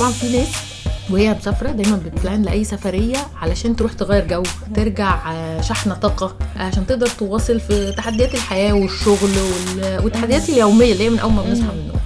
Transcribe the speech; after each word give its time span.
طبعا 0.00 0.12
في 0.12 0.38
ناس 0.38 0.48
وهي 1.10 1.34
مسافرة 1.34 1.70
دايما 1.72 1.96
بتبلان 1.96 2.42
لأي 2.42 2.64
سفرية 2.64 3.16
علشان 3.42 3.76
تروح 3.76 3.92
تغير 3.92 4.26
جو 4.26 4.42
ترجع 4.74 5.32
آه، 5.32 5.60
شحنة 5.60 5.94
طاقة 5.94 6.36
عشان 6.56 6.86
تقدر 6.86 7.06
تواصل 7.06 7.60
في 7.60 7.92
تحديات 7.92 8.34
الحياة 8.34 8.72
والشغل 8.72 9.16
وال- 9.38 10.00
والتحديات 10.04 10.48
اليومية 10.48 10.92
اللي 10.92 11.04
هي 11.04 11.10
من 11.10 11.18
أول 11.18 11.32
ما 11.32 11.42
بنصحى 11.42 11.66
من 11.66 11.70
النوم. 11.80 12.00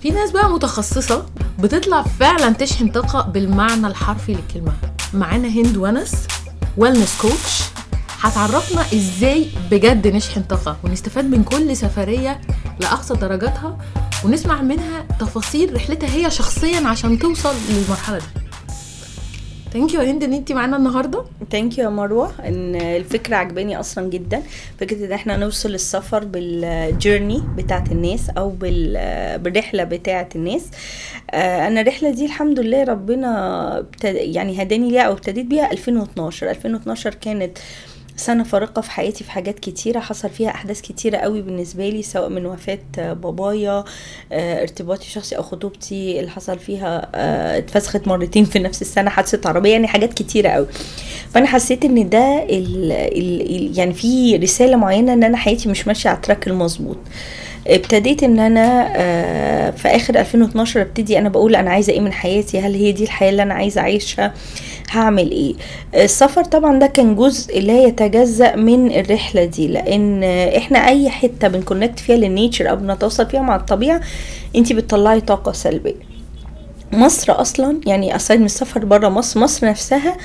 في 0.00 0.10
ناس 0.10 0.30
بقى 0.30 0.50
متخصصة 0.50 1.26
بتطلع 1.58 2.02
فعلا 2.02 2.52
تشحن 2.52 2.88
طاقة 2.88 3.20
بالمعنى 3.30 3.86
الحرفي 3.86 4.32
للكلمة. 4.34 4.72
معانا 5.14 5.48
هند 5.48 5.76
ونس 5.76 6.12
ويلنس 6.76 7.18
كوتش 7.22 7.62
هتعرفنا 8.20 8.80
إزاي 8.94 9.46
بجد 9.70 10.06
نشحن 10.08 10.42
طاقة 10.42 10.76
ونستفاد 10.84 11.24
من 11.24 11.44
كل 11.44 11.76
سفرية 11.76 12.40
لأقصى 12.80 13.14
درجاتها 13.14 13.78
ونسمع 14.24 14.62
منها 14.62 15.06
تفاصيل 15.20 15.74
رحلتها 15.74 16.14
هي 16.14 16.30
شخصيا 16.30 16.88
عشان 16.88 17.18
توصل 17.18 17.54
للمرحلة 17.70 18.18
دي. 18.18 18.24
thank 19.72 19.94
you 19.94 20.00
هند 20.00 20.24
إن 20.24 20.32
انت 20.32 20.52
معانا 20.52 20.76
النهارده. 20.76 21.24
thank 21.52 21.78
you 21.78 21.84
يا 21.84 21.90
مروة. 21.90 22.32
إن 22.46 22.74
الفكرة 22.76 23.36
عجباني 23.36 23.80
أصلا 23.80 24.08
جدا. 24.08 24.42
فكرة 24.80 25.06
إن 25.06 25.12
إحنا 25.12 25.36
نوصل 25.36 25.74
السفر 25.74 26.24
بال 26.24 26.50
journey 26.50 27.42
بتاعت 27.56 27.92
الناس 27.92 28.30
أو 28.30 28.50
بال- 28.50 29.38
بالرحلة 29.38 29.84
بتاعت 29.84 30.36
الناس. 30.36 30.62
آه، 31.30 31.66
أنا 31.66 31.80
الرحلة 31.80 32.10
دي 32.10 32.24
الحمد 32.26 32.60
لله 32.60 32.84
ربنا 32.84 33.86
يعني 34.04 34.62
هداني 34.62 34.90
ليها 34.90 35.02
أو 35.02 35.12
ابتديت 35.12 35.46
بيها 35.46 35.72
2012 35.72 36.50
2012 36.50 37.14
كانت 37.14 37.58
سنة 38.20 38.44
فارقة 38.44 38.82
في 38.82 38.90
حياتي 38.90 39.24
في 39.24 39.30
حاجات 39.30 39.58
كتيرة 39.58 40.00
حصل 40.00 40.30
فيها 40.30 40.50
أحداث 40.50 40.80
كتيرة 40.80 41.16
قوي 41.16 41.42
بالنسبة 41.42 41.88
لي 41.88 42.02
سواء 42.02 42.28
من 42.28 42.46
وفاة 42.46 42.78
آه، 42.98 43.12
بابايا 43.12 43.84
آه، 44.32 44.62
ارتباطي 44.62 45.02
الشخصي 45.06 45.36
أو 45.36 45.42
خطوبتي 45.42 46.20
اللي 46.20 46.30
حصل 46.30 46.58
فيها 46.58 47.08
آه، 47.14 47.58
اتفسخت 47.58 48.08
مرتين 48.08 48.44
في 48.44 48.58
نفس 48.58 48.82
السنة 48.82 49.10
حادثة 49.10 49.48
عربية 49.48 49.72
يعني 49.72 49.86
حاجات 49.86 50.14
كتيرة 50.14 50.48
قوي. 50.48 50.66
فأنا 51.34 51.46
حسيت 51.46 51.84
إن 51.84 52.08
ده 52.08 52.44
ال 52.50 52.92
ال 52.92 53.78
يعني 53.78 53.94
في 53.94 54.36
رسالة 54.36 54.76
معينة 54.76 55.12
إن 55.12 55.24
أنا 55.24 55.36
حياتي 55.36 55.68
مش 55.68 55.86
ماشية 55.86 56.10
على 56.10 56.16
التراك 56.16 56.48
المظبوط. 56.48 56.96
ابتديت 57.66 58.22
إن 58.22 58.38
أنا 58.38 58.90
في 59.70 59.88
آخر 59.88 60.20
2012 60.20 60.80
أبتدي 60.80 61.18
أنا 61.18 61.28
بقول 61.28 61.56
أنا 61.56 61.70
عايزة 61.70 61.92
إيه 61.92 62.00
من 62.00 62.12
حياتي؟ 62.12 62.60
هل 62.60 62.74
هي 62.74 62.92
دي 62.92 63.04
الحياة 63.04 63.30
اللي 63.30 63.42
أنا 63.42 63.54
عايزة 63.54 63.80
أعيشها؟ 63.80 64.34
هعمل 64.90 65.30
إيه؟ 65.30 65.54
السفر 65.94 66.44
طبعا 66.44 66.78
ده 66.78 66.86
كان 66.86 67.16
جزء 67.16 67.60
لا 67.60 67.82
يتجزأ 67.84 68.56
من 68.56 68.92
الرحلة 68.92 69.44
دي 69.44 69.68
لأن 69.68 70.24
إحنا 70.56 70.78
أي 70.88 71.10
حتة 71.10 71.48
بن 71.48 71.59
connect 71.59 71.98
فيها 71.98 72.16
لل 72.16 72.30
nature 72.30 72.70
أو 72.70 72.76
بنتواصل 72.76 73.26
فيها 73.26 73.40
مع 73.40 73.56
الطبيعة 73.56 74.00
انت 74.56 74.72
بتطلعي 74.72 75.20
طاقة 75.20 75.52
سلبية. 75.52 76.09
مصر 76.92 77.40
أصلا 77.40 77.80
يعني 77.86 78.16
aside 78.16 78.40
من 78.40 78.46
السفر 78.46 78.84
بره 78.84 79.08
مصر 79.08 79.40
مصر 79.40 79.66
نفسها 79.66 80.16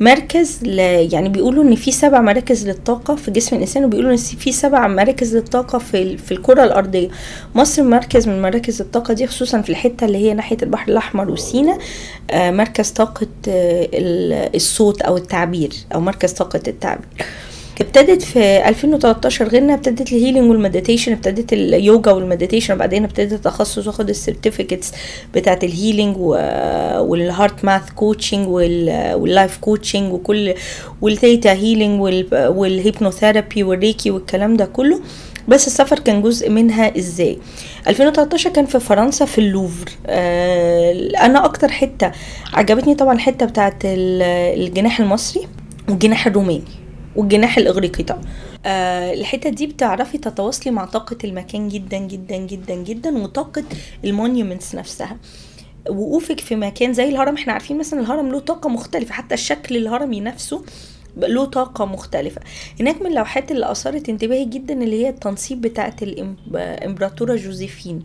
مركز 0.00 0.58
ل... 0.62 0.78
يعني 1.12 1.28
بيقولوا 1.28 1.64
إن 1.64 1.74
في 1.74 1.92
سبع 1.92 2.20
مراكز 2.20 2.68
للطاقة 2.68 3.14
في 3.16 3.30
جسم 3.30 3.56
الإنسان 3.56 3.84
وبيقولوا 3.84 4.10
إن 4.12 4.16
في 4.16 4.52
سبع 4.52 4.86
مراكز 4.88 5.36
للطاقة 5.36 5.78
في 5.78 6.02
ال... 6.02 6.18
في 6.18 6.32
الكرة 6.32 6.64
الأرضية. 6.64 7.08
مصر 7.54 7.82
مركز 7.82 8.28
من 8.28 8.42
مراكز 8.42 8.80
الطاقة 8.80 9.14
دي 9.14 9.26
خصوصا 9.26 9.60
في 9.62 9.70
الحتة 9.70 10.04
اللي 10.04 10.18
هي 10.18 10.34
ناحية 10.34 10.56
البحر 10.62 10.88
الأحمر 10.92 11.30
وسينا 11.30 11.78
آه 12.30 12.50
مركز 12.50 12.90
طاقة 12.90 13.26
آه 13.48 13.88
ال- 13.92 14.56
الصوت 14.56 15.02
أو 15.02 15.16
التعبير 15.16 15.72
أو 15.94 16.00
مركز 16.00 16.32
طاقة 16.32 16.60
التعبير. 16.68 17.06
ابتدت 17.82 18.22
في 18.22 18.68
2013 18.68 19.48
غيرنا 19.48 19.74
ابتدت 19.74 20.12
ال 20.12 20.17
healing 20.17 20.50
وال 20.50 20.60
meditation 20.60 21.12
ابتدت 21.12 21.52
اليوجا 21.52 22.10
وال 22.12 22.22
meditation 22.22 22.74
وبعدين 22.74 23.04
ابتدت 23.04 23.32
التخصص 23.32 23.86
واخد 23.86 24.08
ال 24.08 24.15
certificates 24.15 24.92
بتاعت 25.34 25.64
ال 25.64 25.69
healing 25.69 26.06
وال 26.06 26.16
HeartMath 26.18 27.90
coaching 27.96 28.48
وال 28.48 28.84
life 28.84 29.56
coaching 29.56 30.12
وكل 30.12 30.54
وال 31.02 31.16
Theta 31.16 31.52
healing 31.52 32.00
وال 32.32 32.51
hypnotherapy 32.51 33.62
وال 33.62 33.76
Reiki 33.76 34.10
والكلام 34.10 34.56
ده 34.56 34.64
كله. 34.64 35.00
بس 35.48 35.66
السفر 35.66 35.98
كان 35.98 36.22
جزء 36.22 36.50
منها 36.50 36.98
إزاي؟ 36.98 37.38
2013 37.88 38.50
كان 38.50 38.66
في 38.66 38.80
فرنسا 38.80 39.24
في 39.24 39.38
اللوفر. 39.38 39.88
آه 40.06 40.92
أنا 41.20 41.44
أكتر 41.44 41.68
حتة 41.68 42.12
عجبتني 42.52 42.94
طبعا 42.94 43.14
الحته 43.14 43.46
بتاعت 43.46 43.84
ال- 43.84 44.62
الجناح 44.62 45.00
المصري 45.00 45.42
والجناح 45.88 46.26
الروماني. 46.26 46.62
والجناح 47.16 47.58
الإغريقي 47.58 48.04
طبعا. 48.04 48.22
آه 48.66 49.12
الحتة 49.14 49.50
دي 49.50 49.66
بتعرفي 49.66 50.18
تتواصلي 50.18 50.72
مع 50.72 50.84
طاقة 50.84 51.16
المكان 51.24 51.68
جدا 51.68 51.98
جدا 51.98 52.36
جدا 52.36 52.74
جدا 52.74 53.18
وطاقة 53.18 53.64
المونيومنتس 54.04 54.74
نفسها. 54.74 55.16
وقوفك 55.88 56.40
في 56.40 56.56
مكان 56.56 56.92
زي 56.92 57.08
الهرم 57.08 57.34
إحنا 57.34 57.52
عارفين 57.52 57.78
مثلا 57.78 58.00
الهرم 58.00 58.28
له 58.28 58.38
طاقة 58.38 58.68
مختلفة 58.68 59.12
حتى 59.14 59.34
الشكل 59.34 59.76
الهرمي 59.76 60.20
نفسه 60.20 60.64
له 61.16 61.44
طاقة 61.44 61.84
مختلفة. 61.84 62.40
هناك 62.80 63.02
من 63.02 63.06
اللوحات 63.06 63.50
اللي 63.52 63.70
أثارت 63.70 64.08
انتباهي 64.08 64.44
جدا 64.44 64.74
اللي 64.82 65.04
هي 65.04 65.08
التنصيب 65.08 65.60
بتاعة 65.60 65.96
الإمبراطورة 66.02 67.36
جوزيفين 67.36 68.02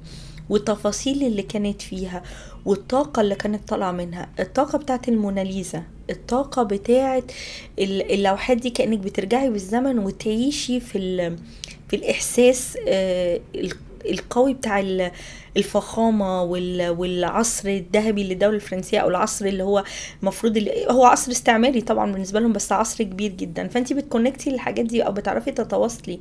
والتفاصيل 0.49 1.23
اللي 1.23 1.41
كانت 1.41 1.81
فيها 1.81 2.23
والطاقة 2.65 3.21
اللي 3.21 3.35
كانت 3.35 3.67
طالعة 3.69 3.91
منها 3.91 4.29
الطاقة 4.39 4.77
بتاعة 4.77 5.01
الموناليزا. 5.07 5.83
الطاقة 6.09 6.63
بتاعة 6.63 7.23
ال- 7.79 8.11
اللوحات 8.11 8.57
دي 8.57 8.69
كأنك 8.69 8.99
بترجعي 8.99 9.49
بالزمن 9.49 9.99
وتعيشي 9.99 10.79
في 10.79 10.99
في 11.89 11.95
الإحساس 11.95 12.77
آه، 12.87 13.39
ال- 13.55 13.73
القوي 14.09 14.53
بتاع 14.53 14.79
ال- 14.79 15.11
الفخامة 15.57 16.41
وال- 16.43 16.89
والعصر 16.89 17.69
الذهبي 17.69 18.23
للدولة 18.23 18.55
الفرنسية 18.55 18.99
أو 18.99 19.09
العصر 19.09 19.45
اللي 19.45 19.63
هو 19.63 19.83
المفروض 20.21 20.67
هو 20.91 21.05
عصر 21.05 21.31
استعماري 21.31 21.81
طبعا 21.81 22.11
بالنسبة 22.11 22.39
لهم 22.39 22.53
بس 22.53 22.71
عصر 22.71 23.03
كبير 23.03 23.31
جدا. 23.31 23.67
فانت 23.67 23.93
بتكونكتي 23.93 24.49
للحاجات 24.49 24.85
دي 24.85 25.01
أو 25.05 25.11
بتعرفي 25.11 25.51
تتواصلي. 25.51 26.19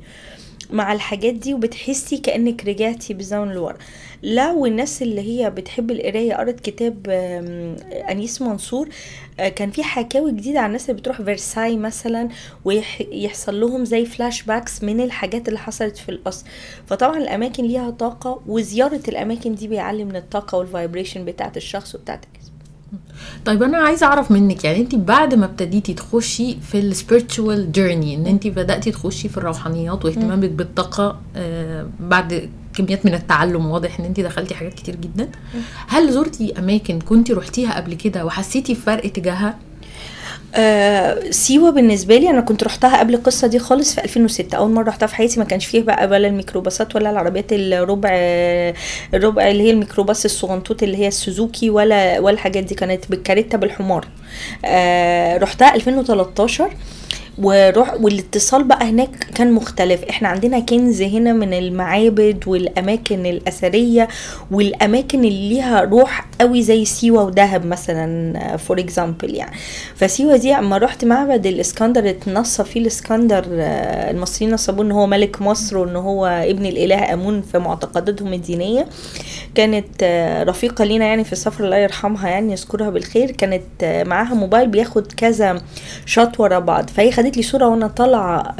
مع 0.71 0.93
الحاجات 0.93 1.33
دي 1.33 1.53
وبتحسي 1.53 2.17
كأنك 2.17 2.65
رجعتي 2.65 3.13
بالزمن 3.13 3.51
لورا. 3.51 3.77
لو 4.23 4.65
الناس 4.65 5.01
اللي 5.01 5.21
هي 5.21 5.49
بتحب 5.49 5.91
القراية 5.91 6.33
قرت 6.33 6.59
كتاب 6.59 7.07
آم، 7.09 7.75
أنيس 8.09 8.41
منصور 8.41 8.89
آه، 9.39 9.49
كان 9.49 9.71
في 9.71 9.83
حكاوي 9.83 10.31
جديدة 10.31 10.59
عن 10.59 10.65
الناس 10.67 10.89
اللي 10.89 11.01
بتروح 11.01 11.21
فيرساي 11.21 11.77
مثلا 11.77 12.29
ويحصل 12.65 13.59
لهم 13.61 13.85
زي 13.85 14.05
flashbacks 14.05 14.83
من 14.83 15.01
الحاجات 15.01 15.47
اللي 15.47 15.59
حصلت 15.59 15.97
في 15.97 16.09
القصر. 16.09 16.45
فطبعا 16.87 17.17
الأماكن 17.17 17.63
ليها 17.63 17.89
طاقة 17.89 18.41
وزيارة 18.47 19.01
الأماكن 19.07 19.55
دي 19.55 19.67
بيعلي 19.67 20.03
من 20.03 20.15
الطاقة 20.15 20.57
وال 20.57 20.69
vibration 20.69 21.25
بتاعت 21.25 21.57
الشخص 21.57 21.95
وبتاعت 21.95 22.19
الجسم 22.33 22.46
طيب 23.45 23.63
أنا 23.63 23.77
عايزة 23.77 24.05
أعرف 24.05 24.31
منك 24.31 24.63
يعني 24.63 24.77
انت 24.79 24.95
بعد 24.95 25.33
ما 25.33 25.45
ابتديتي 25.45 25.93
تخشي 25.93 26.57
في 26.61 26.79
ال 26.79 26.88
spiritual 26.88 27.71
journey 27.71 28.15
إن 28.15 28.25
انت 28.27 28.47
بدأتي 28.47 28.91
تخشي 28.91 29.29
في 29.29 29.37
الروحانيات 29.37 30.05
واهتمامك 30.05 30.49
بالطاقة 30.49 31.19
آه 31.35 31.87
بعد 31.99 32.49
كميات 32.73 33.05
من 33.05 33.13
التعلم 33.13 33.65
واضح 33.65 33.99
إن 33.99 34.05
انت 34.05 34.19
دخلتي 34.19 34.55
حاجات 34.55 34.73
كتير 34.73 34.95
جدا. 34.95 35.29
هل 35.87 36.11
زرتي 36.13 36.59
أماكن 36.59 36.99
كنت 36.99 37.31
رحتيها 37.31 37.75
قبل 37.75 37.93
كده 37.93 38.25
وحسيتي 38.25 38.73
بفرق 38.73 39.11
تجاهها؟ 39.11 39.57
آه 40.55 41.29
سيوة 41.31 41.69
بالنسبة 41.69 42.17
لي 42.17 42.29
أنا 42.29 42.41
كنت 42.41 42.63
رحتها 42.63 42.99
قبل 42.99 43.13
القصة 43.13 43.47
دي 43.47 43.59
خالص 43.59 43.95
في 43.95 44.03
2006 44.03 44.57
أول 44.57 44.71
مرة 44.71 44.83
رحتها 44.89 45.07
في 45.07 45.15
حياتي 45.15 45.39
ما 45.39 45.45
كانش 45.45 45.65
فيه 45.65 45.81
بقى 45.81 46.07
ولا 46.07 46.27
الميكروباصات 46.27 46.95
ولا 46.95 47.09
العربيات 47.09 47.45
الربع 47.51 48.09
الربع 49.13 49.47
اللي 49.49 49.63
هي 49.63 49.71
الميكروباص 49.71 50.25
الصغنطوط 50.25 50.83
اللي 50.83 50.97
هي 50.97 51.07
السوزوكي 51.07 51.69
ولا 51.69 52.19
ولا 52.19 52.33
الحاجات 52.33 52.63
دي 52.63 52.75
كانت 52.75 53.09
بالكاريتا 53.09 53.57
بالحمار. 53.57 54.07
آه 54.65 55.37
رحتها 55.37 55.75
2013 55.75 56.71
وروح 57.41 57.93
والاتصال 58.01 58.63
بقى 58.63 58.89
هناك 58.89 59.27
كان 59.35 59.51
مختلف. 59.51 60.03
إحنا 60.03 60.27
عندنا 60.27 60.59
كنز 60.59 61.01
هنا 61.01 61.33
من 61.33 61.53
المعابد 61.53 62.43
والأماكن 62.47 63.25
الأثرية 63.25 64.07
والأماكن 64.51 65.19
اللي 65.19 65.49
ليها 65.49 65.81
روح 65.81 66.25
قوي 66.41 66.61
زي 66.63 66.85
سيوة 66.85 67.23
ودهب 67.23 67.65
مثلا 67.65 68.57
for 68.57 68.79
example 68.79 69.35
يعني. 69.35 69.55
فسيوة 69.95 70.35
دي 70.37 70.53
اما 70.55 70.77
رحت 70.77 71.05
معبد 71.05 71.45
الإسكندر 71.45 72.09
اتنصب 72.09 72.65
فيه 72.65 72.79
الإسكندر 72.81 73.45
آه، 73.51 74.11
المصريين 74.11 74.53
نصبوه 74.53 74.85
إن 74.85 74.91
هو 74.91 75.07
ملك 75.07 75.41
مصر 75.41 75.77
وإن 75.77 75.95
هو 75.95 76.25
ابن 76.25 76.65
الإله 76.65 77.13
آمون 77.13 77.41
في 77.41 77.59
معتقداتهم 77.59 78.33
الدينية. 78.33 78.87
كانت 79.55 79.87
آه، 80.03 80.43
رفيقة 80.43 80.83
لينا 80.85 81.05
يعني 81.05 81.23
في 81.23 81.33
السفر 81.33 81.65
الله 81.65 81.77
يرحمها 81.77 82.29
يعني 82.29 82.51
يذكرها 82.51 82.89
بالخير 82.89 83.31
كانت 83.31 83.63
آه، 83.83 84.03
معاها 84.03 84.33
موبايل 84.33 84.67
بياخد 84.67 85.11
كذا 85.11 85.61
shot 86.05 86.39
ورا 86.39 86.59
بعض. 86.59 86.89
فهي 86.89 87.11
خدت 87.27 87.37
لي 87.37 87.43
صورة 87.43 87.67
وأنا 87.67 87.87
طالعة 87.87 88.55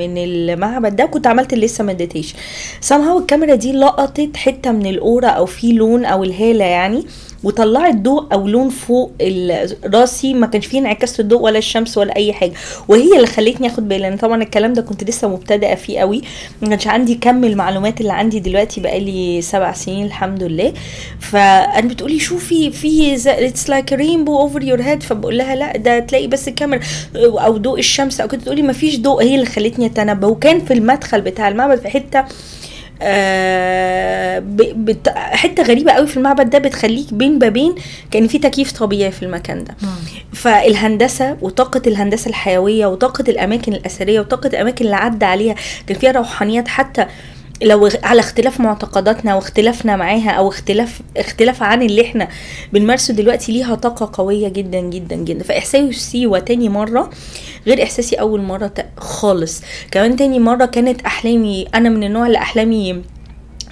من 0.00 0.18
المعبد 0.18 0.96
ده 0.96 1.04
كنت 1.06 1.26
عملت 1.26 1.54
لسه 1.54 1.84
meditation 1.84 2.34
somehow 2.88 3.16
الكاميرا 3.20 3.54
دي 3.54 3.72
لقطت 3.72 4.36
حتة 4.36 4.72
من 4.72 4.86
ال 4.86 4.94
aura 4.94 5.28
أو 5.28 5.46
في 5.46 5.72
لون 5.72 6.04
أو 6.04 6.24
الهالة 6.24 6.64
يعني. 6.64 7.04
وطلعت 7.44 7.94
ضوء 7.94 8.26
أو 8.32 8.48
لون 8.48 8.68
فوق 8.68 9.12
راسي 9.94 10.34
ما 10.34 10.46
كانش 10.46 10.66
فيه 10.66 10.78
انعكاس 10.78 11.20
الضوء 11.20 11.40
ولا 11.40 11.58
الشمس 11.58 11.98
ولا 11.98 12.16
أي 12.16 12.32
حاجة. 12.32 12.52
وهي 12.88 13.16
اللي 13.16 13.26
خلتني 13.26 13.66
آخد 13.66 13.88
بالي 13.88 13.98
لأن 14.00 14.16
طبعا 14.16 14.42
الكلام 14.42 14.72
ده 14.72 14.82
كنت 14.82 15.04
لسه 15.04 15.28
مبتدئة 15.28 15.74
فيه 15.74 16.00
قوي. 16.00 16.22
ما 16.62 16.68
كانش 16.68 16.86
عندي 16.86 17.14
كم 17.14 17.44
المعلومات 17.44 18.00
اللي 18.00 18.12
عندي 18.12 18.40
دلوقتي 18.40 18.80
بقالي 18.80 19.42
سبع 19.42 19.72
سنين 19.72 20.06
الحمد 20.06 20.42
لله. 20.42 20.72
فأنا 21.20 21.88
بتقولي 21.88 22.18
شوفي 22.18 22.70
في 22.70 23.14
it's 23.26 23.70
like 23.70 23.92
rainbow 23.92 24.38
over 24.38 24.62
your 24.62 24.82
head 24.82 25.02
فبقول 25.02 25.38
لها 25.38 25.54
لا 25.54 25.76
ده 25.76 25.98
تلاقي 25.98 26.26
بس 26.26 26.48
الكاميرا 26.48 26.82
أو 27.16 27.56
ضوء 27.56 27.78
الشمس 27.78 28.20
أو 28.20 28.28
كده. 28.28 28.40
تقولي 28.40 28.62
ما 28.62 28.72
فيش 28.72 29.00
ضوء 29.00 29.22
هي 29.22 29.34
اللي 29.34 29.46
خلتني 29.46 29.86
اتنبه 29.86 30.28
وكان 30.28 30.60
في 30.64 30.72
المدخل 30.74 31.20
بتاع 31.20 31.48
المعبد 31.48 31.78
في 31.80 31.88
حتة 31.88 32.24
بت- 34.74 35.08
حتة 35.16 35.62
غريبة 35.62 35.92
قوي 35.92 36.06
في 36.06 36.16
المعبد 36.16 36.50
ده 36.50 36.58
بتخليك 36.58 37.14
بين 37.14 37.38
بابين 37.38 37.74
كأن 38.10 38.26
في 38.26 38.38
تكييف 38.38 38.72
طبيعي 38.72 39.10
في 39.12 39.22
المكان 39.22 39.64
ده. 39.64 39.74
فالهندسة 40.32 41.36
وطاقة 41.42 41.82
الهندسة 41.86 42.28
الحيوية 42.28 42.86
وطاقة 42.86 43.24
الأماكن 43.28 43.72
الأثرية 43.72 44.20
وطاقة 44.20 44.46
الأماكن 44.46 44.84
اللي 44.84 44.96
عدى 44.96 45.24
عليها 45.24 45.54
كان 45.86 45.98
فيها 45.98 46.12
روحانيات 46.12 46.68
حتى 46.68 47.06
لو 47.62 47.88
على 48.02 48.20
اختلاف 48.20 48.60
معتقداتنا 48.60 49.34
واختلافنا 49.34 49.96
معاها 49.96 50.30
أو 50.30 50.48
اختلاف 50.48 51.00
اختلاف 51.16 51.62
عن 51.62 51.82
اللي 51.82 52.02
إحنا 52.02 52.28
بنمارسه 52.72 53.14
دلوقتي 53.14 53.52
ليها 53.52 53.74
طاقة 53.74 54.10
قوية 54.12 54.48
جدا 54.48 54.80
جدا 54.80 55.16
جدا. 55.16 55.44
فإحساسي 55.44 56.40
تاني 56.46 56.68
مرة 56.68 57.10
غير 57.66 57.82
إحساسي 57.82 58.16
أول 58.16 58.42
مرة 58.42 58.72
خالص. 58.96 59.62
كمان 59.90 60.16
تاني 60.16 60.38
مرة 60.38 60.64
كانت 60.64 61.00
أحلامي 61.02 61.66
أنا 61.74 61.88
من 61.88 62.04
النوع 62.04 62.26
اللي 62.26 62.38
أحلامي 62.38 63.02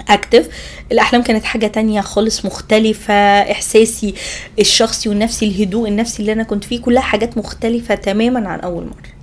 اكتف 0.08 0.48
الأحلام 0.92 1.22
كانت 1.22 1.44
حاجة 1.44 1.66
تانية 1.66 2.00
خالص 2.00 2.44
مختلفة. 2.44 3.14
إحساسي 3.52 4.14
الشخصي 4.58 5.08
والنفسي 5.08 5.46
الهدوء 5.46 5.88
النفسي 5.88 6.20
اللي 6.20 6.32
أنا 6.32 6.42
كنت 6.42 6.64
فيه 6.64 6.80
كلها 6.80 7.02
حاجات 7.02 7.38
مختلفة 7.38 7.94
تماما 7.94 8.48
عن 8.48 8.60
أول 8.60 8.84
مرة. 8.84 9.17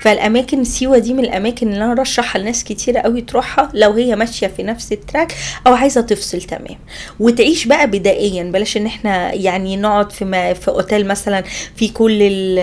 فالأماكن 0.00 0.64
سيوة 0.64 0.98
دي 0.98 1.12
من 1.14 1.24
الأماكن 1.24 1.72
اللي 1.72 1.84
أنا 1.84 1.94
رشحها 2.02 2.42
لناس 2.42 2.64
كتيرة 2.64 3.00
قوي 3.00 3.20
تروحها 3.20 3.70
لو 3.74 3.92
هي 3.92 4.16
ماشية 4.16 4.46
في 4.46 4.62
نفس 4.62 4.92
ال 4.92 4.99
track 4.99 5.34
أو 5.66 5.72
عايزة 5.74 6.00
تفصل 6.00 6.40
تمام. 6.42 6.78
وتعيش 7.20 7.64
بقى 7.66 7.86
بدائيا 7.86 8.42
بلاش 8.44 8.76
إن 8.76 8.86
إحنا 8.86 9.32
يعني 9.32 9.76
نقعد 9.76 10.12
في 10.12 10.24
ما 10.24 10.52
في 10.54 10.68
أوتيل 10.68 11.06
مثلا 11.06 11.44
في 11.76 11.88
كل 11.88 12.22
ال- 12.22 12.58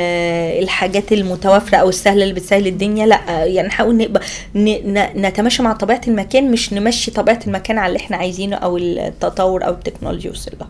الحاجات 0.63 1.11
المتوافرة 1.11 1.77
أو 1.77 1.89
السهله 1.89 2.23
اللي 2.23 2.33
بتسهل 2.33 2.67
الدنيا 2.67 3.05
لأ 3.05 3.45
يعني 3.45 3.67
نحاول 3.67 3.97
نبقى 3.97 4.21
نتماشى 5.15 5.63
مع 5.63 5.73
طبيعة 5.73 6.01
المكان 6.07 6.51
مش 6.51 6.73
نمشي 6.73 7.11
طبيعة 7.11 7.39
المكان 7.47 7.77
على 7.77 7.87
اللي 7.87 7.99
إحنا 7.99 8.17
عايزينه 8.17 8.55
أو 8.55 8.77
التطور 8.77 9.65
أو 9.65 9.71
التكنولوجيا 9.73 10.31
وصل 10.31 10.51
لها. 10.59 10.69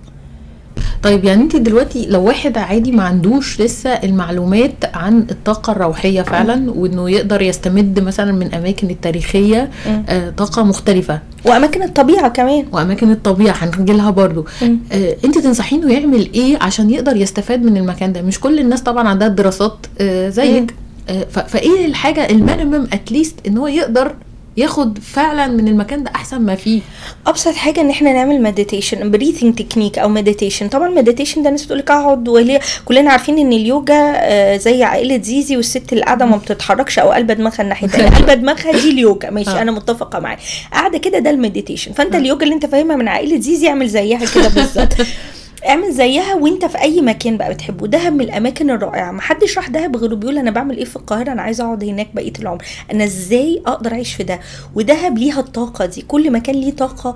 طيب 1.03 1.25
يعني 1.25 1.41
انت 1.41 1.55
دلوقتي 1.55 2.05
لو 2.05 2.23
واحد 2.23 2.57
عادي 2.57 2.91
ما 2.91 3.03
عندوش 3.03 3.61
لسه 3.61 3.89
المعلومات 3.89 4.71
عن 4.93 5.25
الطاقة 5.31 5.71
الروحية 5.71 6.21
فعلا 6.21 6.71
وإنه 6.71 7.09
يقدر 7.09 7.41
يستمد 7.41 7.99
مثلا 7.99 8.31
من 8.31 8.53
أماكن 8.53 8.89
التاريخية 8.89 9.69
مم. 9.87 10.03
آه 10.09 10.29
طاقة 10.29 10.63
مختلفة 10.63 11.19
وأماكن 11.45 11.83
الطبيعة 11.83 12.29
كمان 12.29 12.65
وأماكن 12.71 13.11
الطبيعة 13.11 13.55
هنجي 13.55 13.93
لها 13.93 14.09
برضو. 14.11 14.45
آه 14.91 15.15
انت 15.25 15.37
تنصحيه 15.37 15.77
انه 15.77 15.93
يعمل 15.93 16.29
إيه 16.33 16.57
عشان 16.61 16.89
يقدر 16.89 17.15
يستفاد 17.15 17.63
من 17.63 17.77
المكان 17.77 18.13
ده 18.13 18.21
مش 18.21 18.39
كل 18.39 18.59
الناس 18.59 18.81
طبعا 18.81 19.07
عندها 19.07 19.27
دراسات 19.27 19.77
آه. 19.99 20.29
زيك 20.29 20.73
آه 21.09 21.23
فايه 21.23 21.85
الحاجة 21.85 22.29
ال 22.29 22.36
minimum 22.36 22.87
at 22.93 23.05
least 23.05 23.35
إن 23.47 23.57
هو 23.57 23.67
يقدر 23.67 24.15
ياخد 24.57 24.99
فعلا 24.99 25.47
من 25.47 25.67
المكان 25.67 26.03
ده 26.03 26.11
أحسن 26.15 26.41
ما 26.41 26.55
فيه. 26.55 26.81
أبسط 27.27 27.53
حاجة 27.55 27.81
إن 27.81 27.89
إحنا 27.89 28.13
نعمل 28.13 28.41
meditation 28.41 29.11
breathing 29.11 29.55
technique 29.55 29.99
أو 29.99 30.09
meditation 30.09 30.67
طبعا 30.69 30.87
ال 30.87 30.92
meditation 30.92 31.41
ده 31.43 31.47
الناس 31.49 31.63
بتقول 31.63 31.79
لك 31.79 31.91
أقعد 31.91 32.27
وليه 32.29 32.59
كلنا 32.85 33.11
عارفين 33.11 33.37
إن 33.39 33.53
اليوجا 33.53 34.13
آه، 34.15 34.57
زي 34.57 34.83
عائلة 34.83 35.21
زيزي 35.21 35.57
والست 35.57 35.93
اللي 35.93 36.03
قاعدة 36.03 36.25
ما 36.25 36.37
بتتحركش 36.37 36.99
أو 36.99 37.11
قلبه 37.11 37.33
دماغها 37.33 37.61
الناحية 37.61 37.87
التانية. 37.87 38.09
قلبه 38.17 38.33
دماغها 38.33 38.71
دي 38.71 38.89
اليوجا. 38.91 39.29
ماشي 39.29 39.49
آه. 39.51 39.61
أنا 39.61 39.71
متفقة 39.71 40.19
معاه 40.19 40.37
قاعدة 40.73 40.97
كده 40.97 41.19
ده 41.19 41.29
المديتيشن 41.29 41.93
فأنت 41.93 42.15
اليوجا 42.15 42.43
اللي 42.43 42.55
أنت 42.55 42.65
فاهمها 42.65 42.95
من 42.95 43.07
عائلة 43.07 43.39
زيزي 43.39 43.67
اعمل 43.67 43.87
زيها 43.87 44.25
كده 44.35 44.47
بالظبط. 44.49 44.93
اعمل 45.67 45.91
زيها 45.91 46.35
وانت 46.35 46.65
في 46.65 46.81
اي 46.81 47.01
مكان 47.01 47.37
بقى 47.37 47.53
بتحبه 47.53 47.87
دهب 47.87 48.13
من 48.13 48.21
الأماكن 48.21 48.69
الرائعة. 48.69 49.11
ما 49.11 49.21
حدش 49.21 49.57
راح 49.57 49.69
دهب 49.69 49.97
غيره 49.97 50.15
بيقول 50.15 50.37
أنا 50.37 50.51
بعمل 50.51 50.77
إيه 50.77 50.85
في 50.85 50.95
القاهرة؟ 50.95 51.31
أنا 51.31 51.41
عايزه 51.41 51.63
أقعد 51.65 51.83
هناك 51.83 52.07
بقية 52.13 52.33
العمر. 52.39 52.63
أنا 52.91 53.03
إزاي 53.03 53.61
أقدر 53.65 53.91
أعيش 53.91 54.13
في 54.13 54.23
ده؟ 54.23 54.39
ودهب 54.75 55.17
ليها 55.17 55.39
الطاقة 55.39 55.85
دي. 55.85 56.01
كل 56.01 56.31
مكان 56.31 56.55
ليه 56.55 56.71
طاقة 56.75 57.15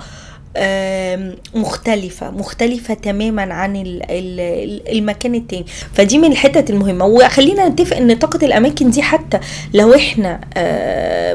آم، 0.59 1.35
مختلفة 1.55 2.31
مختلفة 2.31 2.93
تماما 2.93 3.53
عن 3.53 3.75
ال- 3.75 4.03
ال- 4.03 4.39
ال- 4.39 4.97
المكان 4.97 5.35
التاني. 5.35 5.65
فدي 5.93 6.17
من 6.17 6.31
الحتت 6.31 6.69
المهمة. 6.69 7.05
وخلينا 7.05 7.67
نتفق 7.69 7.97
إن 7.97 8.15
طاقة 8.15 8.45
الأماكن 8.45 8.89
دي 8.89 9.01
حتى 9.01 9.39
لو 9.73 9.93
إحنا 9.95 10.39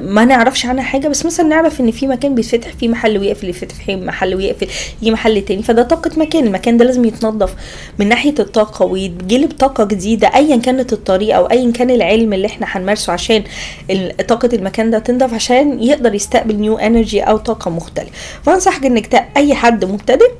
ما 0.00 0.24
نعرفش 0.24 0.66
عنها 0.66 0.82
حاجة 0.84 1.08
بس 1.08 1.26
مثلا 1.26 1.46
نعرف 1.46 1.80
إن 1.80 1.90
في 1.90 2.06
مكان 2.06 2.34
بيتفتح 2.34 2.68
فيه 2.72 2.88
محل 2.88 3.18
ويقفل 3.18 3.48
يفتح 3.48 3.74
فيه 3.86 3.96
محل 3.96 4.34
ويقفل 4.34 4.66
يجي 5.02 5.10
محل 5.10 5.42
تاني. 5.44 5.62
فده 5.62 5.82
طاقة 5.82 6.10
مكان. 6.16 6.46
المكان 6.46 6.76
ده 6.76 6.84
لازم 6.84 7.04
يتنظف 7.04 7.54
من 7.98 8.08
ناحية 8.08 8.34
الطاقة 8.38 8.84
ويتجلب 8.84 9.52
طاقة 9.52 9.84
جديدة 9.84 10.28
ايا 10.34 10.56
كانت 10.56 10.92
الطريقة 10.92 11.36
أو 11.38 11.46
ايا 11.46 11.72
كان 11.72 11.90
العلم 11.90 12.32
اللي 12.32 12.46
إحنا 12.46 12.66
هنمارسه 12.70 13.12
عشان 13.12 13.42
طاقة 14.28 14.48
المكان 14.52 14.90
ده 14.90 14.98
تنضف 14.98 15.34
عشان 15.34 15.82
يقدر 15.82 16.14
يستقبل 16.14 16.54
new 16.56 16.76
energy 16.78 17.20
أو 17.20 17.36
طاقة 17.36 17.70
مختلفة. 17.70 18.10
فأنصحك 18.42 18.86
إنك 18.86 19.06
أي 19.36 19.54
حد 19.54 19.84
مبتدئ 19.84 20.30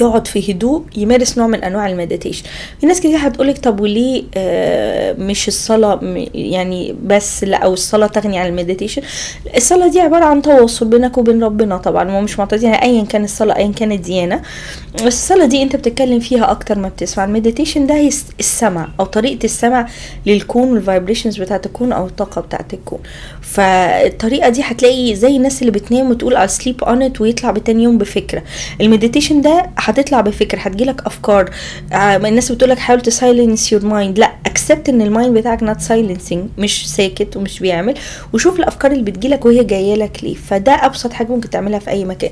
يقعد 0.00 0.26
في 0.26 0.52
هدوء 0.52 0.82
يمارس 0.96 1.38
نوع 1.38 1.46
من 1.46 1.64
أنواع 1.64 1.86
ال 1.88 1.93
meditation. 1.93 2.44
في 2.80 2.86
ناس 2.86 2.98
كتير 3.00 3.18
هتقولك 3.18 3.58
طب 3.58 3.80
وليه 3.80 4.22
آه 4.36 5.12
مش 5.12 5.48
الصلاة 5.48 6.00
يعني 6.34 6.94
بس 7.04 7.44
لا 7.44 7.56
أو 7.56 7.72
الصلاة 7.72 8.06
تغني 8.06 8.38
عن 8.38 8.46
ال 8.46 8.51
meditation؟ 8.51 9.02
الصلاة 9.56 9.88
دي 9.88 10.00
عبارة 10.00 10.24
عن 10.24 10.42
تواصل 10.42 10.86
بينك 10.88 11.18
وبين 11.18 11.44
ربنا 11.44 11.76
طبعا 11.76 12.10
هو 12.10 12.20
مش 12.20 12.38
معترضين 12.38 12.74
على 12.74 12.82
ايا 12.82 13.04
كان 13.04 13.24
الصلاة 13.24 13.56
ايا 13.56 13.72
كانت 13.72 14.04
ديانة. 14.04 14.42
بس 14.94 15.02
الصلاة 15.14 15.46
دي 15.46 15.62
أنت 15.62 15.76
بتتكلم 15.76 16.20
فيها 16.20 16.50
أكتر 16.50 16.78
ما 16.78 16.88
بتسمع. 16.88 17.24
ال 17.24 17.30
meditation 17.30 17.86
ده 17.86 17.94
هي 17.94 18.08
الس- 18.08 18.26
السمع 18.40 18.88
أو 19.00 19.04
طريقة 19.04 19.44
السمع 19.44 19.88
للكون 20.26 20.72
وال 20.72 20.83
vibrations 20.83 21.40
بتاعت 21.40 21.66
الكون 21.66 21.92
أو 21.92 22.06
الطاقة 22.06 22.40
بتاعت 22.40 22.74
الكون. 22.74 22.98
فالطريقة 23.42 24.48
دي 24.48 24.62
هتلاقي 24.64 25.14
زي 25.14 25.36
الناس 25.36 25.60
اللي 25.60 25.70
بتنام 25.72 26.10
وتقول 26.10 26.48
sleep 26.48 26.84
on 26.86 27.12
it 27.14 27.20
ويطلع 27.20 27.50
تاني 27.50 27.82
يوم 27.82 27.98
بفكرة. 27.98 28.42
ال 28.80 28.85
meditation 28.85 29.40
ده 29.40 29.70
هتطلع 29.78 30.20
بفكره 30.20 30.58
هتجيلك 30.58 31.06
أفكار. 31.06 31.50
آه، 31.92 32.16
الناس 32.16 32.52
بتقولك 32.52 32.78
حاول 32.78 33.00
ت 33.00 33.09
silence 33.09 33.72
your 33.72 33.84
mind 33.86 34.18
لا 34.18 34.32
accept 34.46 34.88
إن 34.88 35.02
ال 35.02 35.09
mind 35.09 35.38
بتاعك 35.38 35.62
not 35.62 35.80
silencing 35.80 36.46
مش 36.58 36.90
ساكت 36.94 37.36
ومش 37.36 37.60
بيعمل. 37.60 37.94
وشوف 38.32 38.58
الأفكار 38.58 38.92
اللي 38.92 39.02
بتجيلك 39.02 39.44
وهي 39.46 39.64
جاية 39.64 39.94
لك 39.94 40.24
ليه. 40.24 40.34
فده 40.34 40.72
أبسط 40.72 41.12
حاجة 41.12 41.28
ممكن 41.28 41.50
تعملها 41.50 41.78
في 41.78 41.90
أي 41.90 42.04
مكان. 42.04 42.30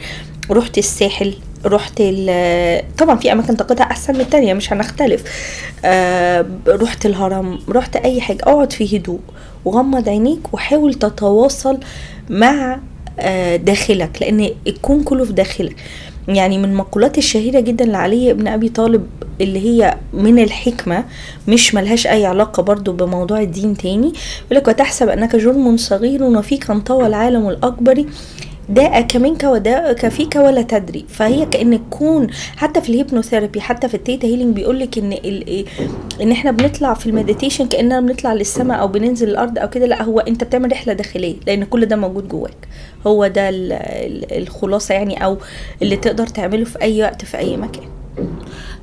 رحت 0.51 0.79
الساحل 0.79 1.35
رحت 1.67 1.93
ال- 2.01 2.85
طبعا 2.99 3.17
في 3.17 3.33
أماكن 3.33 3.55
طاقتها 3.57 3.85
أحسن 3.85 4.15
من 4.15 4.21
التانية 4.21 4.55
مش 4.55 4.73
هنختلف. 4.73 5.23
آه 5.85 6.47
رحت 6.69 7.07
الهرم 7.07 7.59
رحت 7.69 7.97
أي 7.97 8.21
حاجة. 8.21 8.39
اقعد 8.43 8.73
في 8.73 8.97
هدوء 8.99 9.21
وغمض 9.65 10.09
عينيك 10.09 10.55
وحاول 10.55 10.95
تتواصل 10.95 11.79
مع 12.31 12.81
آه 13.21 13.57
داخلك 13.57 14.11
لأن 14.21 14.51
الكون 14.67 15.03
كله 15.03 15.25
في 15.25 15.33
داخلك. 15.33 15.77
يعني 16.29 16.59
من 16.59 16.65
المقولات 16.65 17.19
الشهيرة 17.19 17.61
جدا 17.61 17.85
لعلي 17.85 18.31
ابن 18.31 18.49
أبي 18.49 18.69
طالب 18.69 19.07
اللي 19.41 19.59
هي 19.59 19.97
من 20.13 20.39
الحكمة 20.39 21.05
مش 21.49 21.75
ملهاش 21.75 22.07
أي 22.07 22.27
علاقة 22.27 22.63
برضو 22.63 22.93
بموضوع 22.93 23.41
الدين 23.41 23.77
تاني. 23.77 24.13
يقول 24.45 24.57
لك 24.57 24.69
وتحسب 24.69 25.09
أنك 25.09 25.37
جرم 25.37 25.77
صغير 25.77 26.23
وفيك 26.23 26.71
انطوى 26.71 27.07
العالم 27.07 27.49
الأكبر 27.49 28.05
داؤك 28.69 29.01
منك 29.09 29.45
ودواؤك 29.45 29.93
فيك 29.93 30.37
ولا 30.37 30.63
تدري. 30.63 31.05
فهي 31.09 31.47
كأن 31.47 31.81
تكون 31.91 32.27
حتى 32.57 32.81
في 32.81 32.89
ال 32.89 32.94
hypnotherapy 32.94 33.61
حتى 33.61 33.89
في 33.89 33.95
ال 33.95 34.00
theta 34.00 34.27
healing 34.27 34.55
بيقول 34.57 34.79
لك 34.81 34.99
إن 34.99 35.13
ال- 35.13 35.65
إن 36.23 36.33
إحنا 36.33 36.51
بنطلع 36.51 36.95
في 36.95 37.07
ال 37.07 37.12
meditation 37.12 37.67
كأننا 37.69 38.01
بنطلع 38.01 38.33
للسماء 38.33 38.81
أو 38.81 38.89
بننزل 38.89 39.29
الأرض 39.29 39.59
أو 39.59 39.69
كده 39.71 39.87
لأ 39.87 40.03
هو 40.03 40.21
أنت 40.21 40.45
بتعمل 40.45 40.73
رحلة 40.73 40.93
داخلية 40.93 41.37
لأن 41.47 41.65
كل 41.65 41.87
ده 41.87 41.97
موجود 41.97 42.29
جواك. 42.29 42.69
هو 43.07 43.27
ده 43.27 43.49
ال- 43.49 43.73
ال- 43.73 44.43
الخلاصة 44.43 44.95
يعني 44.95 45.25
أو 45.25 45.37
اللي 45.83 45.97
تقدر 45.97 46.27
تعمله 46.27 46.65
في 46.65 46.83
أي 46.83 47.03
وقت 47.03 47.25
في 47.25 47.39
أي 47.39 47.57
مكان. 47.57 47.85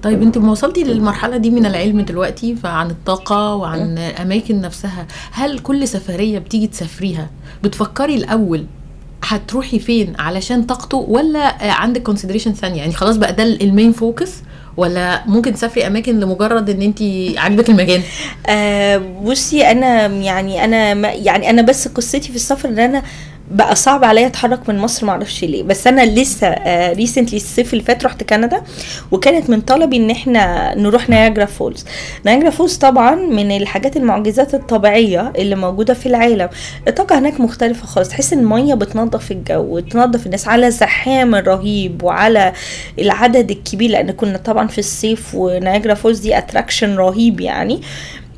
طيب 0.03 0.21
أنت 0.21 0.37
ما 0.37 0.51
وصلتي 0.51 0.83
للمرحلة 0.83 1.37
دي 1.37 1.49
من 1.49 1.65
العلم 1.65 2.01
دلوقتي 2.01 2.55
فعن 2.55 2.89
الطاقة 2.89 3.55
وعن 3.55 3.97
أماكن 3.97 4.61
نفسها 4.61 5.07
هل 5.31 5.59
كل 5.59 5.87
سفرية 5.87 6.39
بتيجي 6.39 6.67
تسافريها؟ 6.67 7.29
بتفكري 7.63 8.15
الأول 8.15 8.65
هتروحي 9.23 9.79
فين 9.79 10.13
علشان 10.19 10.63
طاقته 10.63 10.97
ولا 10.97 11.39
آه، 11.67 11.71
عندك 11.71 12.03
consideration 12.03 12.53
ثانية؟ 12.53 12.77
يعني 12.77 12.93
خلاص 12.93 13.17
بقى 13.17 13.33
ده 13.33 13.43
ال 13.43 13.53
main 13.53 13.91
focus 13.91 14.31
ولا 14.77 15.23
ممكن 15.27 15.53
تسافري 15.53 15.87
أماكن 15.87 16.19
لمجرد 16.19 16.69
إن 16.69 16.81
انت 16.81 16.99
عاجبك 17.37 17.69
المكان؟ 17.69 18.01
آه 18.47 18.97
بصي 18.97 19.71
أنا 19.71 20.05
يعني 20.05 20.63
أنا 20.65 21.11
يعني 21.13 21.49
أنا 21.49 21.61
بس 21.61 21.87
قصتي 21.87 22.29
في 22.29 22.35
السفر 22.35 22.69
إن 22.69 22.79
أنا 22.79 23.03
بقى 23.51 23.75
صعب 23.75 24.03
عليا 24.03 24.27
أتحرك 24.27 24.69
من 24.69 24.77
مصر 24.79 25.05
معرفش 25.05 25.43
ليه. 25.43 25.63
بس 25.63 25.87
أنا 25.87 26.05
لسه 26.05 26.47
آه 26.47 26.93
recently 26.93 27.37
الصيف 27.37 27.73
اللي 27.73 27.83
فات 27.83 28.05
رحت 28.05 28.23
كندا 28.23 28.61
وكانت 29.11 29.49
من 29.49 29.61
طلبي 29.61 29.97
إن 29.97 30.09
إحنا 30.09 30.75
نروح 30.77 31.09
نياجرا 31.09 31.45
فولز. 31.45 31.85
نياجرا 32.25 32.49
فولز 32.49 32.75
طبعا 32.75 33.15
من 33.15 33.51
الحاجات 33.57 33.97
المعجزات 33.97 34.53
الطبيعية 34.53 35.33
اللي 35.37 35.55
موجودة 35.55 35.93
في 35.93 36.05
العالم. 36.05 36.49
الطاقة 36.87 37.19
هناك 37.19 37.39
مختلفة 37.41 37.85
خالص. 37.85 38.09
تحس 38.09 38.33
إن 38.33 38.39
المية 38.39 38.73
بتنظف 38.73 39.31
الجو 39.31 39.61
وتنظف 39.75 40.25
الناس 40.25 40.47
على 40.47 40.67
الزحام 40.67 41.35
الرهيب 41.35 42.03
وعلى 42.03 42.53
العدد 42.99 43.51
الكبير 43.51 43.89
لأن 43.91 44.11
كنا 44.11 44.37
طبعا 44.37 44.67
في 44.67 44.77
الصيف 44.79 45.35
ونياجرا 45.35 45.93
فولز 45.93 46.19
دي 46.19 46.37
attraction 46.37 46.95
رهيب 46.95 47.39
يعني. 47.39 47.73
آه 47.75 48.28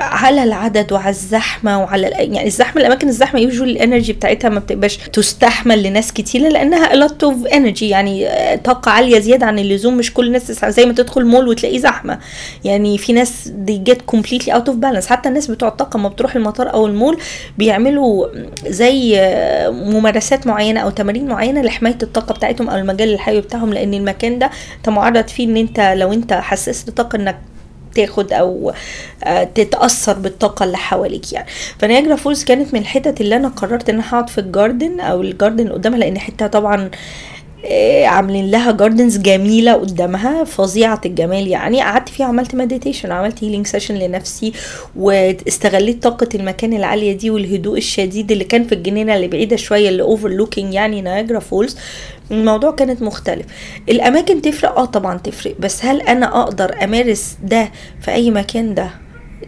على 0.00 0.42
العدد 0.44 0.92
وعلى 0.92 1.08
الزحمة 1.10 1.82
وعلى 1.82 2.06
يعني 2.06 2.46
الزحمة 2.46 2.80
الأماكن 2.80 3.08
الزحمة 3.08 3.40
يوجوال 3.40 3.70
الانرجي 3.70 4.12
بتاعتها 4.12 4.48
ما 4.48 4.60
بتبقاش 4.60 4.96
تستحمل 4.96 5.82
لناس 5.82 6.12
كتيرة 6.12 6.48
لأنها 6.48 7.08
lot 7.08 7.12
of 7.24 7.50
energy 7.52 7.82
يعني 7.82 8.26
آه، 8.28 8.56
طاقة 8.56 8.90
عالية 8.90 9.18
زيادة 9.18 9.46
عن 9.46 9.58
اللزوم 9.58 9.96
مش 9.96 10.14
كل 10.14 10.26
الناس 10.26 10.46
تسع- 10.46 10.68
زي 10.70 10.86
ما 10.86 10.92
تدخل 10.92 11.24
مول 11.26 11.48
وتلاقيه 11.48 11.78
زحمة. 11.78 12.18
يعني 12.64 12.98
في 12.98 13.12
ناس 13.12 13.52
they 13.66 13.90
get 13.92 13.96
completely 14.16 14.52
out 14.52 14.68
of 14.68 14.74
balance. 14.82 15.06
حتى 15.06 15.28
الناس 15.28 15.46
بتوع 15.50 15.68
الطاقة 15.68 15.98
ما 15.98 16.08
بتروح 16.08 16.36
المطار 16.36 16.72
أو 16.72 16.86
المول 16.86 17.18
بيعملوا 17.58 18.26
زي 18.66 19.18
آه، 19.18 19.70
ممارسات 19.70 20.46
معينة 20.46 20.80
أو 20.80 20.90
تمارين 20.90 21.26
معينة 21.28 21.62
لحماية 21.62 21.98
الطاقة 22.02 22.34
بتاعتهم 22.34 22.68
أو 22.70 22.76
المجال 22.78 23.14
الحيوي 23.14 23.40
بتاعهم 23.40 23.72
لأن 23.74 23.94
المكان 23.94 24.38
ده 24.38 24.50
أنت 24.76 24.88
معرض 24.88 25.28
فيه 25.28 25.44
إن 25.46 25.56
أنت 25.56 25.80
لو 25.96 26.12
أنت 26.12 26.32
حساس 26.32 26.88
لطاقه 26.88 27.16
إنك 27.16 27.38
تاخد 27.94 28.32
أو 28.32 28.72
آه، 29.24 29.44
تتأثر 29.44 30.12
بالطاقة 30.12 30.64
اللي 30.64 30.76
حواليك 30.76 31.32
يعني. 31.32 31.46
فنياجرا 31.78 32.16
فولز 32.16 32.44
كانت 32.44 32.74
من 32.74 32.80
الحتت 32.80 33.20
اللي 33.20 33.36
أنا 33.36 33.48
قررت 33.48 33.88
إن 33.88 33.94
أنا 33.94 34.04
هقعد 34.08 34.30
في 34.30 34.38
ال 34.38 34.47
garden 34.47 35.00
أو 35.00 35.20
ال 35.22 35.29
garden 35.29 35.68
قدامها 35.68 35.98
لأن 35.98 36.18
حتة 36.18 36.46
طبعا 36.46 36.90
آه، 37.64 38.06
عاملين 38.06 38.50
لها 38.50 38.72
gardens 38.72 39.18
جميلة 39.18 39.72
قدامها 39.72 40.44
فظيعة 40.44 41.00
الجمال 41.06 41.46
يعني. 41.48 41.80
قعدت 41.82 42.08
فيها 42.08 42.26
عملت 42.26 42.54
meditation 42.54 43.12
عملت 43.12 43.44
healing 43.44 43.66
session 43.66 43.94
لنفسي 43.94 44.52
واستغليت 44.96 46.02
طاقة 46.02 46.28
المكان 46.34 46.72
العالية 46.72 47.12
دي 47.12 47.30
والهدوء 47.30 47.78
الشديد 47.78 48.32
اللي 48.32 48.44
كان 48.44 48.64
في 48.64 48.74
الجنينة 48.74 49.16
اللي 49.16 49.28
بعيدة 49.28 49.56
شوية 49.56 49.88
اللي 49.88 50.02
overlooking 50.02 50.74
يعني 50.74 51.02
نياجرا 51.02 51.38
فولز. 51.38 51.76
الموضوع 52.30 52.70
كانت 52.70 53.02
مختلف. 53.02 53.46
الأماكن 53.88 54.42
تفرق 54.42 54.78
آه 54.78 54.84
طبعا 54.84 55.18
تفرق 55.18 55.54
بس 55.60 55.84
هل 55.84 56.00
أنا 56.02 56.42
أقدر 56.42 56.84
أمارس 56.84 57.36
ده 57.42 57.70
في 58.00 58.10
أي 58.12 58.30
مكان؟ 58.30 58.74
ده 58.74 58.90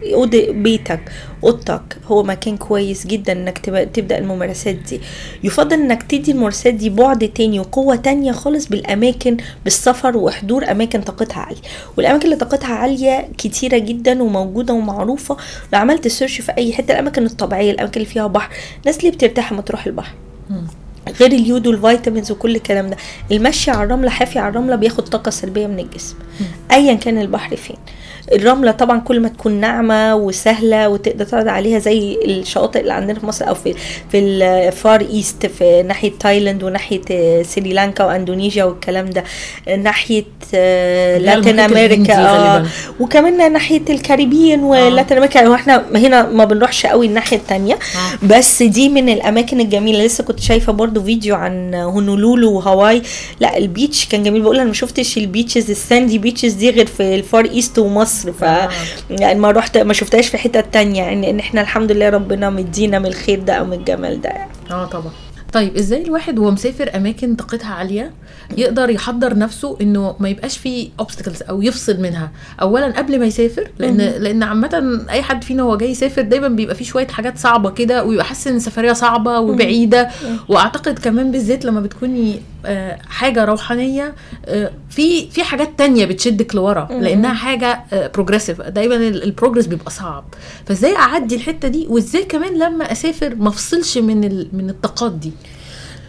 أوض- 0.01 0.51
بيتك 0.51 0.99
أوضتك 1.43 1.97
هو 2.05 2.23
مكان 2.23 2.57
كويس 2.57 3.07
جدا 3.07 3.33
إنك 3.33 3.57
تب- 3.57 3.91
تبدأ 3.93 4.17
الممارسات 4.17 4.75
دي. 4.75 5.01
يفضل 5.43 5.73
إنك 5.73 6.03
تدي 6.03 6.31
الممارسات 6.31 6.73
دي 6.73 6.89
بعد 6.89 7.27
تاني 7.27 7.59
وقوة 7.59 7.95
تانية 7.95 8.31
خالص 8.31 8.67
بالأماكن 8.67 9.37
بالسفر 9.63 10.17
وحضور 10.17 10.71
أماكن 10.71 11.01
طاقتها 11.01 11.39
عالية. 11.39 11.61
والأماكن 11.97 12.25
اللي 12.25 12.35
طاقتها 12.35 12.73
عالية 12.75 13.29
كتيرة 13.37 13.77
جدا 13.77 14.23
وموجودة 14.23 14.73
ومعروفة 14.73 15.37
لو 15.73 15.79
عملت 15.79 16.07
سيرش 16.07 16.41
في 16.41 16.51
أي 16.57 16.73
حتة 16.73 16.91
الأماكن 16.91 17.25
الطبيعية 17.25 17.71
الأماكن 17.71 18.01
اللي 18.01 18.13
فيها 18.13 18.27
بحر 18.27 18.49
الناس 18.81 18.99
اللي 18.99 19.11
بترتاح 19.11 19.51
لما 19.53 19.61
تروح 19.61 19.85
البحر. 19.85 20.13
غير 21.19 21.31
اليود 21.31 21.67
وال 21.67 21.80
vitamins 21.80 22.31
وكل 22.31 22.55
الكلام 22.55 22.89
ده. 22.89 22.97
المشي 23.31 23.71
على 23.71 23.83
الرملة 23.83 24.09
حافي 24.09 24.39
على 24.39 24.49
الرملة 24.49 24.75
بياخد 24.75 25.03
طاقة 25.03 25.29
سلبية 25.29 25.67
من 25.67 25.79
الجسم. 25.79 26.15
ايا 26.71 26.93
كان 26.93 27.21
البحر 27.21 27.55
فين. 27.55 27.77
الرملة 28.33 28.71
طبعا 28.71 28.99
كل 28.99 29.19
ما 29.19 29.29
تكون 29.29 29.51
ناعمة 29.51 30.15
وسهلة 30.15 30.89
وتقدر 30.89 31.25
تقعد 31.25 31.47
عليها 31.47 31.79
زي 31.79 32.17
الشواطئ 32.25 32.79
اللي 32.79 32.93
عندنا 32.93 33.19
في 33.19 33.25
مصر 33.25 33.47
أو 33.47 33.53
في 33.53 33.73
في 34.11 34.19
ال 34.19 34.39
Far 34.39 35.01
East 35.01 35.45
في 35.45 35.83
ناحية 35.83 36.11
تايلاند 36.19 36.63
وناحية 36.63 37.01
آه، 37.11 37.43
سريلانكا 37.43 38.05
واندونيسيا 38.05 38.63
والكلام 38.63 39.09
ده. 39.09 39.23
ناحية 39.77 40.23
آه، 40.53 41.17
اللي 41.17 41.29
هي 41.31 41.35
Latin 41.35 41.59
America 41.59 42.13
آه،. 42.13 42.65
وكمان 42.99 43.53
ناحية 43.53 43.81
ال 43.89 43.96
Caribbean 43.96 44.63
و 44.63 44.72
Latin 44.72 45.17
America. 45.17 45.47
وإحنا 45.47 45.85
هنا 45.95 46.29
ما 46.29 46.45
بنروحش 46.45 46.85
قوي 46.85 47.05
الناحية 47.05 47.37
التانية. 47.37 47.73
آه. 47.73 48.25
بس 48.25 48.63
دي 48.63 48.89
من 48.89 49.09
الأماكن 49.09 49.61
الجميلة. 49.61 50.05
لسه 50.05 50.23
كنت 50.23 50.39
شايفة 50.39 50.73
برضو 50.73 51.03
فيديو 51.03 51.35
عن 51.35 51.75
هونولولو 51.75 52.53
وهاواي. 52.53 53.01
لا 53.39 53.57
ال 53.57 53.65
beach 53.65 54.05
كان 54.05 54.23
جميل. 54.23 54.41
بقول 54.41 54.55
أنا 54.55 54.65
ما 54.65 54.73
شفتش 54.73 55.17
ال 55.17 55.24
beaches 55.24 55.69
ال 55.71 55.79
sandy 55.79 56.17
beaches 56.17 56.53
دي 56.53 56.69
غير 56.69 56.85
في 56.85 57.15
ال 57.15 57.23
Far 57.23 57.45
East 57.45 57.79
ومصر. 57.79 58.20
ف 58.29 58.43
آه. 58.43 58.69
يعني 59.09 59.39
ما 59.39 59.51
رحت 59.51 59.77
ما 59.77 59.93
شفتهاش 59.93 60.27
في 60.27 60.37
حتة 60.37 60.61
تانية 60.61 61.03
يعني 61.03 61.29
إن 61.29 61.39
إحنا 61.39 61.61
الحمد 61.61 61.91
لله 61.91 62.09
ربنا 62.09 62.49
مدينا 62.49 62.99
من 62.99 63.05
الخير 63.05 63.39
ده 63.39 63.53
أو 63.53 63.65
من 63.65 63.73
الجمال 63.73 64.21
ده 64.21 64.29
يعني. 64.29 64.51
آه 64.71 64.85
طبعا. 64.85 65.11
طيب 65.53 65.75
إزاي 65.77 66.01
الواحد 66.03 66.39
وهو 66.39 66.51
مسافر 66.51 66.89
أماكن 66.95 67.35
طاقتها 67.35 67.73
عالية 67.73 68.11
يقدر 68.57 68.89
يحضر 68.89 69.37
نفسه 69.37 69.77
إنه 69.81 70.15
ما 70.19 70.29
يبقاش 70.29 70.57
فيه 70.57 70.89
obstacles 70.99 71.43
أو 71.43 71.61
يفصل 71.61 72.01
منها؟ 72.01 72.31
اولا 72.61 72.85
قبل 72.97 73.19
ما 73.19 73.25
يسافر 73.25 73.67
لأن 73.79 73.97
لأن 73.97 74.43
عامة 74.43 75.05
أي 75.09 75.21
حد 75.21 75.43
فينا 75.43 75.63
وهو 75.63 75.77
جاي 75.77 75.91
يسافر 75.91 76.21
دايما 76.21 76.47
بيبقى 76.47 76.75
فيه 76.75 76.85
شوية 76.85 77.07
حاجات 77.07 77.37
صعبة 77.37 77.69
كده 77.69 78.03
ويبقى 78.03 78.25
حاسس 78.25 78.47
إن 78.47 78.55
السفرية 78.55 78.93
صعبة 78.93 79.39
وبعيدة. 79.39 80.09
وأعتقد 80.49 80.99
كمان 80.99 81.31
بالذات 81.31 81.65
لما 81.65 81.79
بتكوني 81.81 82.41
حاجة 83.09 83.45
روحانية 83.45 84.15
آه، 84.45 84.71
في 84.89 85.29
في 85.29 85.43
حاجات 85.43 85.69
تانية 85.77 86.05
بتشدك 86.05 86.55
لورا 86.55 86.87
لأنها 86.91 87.33
حاجة 87.33 87.83
progressive 87.93 88.61
دايما 88.61 88.95
ال 88.95 89.03
progress 89.03 89.65
بيبقى 89.65 89.91
صعب. 89.91 90.23
فازاي 90.65 90.95
أعدي 90.95 91.35
الحتة 91.35 91.67
دي؟ 91.67 91.87
وازاي 91.89 92.23
كمان 92.23 92.53
لما 92.59 92.91
أسافر 92.91 93.35
ما 93.35 93.49
أفصلش 93.49 93.97
من 93.97 94.47
من 94.53 94.69
الطاقات 94.69 95.11
دي؟ 95.11 95.31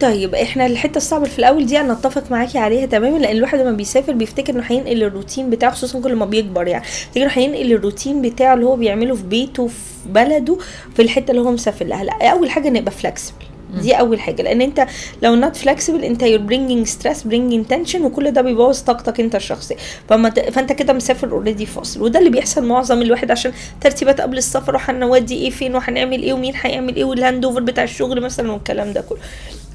طيب 0.01 0.35
إحنا 0.35 0.65
الحتة 0.65 0.97
الصعبة 0.97 1.25
في 1.25 1.39
الأول 1.39 1.65
دي 1.65 1.79
أنا 1.79 1.93
أتفق 1.93 2.31
معاكي 2.31 2.57
عليها 2.57 2.85
تماما 2.85 3.17
لأن 3.17 3.37
الواحد 3.37 3.59
لما 3.59 3.71
بيسافر 3.71 4.11
بيفتكر 4.13 4.53
إنه 4.53 4.63
هينقل 4.67 5.03
الروتين 5.03 5.49
بتاعه 5.49 5.71
خصوصا 5.71 5.99
كل 6.01 6.15
ما 6.15 6.25
بيكبر 6.25 6.67
يعني. 6.67 6.83
بيفتكر 6.83 7.23
إنه 7.23 7.31
هينقل 7.33 7.71
الروتين 7.73 8.21
بتاعه 8.21 8.53
اللي 8.53 8.65
هو 8.65 8.75
بيعمله 8.75 9.15
في 9.15 9.23
بيته 9.23 9.67
في 9.67 9.73
بلده 10.09 10.57
في 10.95 11.01
الحتة 11.01 11.31
اللي 11.31 11.41
هو 11.41 11.51
مسافر 11.51 11.85
لها. 11.85 12.03
لا 12.03 12.27
أول 12.31 12.49
حاجة 12.49 12.69
نبقى 12.69 12.91
flexible 12.91 13.35
دي 13.81 13.93
أول 13.93 14.19
حاجة. 14.19 14.41
لأن 14.41 14.61
أنت 14.61 14.87
لو 15.21 15.35
not 15.35 15.55
flexible 15.55 16.03
أنت 16.03 16.23
you're 16.23 16.39
bringing 16.41 16.87
stress 16.87 17.23
bringing 17.23 17.65
tension 17.65 18.05
وكل 18.05 18.31
ده 18.31 18.41
بيبوظ 18.41 18.79
طاقتك 18.79 19.19
أنت 19.19 19.35
الشخصيه 19.35 19.75
فما 20.09 20.29
ت... 20.29 20.39
فأنت 20.39 20.71
كده 20.71 20.93
مسافر 20.93 21.31
already 21.31 21.65
فاصل. 21.65 22.01
وده 22.01 22.19
اللي 22.19 22.29
بيحصل 22.29 22.65
معظم 22.65 23.01
الواحد 23.01 23.31
عشان 23.31 23.51
ترتيبات 23.81 24.21
قبل 24.21 24.37
السفر 24.37 24.75
وهنودي 24.75 25.35
إيه 25.35 25.49
فين 25.49 25.75
وهنعمل 25.75 26.21
إيه 26.23 26.33
ومين 26.33 26.53
هيعمل 26.61 26.95
إيه 26.95 27.03
وال 27.03 27.45
handover 27.45 27.59
بتاع 27.61 27.83
الشغل 27.83 28.21
مثلا 28.21 28.51
والكلام 28.51 28.93
ده 28.93 29.01
كله. 29.01 29.19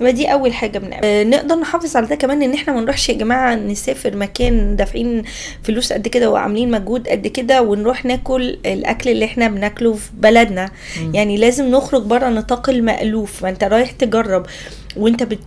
فدي 0.00 0.32
أول 0.32 0.52
حاجة 0.52 0.78
بنعمل 0.78 1.04
آه 1.04 1.24
نقدر 1.24 1.54
نحافظ 1.54 1.96
على 1.96 2.06
ده 2.06 2.14
كمان 2.14 2.42
إن 2.42 2.54
إحنا 2.54 2.72
ما 2.72 2.80
نروحش 2.80 3.08
يا 3.08 3.14
جماعة 3.14 3.54
نسافر 3.54 4.16
مكان 4.16 4.76
دافعين 4.76 5.22
فلوس 5.62 5.92
قد 5.92 6.08
كده 6.08 6.30
وعاملين 6.30 6.70
مجهود 6.70 7.08
قد 7.08 7.26
كده 7.26 7.62
ونروح 7.62 8.04
ناكل 8.04 8.58
الأكل 8.66 9.10
اللي 9.10 9.24
إحنا 9.24 9.48
بناكله 9.48 9.92
في 9.94 10.10
بلدنا. 10.14 10.70
يعني 11.14 11.36
لازم 11.36 11.70
نخرج 11.70 12.02
بره 12.02 12.28
نطاق 12.28 12.70
المألوف. 12.70 13.42
ما 13.42 13.48
أنت 13.48 13.64
رايح 13.64 13.90
تجرب. 13.90 14.46
وانت 14.98 15.22
بت... 15.22 15.38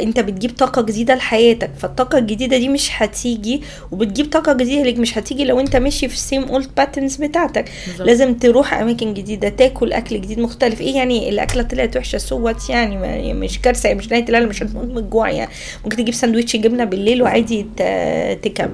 انت 0.00 0.20
بتجيب 0.20 0.50
طاقة 0.56 0.82
جديدة 0.82 1.14
لحياتك 1.14 1.70
فالطاقة 1.78 2.18
الجديدة 2.18 2.58
دي 2.58 2.68
مش 2.68 2.90
هتيجي 2.92 3.62
وبتجيب 3.92 4.30
طاقة 4.30 4.52
جديدة 4.52 4.82
ليك 4.82 4.98
مش 4.98 5.18
هتيجي 5.18 5.44
لو 5.44 5.60
انت 5.60 5.76
ماشي 5.76 6.08
في 6.08 6.14
ال 6.14 6.20
same 6.20 6.42
old 6.42 6.68
patterns 6.76 7.16
بتاعتك. 7.16 7.70
بالظبط. 7.86 8.06
لازم 8.06 8.34
تروح 8.34 8.74
أماكن 8.74 9.14
جديدة 9.14 9.48
تاكل 9.48 9.92
أكل 9.92 10.20
جديد 10.20 10.38
مختلف. 10.38 10.80
إيه 10.80 10.94
يعني 10.96 11.28
الأكلة 11.28 11.62
طلعت 11.62 11.96
وحشة؟ 11.96 12.18
so 12.18 12.35
what 12.35 12.70
يعني؟ 12.70 12.96
ما 12.96 13.32
مش 13.32 13.58
كارثة 13.60 13.94
مش 13.94 14.08
نهاية 14.10 14.28
العالم 14.28 14.48
مش 14.48 14.62
هتموت 14.62 14.84
من 14.86 14.98
الجوع 14.98 15.30
يعني. 15.30 15.50
ممكن 15.84 15.96
تجيب 15.96 16.14
ساندوتش 16.14 16.56
جبنة 16.56 16.84
بالليل 16.84 17.22
وعادي 17.22 17.66
ت- 17.76 18.38
تكمل. 18.42 18.70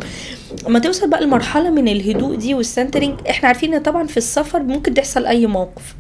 أما 0.67 0.79
توصل 0.79 1.11
بقى 1.11 1.21
لمرحلة 1.25 1.71
من 1.71 1.89
الهدوء 1.89 2.37
دي 2.37 2.55
وال 2.55 2.66
centering 2.66 3.15
إحنا 3.31 3.49
عارفين 3.49 3.75
إن 3.75 3.83
طبعا 3.83 4.07
في 4.07 4.17
السفر 4.17 4.63
ممكن 4.63 4.95
تحصل 4.95 5.27
أي 5.27 5.47
موقف. 5.47 5.95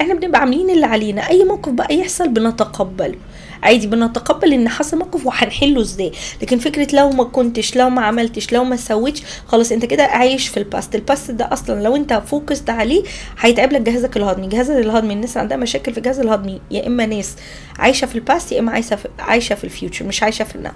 إحنا 0.00 0.14
بنبقى 0.14 0.40
عاملين 0.40 0.70
اللي 0.70 0.86
علينا. 0.86 1.28
أي 1.30 1.44
موقف 1.44 1.72
بقى 1.72 1.94
يحصل 1.98 2.28
بنتقبله. 2.28 3.14
عادي 3.62 3.86
بنتقبل 3.86 4.52
إن 4.52 4.68
حصل 4.68 4.98
موقف 4.98 5.26
وهنحله 5.26 5.80
إزاي. 5.80 6.12
لكن 6.42 6.58
فكرة 6.58 6.96
لو 6.96 7.10
ما 7.10 7.24
كنتش 7.24 7.76
لو 7.76 7.90
ما 7.90 8.02
عملتش 8.02 8.52
لو 8.52 8.64
ما 8.64 8.76
سويتش 8.76 9.22
خلاص 9.46 9.72
أنت 9.72 9.84
كده 9.84 10.02
عايش 10.04 10.48
في 10.48 10.56
ال 10.56 10.64
past 10.64 10.94
ال 10.94 11.01
past 11.01 11.30
ده 11.30 11.52
أصلا 11.52 11.82
لو 11.82 11.96
أنت 11.96 12.12
focused 12.26 12.70
عليه 12.70 13.02
هيتعب 13.40 13.72
لك 13.72 13.80
جهازك 13.80 14.16
الهضمي. 14.16 14.46
جهازك 14.46 14.76
الهضمي 14.76 15.14
الناس 15.14 15.36
عندها 15.36 15.56
مشاكل 15.56 15.92
في 15.92 15.98
الجهاز 15.98 16.20
الهضمي 16.20 16.60
يا 16.70 16.86
إما 16.86 17.06
ناس 17.06 17.36
عايشة 17.78 18.06
في 18.06 18.14
ال 18.14 18.22
past 18.22 18.52
يا 18.52 18.58
إما 18.60 18.72
عايشة 18.72 18.96
في 18.96 19.08
عايشة 19.18 19.54
في 19.54 19.64
ال 19.64 19.70
future 19.70 20.04
مش 20.06 20.22
عايشة 20.22 20.44
في 20.44 20.56
ال 20.56 20.60
now 20.60 20.72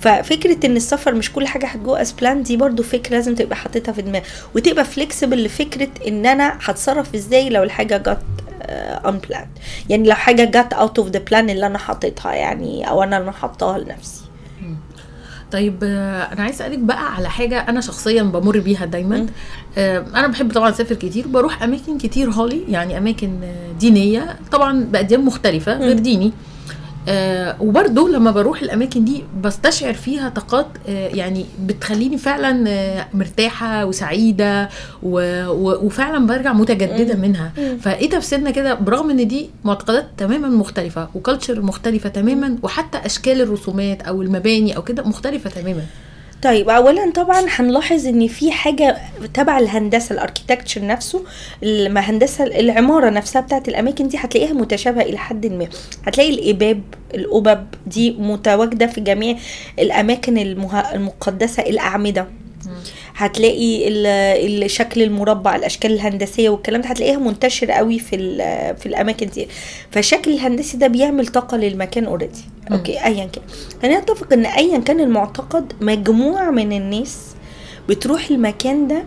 ففكرة 0.00 0.66
إن 0.66 0.76
السفر 0.76 1.14
مش 1.14 1.32
كل 1.32 1.46
حاجة 1.46 1.66
هتجو 1.66 1.94
as 1.94 2.12
planned 2.12 2.42
دي 2.42 2.56
برضو 2.56 2.82
فكرة 2.82 3.12
لازم 3.14 3.34
تبقى 3.34 3.56
حاططها 3.56 3.92
في 3.92 4.02
دماغك. 4.02 4.24
وتبقى 4.54 4.84
flexible 4.84 5.44
لفكرة 5.44 5.88
إن 6.08 6.26
أنا 6.26 6.58
هتصرف 6.64 7.14
إزاي 7.14 7.48
لو 7.48 7.62
الحاجة 7.62 7.96
جت 7.96 8.18
unplanned 8.70 9.46
يعني 9.88 10.08
لو 10.08 10.14
حاجة 10.14 10.44
جت 10.44 10.72
out 10.72 10.98
of 10.98 11.08
the 11.08 11.18
plan 11.18 11.50
اللي 11.50 11.66
أنا 11.66 11.78
حاططها 11.78 12.32
يعني 12.32 12.88
أو 12.88 13.02
أنا 13.02 13.18
اللي 13.18 13.32
حاطاها 13.32 13.78
لنفسي. 13.78 14.20
طيب 15.52 15.78
آه، 15.84 16.22
أنا 16.32 16.42
عايز 16.42 16.54
أسألك 16.54 16.78
بقى 16.78 17.14
على 17.14 17.30
حاجة 17.30 17.58
أنا 17.68 17.80
شخصيا 17.80 18.22
بمر 18.22 18.58
بيها 18.58 18.84
دايما. 18.84 19.26
آه، 19.78 19.98
أنا 20.14 20.26
بحب 20.26 20.52
طبعا 20.52 20.70
أسافر 20.70 20.94
كتير 20.94 21.28
بروح 21.28 21.62
أماكن 21.62 21.98
كتير 21.98 22.30
holy 22.30 22.62
يعني 22.68 22.98
أماكن 22.98 23.40
آه، 23.44 23.72
دينية. 23.72 24.36
طبعا 24.52 24.84
بأديان 24.84 25.24
مختلفة 25.24 25.78
غير 25.78 25.98
ديني. 25.98 26.32
آه 27.08 27.56
وبرضه 27.60 28.08
لما 28.08 28.30
بروح 28.30 28.62
الأماكن 28.62 29.04
دي 29.04 29.24
بستشعر 29.42 29.94
فيها 29.94 30.28
طاقات 30.28 30.66
آه 30.88 31.08
يعني 31.08 31.46
بتخليني 31.66 32.18
فعلا 32.18 32.64
آه 32.70 33.06
مرتاحة 33.14 33.84
وسعيدة 33.84 34.68
و 35.02 35.18
و 35.48 35.86
وفعلا 35.86 36.26
برجع 36.26 36.52
متجددة 36.52 37.14
منها. 37.16 37.52
فإيه 37.80 38.10
تفسيرنا 38.10 38.50
كده؟ 38.50 38.74
برغم 38.74 39.10
إن 39.10 39.28
دي 39.28 39.50
معتقدات 39.64 40.06
تماما 40.16 40.48
مختلفة 40.48 41.08
وكالتشر 41.14 41.62
مختلفة 41.62 42.08
تماما 42.08 42.56
وحتى 42.62 42.98
أشكال 42.98 43.40
الرسومات 43.40 44.02
أو 44.02 44.22
المباني 44.22 44.76
أو 44.76 44.82
كده 44.82 45.02
مختلفة 45.02 45.50
تماما. 45.50 45.82
طيب 46.44 46.68
اولا 46.70 47.10
طبعا 47.10 47.42
هنلاحظ 47.48 48.06
إن 48.06 48.26
في 48.28 48.52
حاجة 48.52 48.96
تبع 49.34 49.58
الهندسة 49.58 50.12
الأركيتكتشر 50.12 50.86
نفسه 50.86 51.24
الهندسه 51.62 52.44
العمارة 52.44 53.10
نفسها 53.10 53.42
بتاعت 53.42 53.68
الأماكن 53.68 54.08
دي 54.08 54.16
هتلاقيها 54.18 54.52
متشابهة 54.52 55.02
إلى 55.02 55.18
حد 55.18 55.46
ما. 55.46 55.68
هتلاقي 56.06 56.30
الإباب 56.30 56.82
القبب 57.14 57.66
دي 57.86 58.10
متواجدة 58.18 58.86
في 58.86 59.00
جميع 59.00 59.36
الأماكن 59.78 60.38
المه... 60.38 60.80
المقدسة 60.94 61.62
الأعمدة. 61.62 62.26
هتلاقي 63.16 63.88
ال- 63.88 64.64
الشكل 64.64 65.02
المربع 65.02 65.56
الأشكال 65.56 65.92
الهندسية 65.92 66.48
والكلام 66.48 66.80
ده 66.80 66.88
هتلاقيها 66.88 67.18
منتشر 67.18 67.70
قوي 67.70 67.98
في 67.98 68.16
في 68.80 68.86
الأماكن 68.86 69.26
دي. 69.26 69.48
فالشكل 69.90 70.30
الهندسي 70.30 70.76
ده 70.76 70.86
بيعمل 70.86 71.26
طاقة 71.26 71.56
للمكان 71.56 72.04
already 72.04 72.44
okay 72.72 73.04
ايا 73.04 73.24
كان. 73.24 73.42
خلينا 73.82 74.00
نتفق 74.00 74.32
إن 74.32 74.46
ايا 74.46 74.78
كان 74.78 75.00
المعتقد 75.00 75.72
مجموعة 75.80 76.50
من 76.50 76.72
الناس 76.72 77.18
بتروح 77.88 78.30
المكان 78.30 78.88
ده 78.88 79.04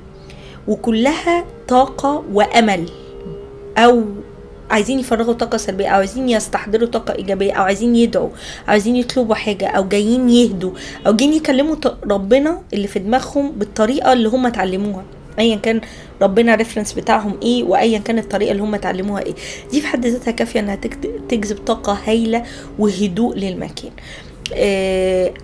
وكلها 0.68 1.46
طاقة 1.68 2.24
وأمل 2.34 2.90
أو 3.78 4.04
عايزين 4.70 5.00
يفرغوا 5.00 5.34
طاقة 5.34 5.58
سلبية 5.58 5.88
أو 5.88 5.98
عايزين 5.98 6.30
يستحضروا 6.30 6.88
طاقة 6.88 7.16
إيجابية 7.16 7.54
أو 7.54 7.64
عايزين 7.64 7.96
يدعوا 7.96 8.26
أو 8.28 8.32
عايزين 8.68 8.96
يطلبوا 8.96 9.36
حاجة 9.36 9.68
أو 9.68 9.88
جايين 9.88 10.30
يهدوا 10.30 10.72
أو 11.08 11.16
جايين 11.16 11.34
يكلموا 11.34 11.76
ربنا 12.12 12.62
اللي 12.74 12.88
في 12.88 13.00
دماغهم 13.00 13.52
بالطريقة 13.52 14.14
اللي 14.14 14.30
هم 14.30 14.46
اتعلموها. 14.46 15.04
ايا 15.40 15.56
كان 15.56 15.82
ربنا 16.22 16.56
ريفرنس 16.56 16.94
بتاعهم 16.94 17.40
إيه 17.44 17.64
وايا 17.64 17.98
كان 17.98 18.18
الطريقة 18.20 18.52
اللي 18.52 18.64
هم 18.64 18.76
اتعلموها 18.76 19.22
إيه. 19.22 19.34
دي 19.72 19.82
في 19.82 19.88
حد 19.88 20.06
ذاتها 20.06 20.32
كافية 20.32 20.60
إنها 20.60 20.76
تجذب 21.30 21.58
طاقة 21.58 21.98
هايلة 22.06 22.44
وهدوء 22.80 23.36
للمكان. 23.36 23.92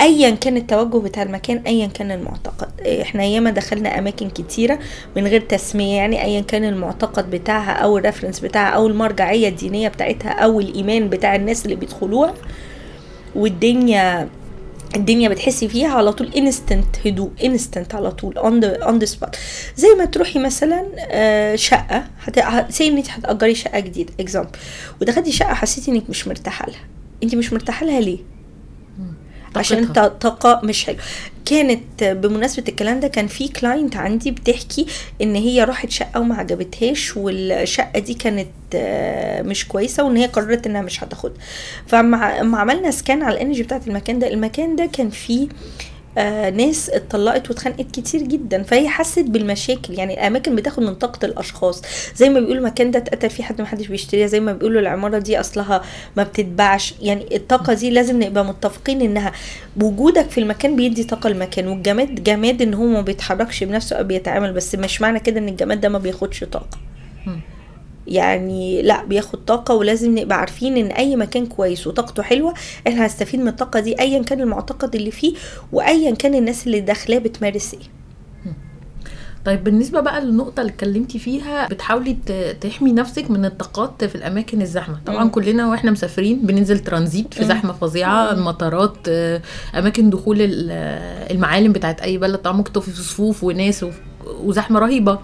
ايا 0.02 0.30
كان 0.30 0.58
التوجه 0.58 0.98
بتاع 0.98 1.24
المكان 1.24 1.58
ايا 1.68 1.88
كان 1.88 2.12
المعتقد. 2.12 2.68
آه، 2.82 3.02
إحنا 3.02 3.24
ياما 3.24 3.52
دخلنا 3.52 4.00
أماكن 4.00 4.30
كتيرة 4.30 4.80
من 5.16 5.28
غير 5.28 5.42
تسمية 5.42 5.96
يعني 5.96 6.24
ايا 6.24 6.42
كان 6.42 6.64
المعتقد 6.66 7.32
بتاعها 7.32 7.72
أو 7.72 7.98
ال 7.98 8.02
reference 8.02 8.40
بتاعها 8.40 8.70
أو 8.70 8.88
المرجعية 8.88 9.48
الدينية 9.50 9.88
بتاعتها 9.88 10.30
أو 10.30 10.60
الإيمان 10.60 11.10
بتاع 11.10 11.36
الناس 11.36 11.66
اللي 11.66 11.76
بيدخلوها 11.76 12.34
والدنيا 13.36 14.30
الدنيا 14.96 15.30
بتحسي 15.30 15.68
فيها 15.68 15.90
على 15.90 16.14
طول 16.14 16.32
instant 16.38 16.86
هدوء 17.06 17.32
instant 17.44 17.96
على 17.96 18.12
طول 18.12 18.38
on 18.38 18.60
the 18.60 18.84
on 18.84 19.00
the 19.00 19.06
spot 19.06 19.36
زي 19.76 19.88
ما 19.98 20.06
تروحي 20.06 20.40
مثلا 20.40 20.86
آه، 21.00 21.56
شقة 21.56 22.06
هت... 22.22 22.72
سي 22.72 22.88
إن 22.88 22.98
انت 22.98 23.10
هتأجري 23.10 23.56
شقة 23.56 23.80
جديدة 23.80 24.14
example 24.20 24.50
ودخلتي 25.02 25.32
شقة 25.32 25.54
حسيتي 25.54 25.92
إنك 25.92 26.10
مش 26.10 26.28
مرتاحة 26.28 26.68
لها. 26.68 26.80
انت 27.24 27.36
مش 27.36 27.54
مرتاحة 27.54 27.86
لها 27.86 28.00
ليه؟ 28.00 28.18
عشان. 29.60 29.86
طاقة 30.22 30.62
مش 30.64 30.86
حلوة. 30.86 31.00
كانت 31.46 32.04
بمناسبة 32.04 32.64
الكلام 32.70 33.00
ده 33.00 33.08
كان 33.08 33.28
في 33.28 33.48
client 33.48 33.96
عندي 33.96 34.32
بتحكي 34.32 34.86
إن 35.22 35.36
هي 35.36 35.64
راحت 35.64 35.90
شقة 35.92 36.20
وما 36.20 36.36
عجبتهاش 36.36 37.18
والشقة 37.18 38.00
دي 38.00 38.14
كانت 38.14 38.48
آه، 38.76 39.42
مش 39.42 39.68
كويسة 39.68 40.04
وإن 40.04 40.18
هي 40.18 40.26
قررت 40.26 40.68
إنها 40.68 40.82
مش 40.82 41.04
هتاخدها. 41.04 41.38
اما 41.94 42.58
عملنا 42.58 42.92
scan 42.92 43.24
على 43.24 43.36
ال 43.36 43.40
energy 43.40 43.64
بتاعت 43.64 43.88
المكان 43.88 44.20
ده. 44.20 44.28
المكان 44.28 44.76
ده 44.76 44.86
كان 44.86 45.10
فيه 45.10 45.48
آه 46.18 46.50
ناس 46.50 46.90
اتطلقت 46.90 47.50
واتخانقت 47.50 47.92
كتير 47.92 48.22
جدا. 48.22 48.64
فهي 48.64 48.90
حست 48.90 49.20
بالمشاكل. 49.20 49.94
يعني 49.94 50.14
الأماكن 50.14 50.56
بتاخد 50.56 50.84
من 50.84 50.96
طاقة 50.96 51.26
الأشخاص. 51.26 51.82
زي 52.16 52.30
ما 52.30 52.40
بيقولوا 52.40 52.60
المكان 52.62 52.92
ده 52.92 53.00
اتقتل 53.00 53.30
فيه 53.30 53.44
حد 53.44 53.62
ما 53.62 53.68
حدش 53.68 53.88
بيشتريها. 53.88 54.28
زي 54.28 54.40
ما 54.40 54.54
بيقولوا 54.54 54.82
العمارة 54.82 55.20
دي 55.20 55.40
أصلها 55.40 55.82
ما 56.18 56.24
بتتباعش. 56.24 56.94
يعني 57.02 57.36
الطاقة 57.36 57.74
دي 57.74 57.90
لازم 57.90 58.24
نبقى 58.24 58.46
متفقين 58.46 59.02
إنها 59.02 59.32
وجودك 59.82 60.30
في 60.30 60.38
المكان 60.40 60.76
بيدي 60.76 61.04
طاقة 61.04 61.28
المكان 61.28 61.68
والجماد 61.68 62.24
جماد 62.24 62.62
إن 62.62 62.74
هو 62.74 62.86
ما 62.86 63.02
بيتحركش 63.02 63.64
بنفسه 63.64 63.96
أو 63.96 64.04
بيتعامل. 64.04 64.54
بس 64.54 64.76
مش 64.76 65.02
معنى 65.02 65.20
كده 65.20 65.40
إن 65.40 65.50
الجماد 65.50 65.82
ده 65.82 65.90
ما 65.90 66.00
بياخدش 66.00 66.44
طاقة. 66.44 66.78
يعني 68.08 68.82
لا 68.82 69.04
بياخد 69.06 69.46
طاقة 69.46 69.76
ولازم 69.76 70.18
نبقى 70.20 70.38
عارفين 70.40 70.78
إن 70.78 70.86
أي 70.88 71.16
مكان 71.16 71.46
كويس 71.46 71.88
وطاقته 71.88 72.24
حلوة 72.24 72.54
إحنا 72.88 73.04
هنستفيد 73.04 73.40
من 73.40 73.48
الطاقة 73.48 73.80
دي 73.80 74.00
ايا 74.00 74.24
كان 74.24 74.42
المعتقد 74.42 74.96
اللي 74.96 75.12
فيه 75.12 75.34
وايا 75.72 76.12
كان 76.16 76.36
الناس 76.36 76.68
اللي 76.68 76.80
داخلاه 76.80 77.18
بتمارس 77.18 77.74
إيه. 77.74 77.80
طيب 79.46 79.64
بالنسبة 79.64 80.00
بقى 80.00 80.22
للنقطة 80.26 80.62
اللي 80.62 80.72
اتكلمتي 80.72 81.20
فيها 81.20 81.68
بتحاولي 81.68 82.18
تحمي 82.62 82.92
نفسك 82.92 83.32
من 83.32 83.46
الطاقات 83.46 84.04
في 84.04 84.16
الأماكن 84.16 84.62
الزحمة. 84.62 84.98
طبعا 85.06 85.24
مم. 85.24 85.30
كلنا 85.30 85.70
وإحنا 85.70 85.92
مسافرين 85.92 86.40
بننزل 86.46 86.80
ترانزيت 86.80 87.34
في. 87.34 87.46
زحمة 87.46 87.74
فظيعة 87.74 88.32
المطارات 88.32 88.96
آه، 89.08 89.42
أماكن 89.76 90.10
دخول 90.10 90.42
ال- 90.42 90.72
المعالم 91.32 91.72
بتاعت 91.72 92.02
أي 92.02 92.18
بلد 92.18 92.38
طبعا 92.38 92.58
ممكن 92.58 92.72
تقفي 92.74 92.92
في 92.92 93.02
صفوف 93.02 93.44
وناس 93.44 93.86
وزحمة 94.44 94.80
رهيبة. 94.80 95.20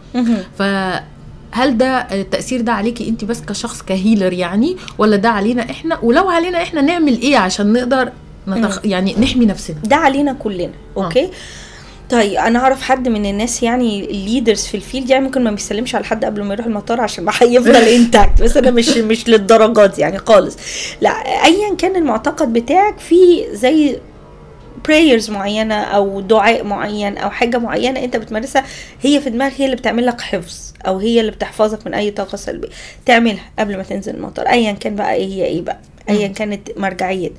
فهل 1.51 1.77
ده 1.77 2.07
التاثير 2.11 2.61
ده 2.61 2.71
عليكي 2.71 3.09
انت 3.09 3.25
بس 3.25 3.41
كشخص 3.41 3.81
ك 3.81 3.89
healer 3.89 4.33
يعني؟ 4.33 4.77
ولا 4.97 5.15
ده 5.15 5.29
علينا 5.29 5.69
إحنا؟ 5.69 5.99
ولو 6.03 6.29
علينا 6.29 6.61
إحنا 6.63 6.81
نعمل 6.81 7.21
إيه 7.21 7.37
عشان 7.37 7.73
نقدر 7.73 8.11
نتخ... 8.47 8.79
يعني 8.85 9.15
نحمي 9.19 9.45
نفسنا؟ 9.45 9.77
ده 9.83 9.95
علينا 9.95 10.33
كلنا 10.33 10.71
okay؟ 10.97 11.29
طيب 12.09 12.33
أنا 12.33 12.59
أعرف 12.59 12.81
حد 12.81 13.07
من 13.07 13.25
الناس 13.25 13.63
يعني 13.63 14.11
ال 14.11 14.18
leaders 14.18 14.65
في 14.65 14.75
ال 14.75 14.81
field 14.81 15.09
يعني 15.09 15.23
ممكن 15.25 15.43
ما 15.43 15.51
بيسلمش 15.51 15.95
على 15.95 16.05
حد 16.05 16.25
قبل 16.25 16.43
ما 16.43 16.53
يروح 16.53 16.65
المطار 16.65 17.01
عشان 17.01 17.23
ما 17.23 17.31
هيفضل 17.41 17.75
intact 17.75 18.41
بس 18.41 18.57
أنا 18.57 18.71
مش 18.71 18.89
مش 18.97 19.29
للدرجات 19.29 19.99
يعني 19.99 20.17
خالص. 20.17 20.57
لا 21.01 21.09
ايا 21.45 21.75
كان 21.77 21.95
المعتقد 21.95 22.53
بتاعك 22.53 22.99
في 22.99 23.45
زي 23.53 23.99
prayers 24.87 25.29
معينة 25.29 25.75
أو 25.75 26.21
دعاء 26.21 26.63
معين 26.63 27.17
أو 27.17 27.29
حاجة 27.29 27.57
معينة 27.57 28.03
أنت 28.03 28.17
بتمارسها 28.17 28.65
هي 29.01 29.21
في 29.21 29.29
دماغك 29.29 29.53
هي 29.57 29.65
اللي 29.65 29.75
بتعمل 29.75 30.05
لك 30.05 30.21
حفظ 30.21 30.57
أو 30.87 30.97
هي 30.97 31.19
اللي 31.19 31.31
بتحفظك 31.31 31.87
من 31.87 31.93
أي 31.93 32.11
طاقة 32.11 32.35
سلبية. 32.35 32.69
تعملها 33.05 33.43
قبل 33.59 33.77
ما 33.77 33.83
تنزل 33.83 34.15
المطار 34.15 34.47
ايا 34.47 34.71
كان 34.71 34.95
بقى 34.95 35.13
إيه 35.13 35.27
هي 35.27 35.45
إيه 35.45 35.61
بقى 35.61 35.79
ايا 36.09 36.27
كانت 36.27 36.69
مرجعية. 36.77 37.29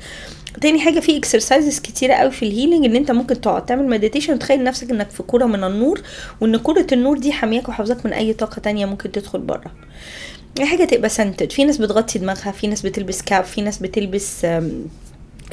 تاني 0.60 0.80
حاجة 0.80 1.00
في 1.00 1.16
exercises 1.16 1.78
كتيرة 1.80 2.14
قوي 2.14 2.30
في 2.30 2.42
ال 2.42 2.48
healing 2.48 2.84
إن 2.84 2.96
أنت 2.96 3.10
ممكن 3.10 3.40
تقعد 3.40 3.66
تعمل 3.66 3.88
meditation 3.88 4.34
وتخيل 4.34 4.64
نفسك 4.64 4.90
إنك 4.90 5.10
في 5.10 5.22
كورة 5.22 5.44
من 5.44 5.64
النور 5.64 6.00
وإن 6.40 6.56
كورة 6.56 6.86
النور 6.92 7.18
دي 7.18 7.32
حامياك 7.32 7.68
وحافظاك 7.68 8.06
من 8.06 8.12
أي 8.12 8.32
طاقة 8.32 8.60
تانية 8.60 8.86
ممكن 8.86 9.12
تدخل 9.12 9.38
بره. 9.38 9.70
اي 10.60 10.66
حاجة 10.66 10.84
تبقى 10.84 11.08
centered 11.08 11.52
في 11.52 11.64
ناس 11.64 11.78
بتغطي 11.78 12.18
دماغها 12.18 12.52
في 12.52 12.66
ناس 12.66 12.82
بتلبس 12.82 13.22
cap 13.22 13.44
في 13.44 13.62
ناس 13.62 13.78
بتلبس 13.78 14.46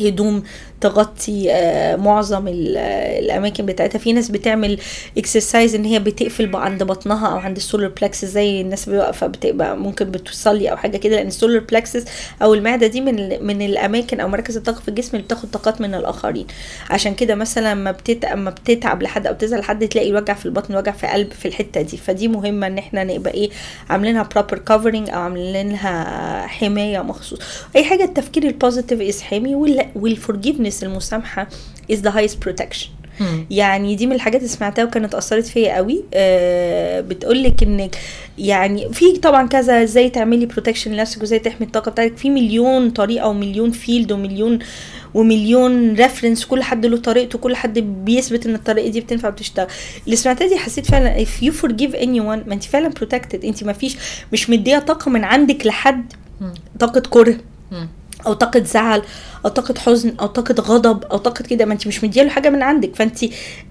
هدوم 0.01 0.43
تغطي 0.81 1.51
آه، 1.51 1.95
معظم 1.95 2.47
آه، 2.47 3.19
الأماكن 3.19 3.65
بتاعتها. 3.65 3.99
في 3.99 4.13
ناس 4.13 4.29
بتعمل 4.29 4.79
exercise 5.17 5.75
إن 5.75 5.85
هي 5.85 5.99
بتقفل 5.99 6.55
عند 6.55 6.83
بطنها 6.83 7.27
أو 7.27 7.37
عند 7.37 7.55
ال 7.57 7.63
solar 7.63 7.89
plexus 8.01 8.25
زي 8.25 8.61
الناس 8.61 8.87
واقفه 8.87 9.27
بتبقى 9.27 9.77
ممكن 9.77 10.05
بتصلي 10.11 10.71
أو 10.71 10.77
حاجة 10.77 10.97
كده. 10.97 11.15
لأن 11.15 11.27
ال 11.27 11.33
solar 11.33 11.59
plexus 11.59 12.05
أو 12.41 12.53
المعدة 12.53 12.87
دي 12.87 13.01
من 13.01 13.45
من 13.45 13.61
الأماكن 13.61 14.19
أو 14.19 14.27
مراكز 14.27 14.57
الطاقة 14.57 14.79
في 14.81 14.87
الجسم 14.87 15.09
اللي 15.13 15.23
بتاخد 15.23 15.51
طاقات 15.51 15.81
من 15.81 15.93
الآخرين. 15.95 16.47
عشان 16.89 17.15
كده 17.15 17.35
مثلا 17.35 17.73
لما 17.73 17.91
بتت... 17.91 18.25
اما 18.25 18.49
بتتعب 18.49 19.03
لحد 19.03 19.27
أو 19.27 19.33
تزعل 19.33 19.59
لحد 19.59 19.87
تلاقي 19.87 20.09
الوجع 20.09 20.33
في 20.33 20.45
البطن 20.45 20.75
وجع 20.75 20.91
في 20.91 21.07
قلب 21.07 21.31
في 21.31 21.47
الحتة 21.47 21.81
دي. 21.81 21.97
فدي 21.97 22.27
مهمة 22.27 22.67
إن 22.67 22.77
إحنا 22.77 23.03
نبقى 23.03 23.33
إيه 23.33 23.49
عاملينها 23.89 24.23
proper 24.23 24.57
covering 24.57 25.09
أو 25.09 25.19
عاملينها 25.19 26.47
حماية 26.47 26.99
مخصوص. 26.99 27.39
أي 27.75 27.83
حاجة 27.83 28.03
التفكير 28.03 28.43
ال 28.43 28.50
positive 28.50 29.01
is 29.01 29.21
حامي 29.21 29.55
وال 29.95 30.09
forgiveness 30.09 30.83
المسامحة 30.83 31.47
is 31.91 31.99
the 31.99 32.09
highest 32.09 32.43
protection. 32.43 32.89
يعني 33.51 33.95
دي 33.95 34.07
من 34.07 34.13
الحاجات 34.13 34.41
اللي 34.41 34.53
سمعتها 34.53 34.83
وكانت 34.83 35.15
أثرت 35.15 35.45
فيا 35.45 35.75
قوي. 35.75 36.03
آه 36.13 37.01
بتقولك 37.01 37.63
انك 37.63 37.97
يعني 38.37 38.93
في 38.93 39.17
طبعا 39.17 39.47
كذا 39.47 39.83
إزاي 39.83 40.09
تعملي 40.09 40.45
protection 40.45 40.91
لنفسك 40.91 41.21
وإزاي 41.21 41.39
تحمي 41.39 41.67
الطاقة 41.67 41.91
بتاعتك. 41.91 42.17
في 42.17 42.29
مليون 42.29 42.89
طريقة 42.89 43.27
ومليون 43.27 43.71
field 43.71 44.11
ومليون 44.11 44.59
ومليون 45.13 45.93
reference 45.95 46.45
كل 46.45 46.63
حد 46.63 46.85
له 46.85 46.97
طريقته. 46.97 47.39
كل 47.39 47.55
حد 47.55 47.79
بيثبت 47.79 48.45
إن 48.45 48.55
الطريقة 48.55 48.89
دي 48.89 49.01
بتنفع 49.01 49.27
وبتشتغل. 49.27 49.67
اللي 50.05 50.15
سمعتها 50.15 50.47
دي 50.47 50.57
حسيت 50.57 50.85
فعلا 50.85 51.25
if 51.25 51.43
you 51.43 51.51
forgive 51.51 51.95
anyone 51.95 52.47
ما 52.47 52.53
انت 52.53 52.63
فعلا 52.63 52.89
protected. 52.89 53.45
انت 53.45 53.63
ما 53.63 53.73
فيش 53.73 53.97
مش 54.33 54.49
مدية 54.49 54.79
طاقة 54.79 55.11
من 55.11 55.23
عندك 55.23 55.65
لحد. 55.65 56.13
طاقة 56.79 57.03
كره. 57.09 57.37
أو 58.25 58.33
طاقة 58.33 58.63
زعل 58.63 59.01
أو 59.47 59.51
طاقه 59.51 59.73
حزن 59.79 60.13
أو 60.19 60.27
طاقه 60.27 60.55
غضب 60.61 61.03
أو 61.03 61.17
طاقه 61.17 61.43
كده 61.43 61.65
ما 61.65 61.73
أنت 61.73 61.87
مش 61.87 62.03
مدياله 62.03 62.29
حاجة 62.29 62.49
من 62.49 62.61
عندك. 62.63 62.95
فأنت 62.95 63.19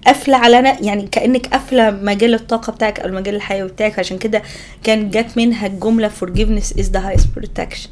قافلة 0.05 0.37
على 0.37 0.61
نا- 0.61 0.81
يعني 0.81 1.07
كأنك 1.11 1.47
قافلة 1.47 1.91
مجال 1.91 2.33
الطاقة 2.33 2.71
بتاعك 2.73 2.99
أو 2.99 3.07
المجال 3.07 3.35
الحيوي 3.35 3.69
بتاعك. 3.69 3.99
عشان 3.99 4.17
كده 4.17 4.41
كان 4.83 5.09
جت 5.09 5.37
منها 5.37 5.67
الجملة 5.67 6.09
forgiveness 6.21 6.77
is 6.79 6.85
the 6.85 6.99
highest 6.99 7.27
protection. 7.39 7.87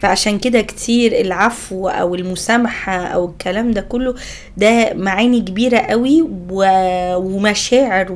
فعشان 0.00 0.38
كده 0.38 0.60
كتير 0.60 1.20
العفو 1.20 1.88
أو 1.88 2.14
المسامحة 2.14 2.96
أو 3.06 3.24
الكلام 3.30 3.70
ده 3.70 3.80
كله 3.80 4.14
ده 4.56 4.92
معاني 4.94 5.40
كبيرة 5.40 5.78
قوي 5.78 6.22
و... 6.50 6.64
ومشاعر 7.16 8.06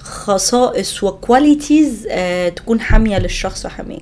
وخصائص 0.00 1.02
و 1.04 1.14
qualities 1.14 2.06
آه 2.10 2.48
تكون 2.48 2.80
حامية 2.80 3.18
للشخص 3.18 3.66
وحاميه 3.66 3.98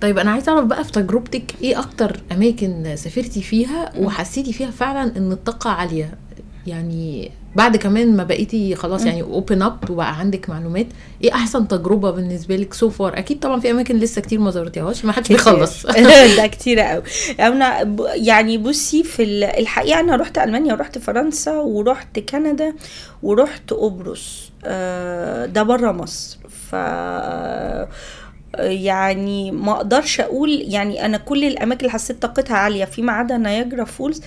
طيب 0.00 0.18
أنا 0.18 0.30
عايزة 0.30 0.52
أعرف 0.52 0.64
بقى 0.64 0.84
في 0.84 0.92
تجربتك 0.92 1.54
إيه 1.62 1.78
أكتر 1.78 2.20
أماكن 2.32 2.96
سافرتي 2.96 3.42
فيها 3.42 3.92
وحسيتي 3.98 4.52
فيها 4.52 4.70
فعلا 4.70 5.16
إن 5.16 5.32
الطاقة 5.32 5.70
عالية؟ 5.70 6.14
يعني 6.66 7.30
بعد 7.56 7.76
كمان 7.76 8.16
ما 8.16 8.24
بقيتي 8.24 8.74
خلاص 8.74 9.04
يعني 9.04 9.22
open 9.22 9.62
up 9.62 9.90
وبقى 9.90 10.18
عندك 10.18 10.50
معلومات 10.50 10.86
إيه 11.24 11.32
أحسن 11.34 11.68
تجربة 11.68 12.10
بالنسبة 12.10 12.56
لك 12.56 12.74
so 12.74 12.90
far 12.90 13.18
أكيد 13.18 13.38
طبعا 13.40 13.60
في 13.60 13.70
أماكن 13.70 13.96
لسه 13.96 14.20
كتير 14.20 14.40
ما 14.40 14.50
زرتيهاش 14.50 15.04
ما 15.04 15.12
حدش 15.12 15.28
بيخلص. 15.28 15.86
ده 16.36 16.46
كتير 16.46 16.80
قوي 16.80 17.02
أنا 17.40 17.96
يعني 18.14 18.58
بصي 18.58 19.02
في 19.04 19.22
ال- 19.22 19.44
الحقيقة 19.44 20.00
أنا 20.00 20.16
رحت 20.16 20.38
ألمانيا 20.38 20.72
ورحت 20.74 20.98
فرنسا 20.98 21.52
ورحت 21.52 22.18
كندا 22.18 22.74
ورحت 23.22 23.72
قبرص 23.72 24.50
آه، 24.64 25.46
ده 25.46 25.62
بره 25.62 25.92
مصر. 25.92 26.38
ف 26.70 26.74
يعني 28.58 29.50
ما 29.50 29.72
أقدرش 29.72 30.20
أقول 30.20 30.50
يعني 30.50 31.04
أنا 31.04 31.18
كل 31.18 31.44
الاماكن 31.44 31.80
اللي 31.80 31.90
حسيت 31.92 32.22
طاقتها 32.22 32.56
عالية 32.56 32.84
فيما 32.84 33.12
عدا 33.12 33.36
Niagara 33.36 33.84
Falls 33.84 34.22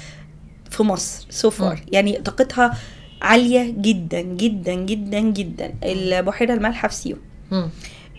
في 0.70 0.84
مصر 0.84 1.26
so 1.30 1.52
مم. 1.60 1.76
يعني 1.92 2.14
طاقتها 2.14 2.78
عالية 3.22 3.74
جدا 3.78 4.22
جدا 4.22 4.74
جدا 4.74 5.20
جدا 5.20 5.74
البحيرة 5.84 6.54
المالحة 6.54 6.88
في 6.88 6.94
سيوه 6.96 7.20
مم. 7.52 7.70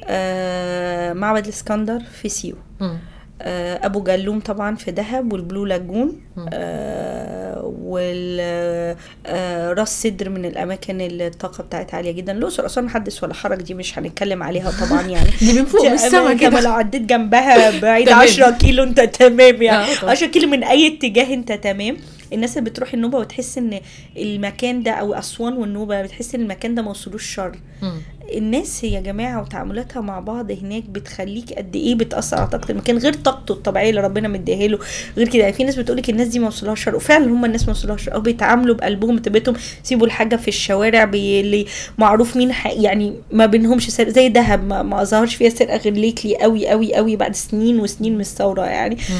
آه 0.04 1.12
معبد 1.12 1.44
الإسكندر 1.44 2.00
في 2.00 2.28
سيوه 2.28 2.58
مم. 2.80 2.98
آه، 3.40 3.86
أبو 3.86 4.02
جلوم 4.02 4.40
طبعا 4.40 4.76
في 4.76 4.90
دهب 4.90 5.32
والبلو 5.32 5.64
لاجون. 5.64 6.20
آه 6.52 7.72
وال 7.82 8.40
آه 9.26 9.84
سدر 9.84 10.28
من 10.28 10.44
الأماكن 10.44 11.00
اللي 11.00 11.26
الطاقة 11.26 11.64
بتاعتها 11.64 11.96
عالية 11.96 12.10
جدا 12.12 12.32
الأقصر 12.32 12.66
اسوان 12.66 12.88
حدث 12.88 13.24
ولا 13.24 13.34
حرج 13.34 13.62
دي 13.62 13.74
مش 13.74 13.98
هنتكلم 13.98 14.42
عليها 14.42 14.70
طبعا 14.86 15.02
يعني 15.02 15.30
دي 15.42 15.52
من 15.60 15.64
فوق 15.64 15.86
من 15.86 15.92
السما 15.92 16.34
كده 16.34 16.60
لو 16.60 16.72
عديت 16.72 17.02
جنبها 17.02 17.80
بعيد 17.80 18.06
تمام. 18.06 18.18
10 18.18 18.50
كيلو 18.50 18.82
انت 18.82 19.00
تمام 19.00 19.62
يعني 19.62 19.92
آه، 19.92 20.00
طبعا. 20.00 20.10
10 20.10 20.26
كيلو 20.26 20.48
من 20.48 20.64
أي 20.64 20.86
اتجاه 20.86 21.34
انت 21.34 21.52
تمام 21.52 21.96
الناس 22.32 22.58
اللي 22.58 22.70
بتروح 22.70 22.94
النوبة 22.94 23.18
وتحس 23.18 23.58
إن 23.58 23.80
المكان 24.16 24.82
ده 24.82 24.90
أو 24.90 25.14
أسوان 25.14 25.52
والنوبة 25.52 26.02
بتحس 26.02 26.34
إن 26.34 26.40
المكان 26.40 26.74
ده 26.74 26.82
ما 26.82 26.90
وصلوش 26.90 27.34
شر. 27.34 27.52
الناس 28.34 28.84
يا 28.84 29.00
جماعة 29.00 29.42
وتعاملاتها 29.42 30.00
مع 30.00 30.20
بعض 30.20 30.50
هناك 30.50 30.82
بتخليك 30.82 31.52
قد 31.52 31.76
إيه 31.76 31.94
بتأثر 31.94 32.36
على 32.36 32.46
طاقة 32.46 32.70
المكان 32.72 32.98
غير 32.98 33.14
طاقته 33.14 33.52
الطبيعية 33.52 33.90
اللي 33.90 34.00
ربنا 34.00 34.28
مديها 34.28 34.66
له. 34.68 34.78
غير 35.16 35.28
كده 35.28 35.42
يعني 35.42 35.52
في 35.52 35.64
ناس 35.64 35.76
بتقولك 35.76 36.10
الناس 36.10 36.28
دي 36.28 36.38
ما 36.38 36.46
وصلهاش 36.46 36.86
وفعلا 36.88 37.26
هم 37.26 37.44
الناس 37.44 37.64
ما 37.64 37.70
وصلهاش 37.70 38.08
أو 38.08 38.20
بيتعاملوا 38.20 38.74
بقلبهم 38.74 39.16
بتبتهم 39.16 39.54
سيبوا 39.82 40.06
الحاجة 40.06 40.36
في 40.36 40.48
الشوارع 40.48 41.04
اللي 41.14 41.66
معروف 41.98 42.36
مين 42.36 42.52
يعني 42.66 43.14
ما 43.32 43.46
بينهمش 43.46 43.90
سرقه 43.90 44.10
زي 44.10 44.28
دهب 44.28 44.64
ما, 44.64 44.82
ما 44.82 45.04
ظهرش 45.04 45.34
فيها 45.34 45.48
سرقه 45.50 45.76
غير 45.76 45.92
ليتلي 45.92 46.36
قوي 46.36 46.68
قوي 46.68 46.94
قوي 46.94 47.16
بعد 47.16 47.34
سنين 47.34 47.80
وسنين 47.80 48.14
من 48.14 48.20
الثورة 48.20 48.62
يعني. 48.64 48.94
مم. 48.94 49.16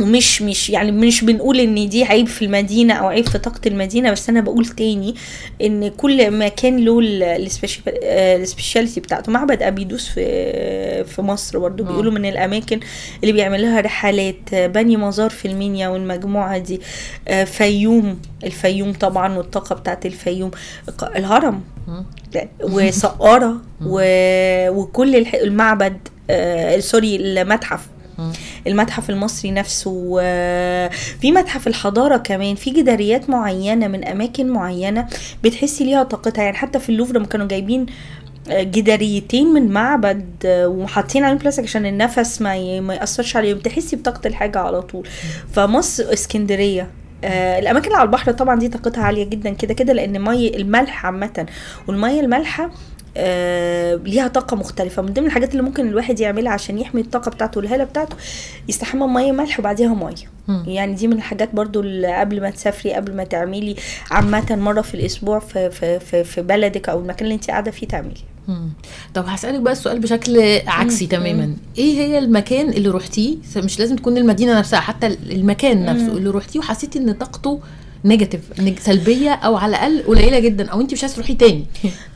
ومش 0.00 0.42
مش 0.42 0.70
يعني 0.70 0.92
مش 0.92 1.24
بنقول 1.24 1.60
إن 1.60 1.88
دي 1.88 2.04
عيب 2.04 2.26
في 2.26 2.44
المدينة 2.44 2.94
أو 2.94 3.06
عيب 3.06 3.28
في 3.28 3.38
طاقة 3.38 3.60
المدينة 3.66 4.10
بس 4.12 4.28
أنا 4.28 4.40
بقول 4.40 4.66
تاني 4.66 5.14
إن 5.62 5.88
كل 5.88 6.30
مكان 6.38 6.84
له 6.84 6.98
ال- 7.00 7.22
ال 7.22 7.30
speci- 7.30 7.80
آه، 8.02 8.36
ال 8.36 8.42
speciality 8.42 9.00
بتاعته 9.00 9.32
معبد 9.32 9.62
أبيدوس 9.62 10.08
في 10.08 11.04
في 11.04 11.22
مصر 11.22 11.58
برضو 11.58 11.84
آه. 11.84 11.86
بيقولوا 11.86 12.12
من 12.12 12.24
الأماكن 12.24 12.80
اللي 13.22 13.32
بيعمل 13.32 13.62
لها 13.62 13.80
رحلات 13.80 14.54
بني 14.54 14.96
مزار 14.96 15.30
في 15.30 15.48
المنيا 15.48 15.88
والمجموعة 15.88 16.58
دي 16.58 16.80
آه، 17.28 17.44
فيوم 17.44 18.20
الفيوم 18.44 18.92
طبعا 18.92 19.36
والطاقة 19.38 19.74
بتاعت 19.74 20.06
الفيوم 20.06 20.50
الهرم. 21.16 21.60
وسقارة 22.62 23.56
وكل 24.70 25.16
المعبد 25.34 25.96
آه، 26.30 26.78
sorry 26.78 27.16
المتحف. 27.16 27.80
المتحف 28.66 29.10
المصري 29.10 29.50
نفسه 29.50 29.90
وفي 29.94 31.32
متحف 31.32 31.66
الحضارة 31.66 32.16
كمان 32.16 32.54
في 32.54 32.70
جداريات 32.70 33.30
معينة 33.30 33.88
من 33.88 34.04
أماكن 34.04 34.48
معينة 34.48 35.06
بتحسي 35.44 35.84
ليها 35.84 36.02
طاقتها. 36.02 36.44
يعني 36.44 36.56
حتى 36.56 36.78
في 36.78 36.88
اللوفر 36.88 37.14
لما 37.16 37.26
كانوا 37.26 37.46
جايبين 37.46 37.86
آه، 38.50 38.62
جداريتين 38.62 39.46
من 39.46 39.68
معبد 39.68 40.26
آه، 40.44 40.68
وحاطين 40.68 41.24
عليهم 41.24 41.38
بلاستيك 41.38 41.64
عشان 41.64 41.86
النفس 41.86 42.42
ما 42.42 42.56
ي- 42.56 42.80
ما 42.80 42.94
يأثرش 42.94 43.36
عليهم 43.36 43.58
تحسي 43.58 43.96
بطاقة 43.96 44.28
الحاجة 44.28 44.58
على 44.58 44.82
طول. 44.82 45.08
فمصر 45.52 46.12
اسكندرية 46.12 46.90
آه 47.24 47.58
الأماكن 47.58 47.86
اللي 47.86 47.96
على 47.96 48.06
البحر 48.06 48.32
طبعا 48.32 48.58
دي 48.58 48.68
طاقتها 48.68 49.04
عالية 49.04 49.24
جدا 49.24 49.50
كده 49.50 49.74
كده 49.74 49.92
لأن 49.92 50.20
مي 50.24 50.56
الملح 50.56 51.06
عامة 51.06 51.46
والمية 51.88 52.20
المالحة 52.20 52.64
آه 52.64 52.70
ليها 54.04 54.28
طاقة 54.28 54.56
مختلفة 54.56 55.02
من 55.02 55.12
ضمن 55.12 55.26
الحاجات 55.26 55.50
اللي 55.52 55.62
ممكن 55.62 55.88
الواحد 55.88 56.20
يعملها 56.20 56.52
عشان 56.52 56.78
يحمي 56.78 57.00
الطاقة 57.00 57.30
بتاعته 57.30 57.58
والهاله 57.58 57.84
بتاعته 57.84 58.16
يستحمى 58.68 59.06
مية 59.06 59.32
ملح 59.32 59.60
وبعديها 59.60 59.94
مية. 59.94 60.14
يعني 60.66 60.94
دي 60.94 61.06
من 61.08 61.12
الحاجات 61.16 61.54
برضو 61.54 61.80
اللي 61.80 62.16
قبل 62.20 62.40
ما 62.40 62.50
تسافري 62.50 62.92
قبل 62.92 63.16
ما 63.16 63.24
تعملي 63.24 63.76
عامة 64.10 64.56
مرة 64.56 64.80
في 64.80 64.94
الأسبوع 64.94 65.38
في 65.38 65.70
في 65.70 66.00
في, 66.00 66.24
في 66.24 66.42
بلدك 66.42 66.88
أو 66.88 66.98
المكان 67.00 67.24
اللي 67.24 67.34
انت 67.34 67.50
قاعدة 67.50 67.70
فيه 67.70 67.86
تعملي. 67.88 68.14
طب 69.14 69.24
هسألك 69.26 69.60
بقى 69.60 69.72
السؤال 69.72 69.98
بشكل 70.00 70.60
عكسي 70.66 71.04
مم. 71.04 71.10
تماما 71.10 71.54
إيه 71.78 71.98
هي 72.00 72.18
المكان 72.18 72.68
اللي 72.68 72.88
روحتيه 72.88 73.36
مش 73.56 73.78
لازم 73.78 73.96
تكون 73.96 74.16
المدينة 74.16 74.58
نفسها 74.58 74.80
حتى 74.80 75.06
المكان 75.06 75.84
نفسه. 75.84 76.08
اللي 76.16 76.30
روحتيه 76.30 76.60
وحسيتي 76.60 76.98
إن 76.98 77.12
طاقته 77.12 77.60
نيجاتيف 78.04 78.40
سلبية 78.78 79.30
أو 79.30 79.56
على 79.56 79.70
الأقل 79.70 80.02
قليلة 80.02 80.38
جدا 80.38 80.68
أو 80.68 80.80
انت 80.80 80.92
مش 80.92 81.02
عايزة 81.02 81.14
تروحي 81.16 81.34
تاني 81.34 81.64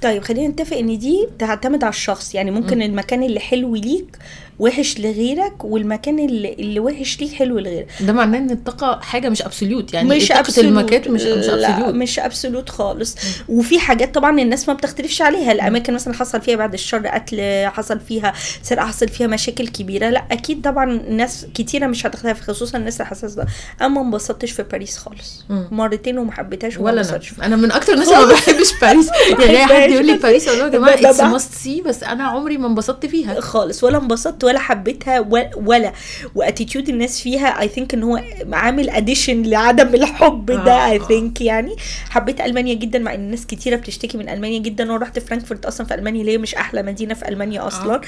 طيب 0.02 0.22
خلينا 0.22 0.48
نتفق 0.48 0.76
إن 0.76 0.98
دي 0.98 1.28
تعتمد 1.38 1.84
على 1.84 1.90
الشخص 1.92 2.34
يعني 2.34 2.50
ممكن 2.50 2.76
مم. 2.76 2.82
المكان 2.82 3.22
اللي 3.22 3.40
حلو 3.40 3.74
ليك 3.74 4.18
وحش 4.60 4.98
لغيرك 5.00 5.64
والمكان 5.64 6.18
اللي, 6.18 6.52
اللي 6.52 6.80
وحش 6.80 7.20
ليك 7.20 7.32
حلو 7.32 7.58
لغيرك. 7.58 7.86
ده 8.00 8.12
معناه 8.12 8.38
إن 8.38 8.50
الطاقة 8.50 9.00
حاجة 9.00 9.28
مش 9.28 9.42
absolute 9.42 9.94
يعني 9.94 10.08
مش 10.08 10.28
طاقة 10.28 10.60
المكان 10.60 11.12
مش 11.12 11.22
مش 11.22 11.46
لا 11.46 11.68
absolute 11.70 11.94
مش 11.94 12.18
absolute 12.18 12.68
خالص. 12.68 13.16
وفي 13.48 13.78
حاجات 13.78 14.14
طبعا 14.14 14.40
الناس 14.40 14.68
ما 14.68 14.74
بتختلفش 14.74 15.22
عليها. 15.22 15.52
الأماكن 15.52 15.94
مثلا 15.94 16.14
حصل 16.14 16.40
فيها 16.40 16.56
بعد 16.56 16.72
الشر 16.72 17.06
قتل 17.06 17.66
حصل 17.66 18.00
فيها 18.00 18.32
سرقة 18.62 18.86
حصل 18.86 19.08
فيها 19.08 19.26
مشاكل 19.26 19.68
كبيرة. 19.68 20.10
لا 20.10 20.24
أكيد 20.30 20.62
طبعا 20.62 20.84
ناس 21.08 21.46
كتيرة 21.54 21.86
مش 21.86 22.06
هتختلف 22.06 22.40
خصوصا 22.40 22.78
الناس 22.78 23.00
الحساسه 23.00 23.46
أنا 23.82 23.88
ما 23.88 24.00
انبسطتش 24.00 24.50
في 24.50 24.62
باريس 24.62 24.96
خالص. 24.96 25.44
مرتين 25.50 26.18
وما 26.18 26.32
حبيتهاش 26.32 26.78
ولا 26.78 27.02
فيها. 27.02 27.46
أنا 27.46 27.56
من 27.56 27.72
أكتر 27.72 27.92
الناس 27.92 28.08
اللي 28.08 28.26
ما 28.26 28.32
بحبش 28.32 28.72
باريس. 28.80 29.10
يعني 29.40 29.58
حد 29.58 29.90
يقول 29.90 30.06
لي 30.06 30.14
باريس 30.18 30.48
أقول 30.48 30.58
له 30.58 30.64
يا 30.64 30.70
جماعة 30.70 30.94
it's 30.94 31.20
must 31.20 31.54
see 31.54 31.80
بس 31.80 32.02
أنا 32.02 32.24
عمري 32.24 32.58
ما 32.58 32.66
انبسطت 32.66 33.06
فيها. 33.06 33.40
خالص 33.40 33.84
ولا 33.84 33.98
انبسطت 33.98 34.44
ولا 34.50 34.58
حبيتها 34.58 35.20
ولا 35.56 35.92
و 36.34 36.40
attitude 36.40 36.88
الناس 36.88 37.20
فيها 37.20 37.60
I 37.60 37.68
think 37.68 37.94
إن 37.94 38.02
هو 38.02 38.20
عامل 38.52 38.90
addition 38.90 39.42
لعدم 39.42 39.94
الحب 39.94 40.46
ده 40.46 40.72
آه، 40.72 40.90
I 40.90 40.96
آه. 41.00 41.06
think 41.08 41.40
يعني. 41.40 41.76
حبيت 42.10 42.40
ألمانيا 42.40 42.74
جدا 42.74 42.98
مع 42.98 43.14
إن 43.14 43.20
ناس 43.30 43.46
كتيرة 43.46 43.76
بتشتكي 43.76 44.18
من 44.18 44.28
ألمانيا 44.28 44.58
جدا. 44.58 44.84
وأنا 44.92 45.02
رحت 45.02 45.18
فرانكفورت 45.18 45.66
أصلا 45.66 45.86
في 45.86 45.94
ألمانيا 45.94 46.20
اللي 46.20 46.32
هي 46.32 46.38
مش 46.38 46.54
أحلى 46.54 46.82
مدينة 46.82 47.14
في 47.14 47.28
ألمانيا 47.28 47.66
أصلا. 47.66 48.00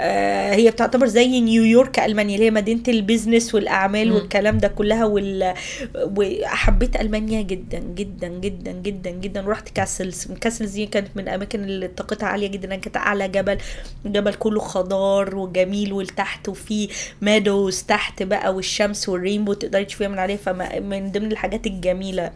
آه 0.00 0.54
هي 0.54 0.70
بتعتبر 0.70 1.06
زي 1.06 1.40
نيويورك 1.40 1.98
ألمانيا 1.98 2.34
اللي 2.34 2.46
هي 2.46 2.50
مدينة 2.50 2.82
ال 2.88 2.95
business 2.95 3.54
والأعمال 3.54 4.08
مم. 4.08 4.14
والكلام 4.14 4.58
ده 4.58 4.68
كلها. 4.68 5.04
وال... 5.04 5.54
وحبيت 6.16 7.00
ألمانيا 7.00 7.42
جدا 7.42 7.78
جدا 7.78 8.28
جدا 8.28 8.72
جدا 8.72 9.10
جدا. 9.10 9.46
ورحت 9.46 9.68
castles 9.68 10.28
castles 10.40 10.70
دي 10.70 10.86
كانت 10.86 11.08
من 11.16 11.22
الاماكن 11.22 11.64
اللي 11.64 11.88
طاقتها 11.88 12.26
عالية 12.26 12.46
جدا 12.46 12.76
كانت 12.76 12.96
أعلى 12.96 13.28
جبل. 13.28 13.58
جبل 14.06 14.34
كله 14.34 14.60
خضار 14.60 15.36
وجميل. 15.36 15.83
ولتحت 15.92 16.48
وفي 16.48 16.88
meadows 17.20 17.82
تحت 17.82 18.22
بقى 18.22 18.54
والشمس 18.54 19.08
وال 19.08 19.18
rainbow 19.18 19.52
تقدري 19.52 19.84
تشوفيها 19.84 20.08
من 20.08 20.18
عليها 20.18 20.36
فمن 20.36 21.12
ضمن 21.12 21.32
الحاجات 21.32 21.66
الجميلة. 21.66 22.30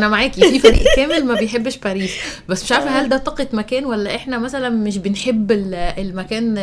أنا 0.00 0.08
معاكي 0.08 0.40
في 0.40 0.58
فريق 0.58 0.84
كامل 0.96 1.24
ما 1.24 1.34
بيحبش 1.34 1.76
باريس 1.76 2.10
بس 2.48 2.64
مش 2.64 2.72
عارفة 2.72 2.88
هل 3.00 3.08
ده 3.08 3.16
طاقة 3.16 3.46
مكان 3.52 3.84
ولا 3.84 4.16
إحنا 4.16 4.38
مثلا 4.38 4.68
مش 4.68 4.98
بنحب 4.98 5.52
ال- 5.52 5.74
المكان 5.74 6.56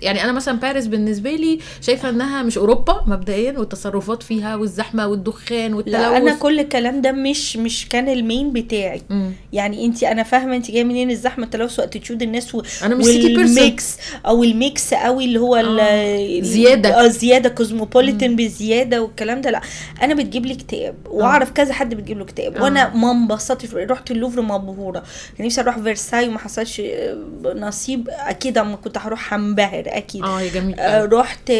يعني 0.00 0.24
أنا 0.24 0.32
مثلا 0.32 0.58
باريس 0.58 0.86
بالنسبة 0.86 1.30
لي 1.30 1.58
شايفة 1.80 2.08
إنها 2.08 2.42
مش 2.42 2.58
أوروبا 2.58 3.04
مبدئيا 3.06 3.58
والتصرفات 3.58 4.22
فيها 4.22 4.56
والزحمة 4.56 5.06
والدخان 5.06 5.74
والتلوث. 5.74 5.96
لا 6.00 6.16
أنا 6.16 6.34
كل 6.34 6.60
الكلام 6.60 7.00
ده 7.02 7.12
مش 7.12 7.56
مش 7.56 7.88
كان 7.88 8.08
ال 8.08 8.17
main 8.17 8.52
بتاعي. 8.52 9.02
مم. 9.10 9.32
يعني 9.52 9.86
أنت 9.86 10.02
أنا 10.02 10.22
فاهمة 10.22 10.56
أنت 10.56 10.70
جاية 10.70 10.84
منين 10.84 11.10
الزحمة 11.10 11.44
التلوث 11.44 11.78
و 11.80 11.85
attitude 11.85 12.22
الناس 12.22 12.54
و... 12.54 12.62
أنا 12.82 12.94
مش. 12.94 13.06
وال 13.06 13.42
mix 13.42 13.96
أو 14.26 14.44
ال 14.44 14.57
mix 14.57 14.94
قوي 14.94 15.24
اللي 15.24 15.40
هو 15.40 15.56
ال- 15.56 15.79
آه، 15.80 16.40
زيادة. 16.40 17.04
آه 17.04 17.08
زيادة 17.08 17.48
cosmopolitan 17.48 18.36
بزيادة 18.36 19.02
والكلام 19.02 19.40
ده 19.40 19.50
لا. 19.50 19.60
أنا 20.02 20.14
بتجيب 20.14 20.46
لي 20.46 20.54
اكتئاب 20.54 20.94
وأعرف 21.06 21.50
كذا 21.50 21.72
حد 21.72 21.94
بتجيب 21.94 22.18
له 22.18 22.24
اكتئاب 22.24 22.56
آه. 22.56 22.62
وأنا 22.62 22.94
ما 22.94 23.10
انبسطتش 23.10 23.74
رحت 23.74 24.10
اللوفر 24.10 24.40
مبهوره 24.42 25.02
كان 25.38 25.46
نفسي 25.46 25.60
أروح 25.60 25.78
فيرساي 25.78 26.28
وما 26.28 26.38
حصلش 26.38 26.80
آه، 26.80 27.16
نصيب. 27.56 28.08
أكيد 28.10 28.58
أما 28.58 28.76
كنت 28.76 28.98
هروح 28.98 29.34
هنبهر 29.34 29.82
أكيد. 29.86 30.24
آه 30.24 30.40
يا 30.40 30.50
جميل. 30.50 30.80
آه، 30.80 31.04
رحت 31.04 31.52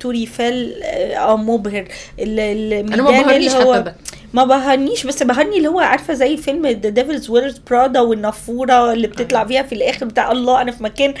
Tour 0.00 0.26
Eiffel 0.26 0.82
آه 0.82 1.16
آه، 1.16 1.36
مبهر. 1.36 1.88
الميدان 2.18 2.92
أنا 2.92 3.02
ما 3.02 3.10
بهرنيش 3.10 3.54
اللي 3.54 3.64
هو 3.64 3.74
حتى 3.74 3.82
ده. 3.82 3.96
ما 4.36 4.44
بهرنيش 4.44 5.06
بس 5.06 5.22
بهرني 5.22 5.56
اللي 5.56 5.68
هو 5.68 5.80
عارفة 5.80 6.14
زي 6.14 6.36
فيلم 6.36 6.66
The 6.66 6.88
Devil 6.88 7.30
Wears 7.30 7.58
Prada 7.58 8.00
والنافورة 8.00 8.92
اللي 8.92 9.06
بتطلع 9.06 9.44
فيها 9.44 9.62
في 9.62 9.74
الآخر 9.74 10.06
بتاع 10.06 10.32
الله 10.32 10.60
أنا 10.62 10.72
في 10.72 10.82
مكان 10.82 11.14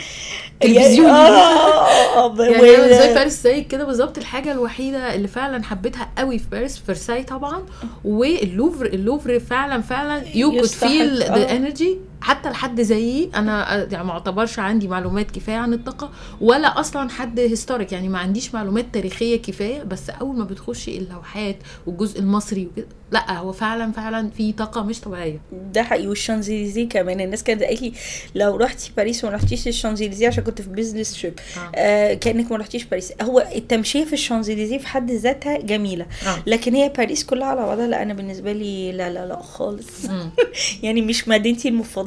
تلفزيوني. 0.60 1.10
آه 1.10 1.14
آه 1.14 2.40
آه 2.40 2.44
يعني 2.44 2.94
زي 2.94 3.14
باريس 3.14 3.42
زي 3.42 3.60
كده 3.60 3.84
بالظبط. 3.84 4.18
الحاجة 4.18 4.52
الوحيدة 4.52 5.14
اللي 5.14 5.28
فعلا 5.28 5.64
حبيتها 5.64 6.10
قوي 6.18 6.38
في 6.38 6.44
باريس 6.52 6.78
فرساي 6.78 7.22
طبعا 7.22 7.62
واللوفر 8.04 8.86
اللوفر 8.86 9.40
فعلا 9.40 9.82
فعلا 9.82 10.22
you 10.34 10.50
could 10.50 10.64
feel 10.66 11.22
آه. 11.22 11.36
the 11.38 11.56
energy 11.56 11.98
حتى 12.20 12.50
لحد 12.50 12.80
زيي 12.80 13.30
أنا 13.34 13.86
يعني 13.92 14.04
ما 14.04 14.12
اعتبرش 14.12 14.58
عندي 14.58 14.88
معلومات 14.88 15.30
كفاية 15.30 15.56
عن 15.56 15.72
الطاقة 15.72 16.10
ولا 16.40 16.80
أصلا 16.80 17.10
حد 17.10 17.40
historic 17.40 17.92
يعني 17.92 18.08
ما 18.08 18.18
عنديش 18.18 18.54
معلومات 18.54 18.86
تاريخية 18.92 19.42
كفاية 19.42 19.82
بس 19.82 20.10
أول 20.10 20.36
ما 20.36 20.44
بتخشي 20.44 20.98
اللوحات 20.98 21.56
والجزء 21.86 22.20
المصري 22.20 22.66
وكده 22.66 22.86
لأ 23.12 23.38
هو 23.38 23.52
فعلا 23.52 23.92
فعلا 23.92 24.30
في 24.30 24.52
طاقة 24.52 24.82
مش 24.82 25.00
طبيعية 25.00 25.40
ده 25.72 25.82
حقيقي 25.82 26.08
والشانزليزيه 26.08 26.88
كمان 26.88 27.20
الناس 27.20 27.44
كانت 27.44 27.62
قالت 27.62 27.82
لي 27.82 27.92
لو 28.34 28.56
رحتي 28.56 28.92
باريس 28.96 29.24
وما 29.24 29.34
رحتيش 29.34 29.68
الشانزليزيه 29.68 30.28
عشان 30.28 30.44
كنت 30.44 30.62
في 30.62 30.70
business 30.70 31.20
trip 31.20 31.38
آه. 31.56 31.70
آه 31.74 32.14
كأنك 32.14 32.50
ما 32.50 32.56
رحتيش 32.56 32.84
باريس 32.84 33.12
هو 33.22 33.48
التمشية 33.54 34.04
في 34.04 34.12
الشانزليزيه 34.12 34.78
في 34.78 34.86
حد 34.86 35.10
ذاتها 35.10 35.58
جميلة 35.58 36.06
آه. 36.26 36.42
لكن 36.46 36.74
هي 36.74 36.88
باريس 36.88 37.24
كلها 37.24 37.46
على 37.46 37.60
بعضها 37.60 37.86
لأ 37.86 38.02
أنا 38.02 38.14
بالنسبة 38.14 38.52
لي 38.52 38.92
لا 38.92 39.10
لا 39.10 39.26
لا 39.26 39.42
خالص. 39.42 40.04
يعني 40.82 41.02
مش 41.02 41.28
مدينتي 41.28 41.68
المفضلة 41.68 42.05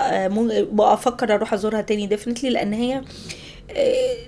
آه، 0.00 0.28
مم- 0.28 0.64
بفكر 0.72 1.34
أروح 1.34 1.52
أزورها 1.54 1.80
تاني 1.80 2.06
definitely 2.06 2.50
لأن 2.50 2.72
هي 2.72 2.94
آه، 2.96 3.02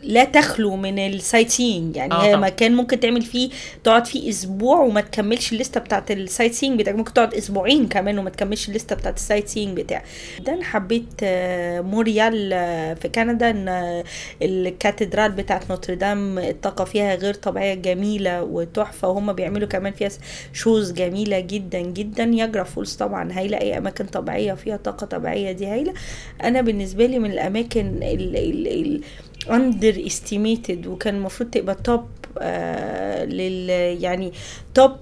لا 0.03 0.25
تخلو 0.25 0.77
من 0.77 0.99
ال 0.99 1.51
sightseeing 1.51 1.97
يعني 1.97 2.13
آه. 2.15 2.37
مكان 2.37 2.75
ممكن 2.75 3.01
تعمل 3.01 3.23
فيه 3.23 3.51
تقعد 3.85 4.07
فيه 4.07 4.31
أسبوع 4.31 4.81
وما 4.81 5.01
تكملش 5.01 5.53
الليستة 5.53 5.81
بتاعت 5.81 6.11
ال 6.11 6.55
sightseeing 6.55 6.81
بتاعك. 6.81 6.97
ممكن 6.97 7.13
تقعد 7.13 7.35
أسبوعين 7.35 7.89
كمان 7.89 8.19
وما 8.19 8.31
تكملش 8.31 8.69
الليستة 8.69 8.97
بتاعت 8.97 9.17
ال 9.17 9.49
sightseeing 9.49 9.81
بتاعك 9.81 10.05
ده 10.41 10.53
أنا 10.55 10.65
حبيت 10.65 11.05
آه، 11.23 11.81
مونتريال 11.81 12.51
آه، 12.53 12.95
في 12.95 13.09
كندا 13.09 13.51
إن 13.51 13.69
آه، 13.69 14.05
ال 14.43 14.52
cathedral 14.52 15.33
بتاعت 15.33 15.71
نوتردام 15.71 16.39
الطاقة 16.39 16.85
فيها 16.85 17.15
غير 17.15 17.35
طبيعية 17.35 17.75
جميلة 17.75 18.43
وتحفة. 18.43 19.09
وهم 19.09 19.33
بيعملوا 19.33 19.69
كمان 19.69 19.93
فيها 19.93 20.11
shows 20.53 20.93
جميلة 20.93 21.41
جدا 21.41 21.81
جدا. 21.81 22.25
Niagara 22.25 22.62
Falls 22.65 22.93
طبعا 22.95 23.33
هايلة. 23.33 23.61
أي 23.61 23.79
أماكن 23.79 24.05
طبيعية 24.07 24.53
فيها 24.55 24.77
طاقة 24.77 25.07
طبيعية 25.07 25.53
دي 25.53 25.67
هايلة. 25.67 25.93
أنا 26.43 26.61
بالنسبة 26.61 27.07
لي 27.07 27.19
من 27.19 27.31
الأماكن 27.31 27.87
ال 28.03 28.37
ال 28.37 28.67
ال 28.69 29.01
underestimated 29.51 30.87
وكان 30.87 31.15
المفروض 31.15 31.51
تبقى 31.51 31.75
top 31.75 32.05
آه 32.39 33.25
لل 33.25 33.71
يعني 34.03 34.33
top 34.75 34.97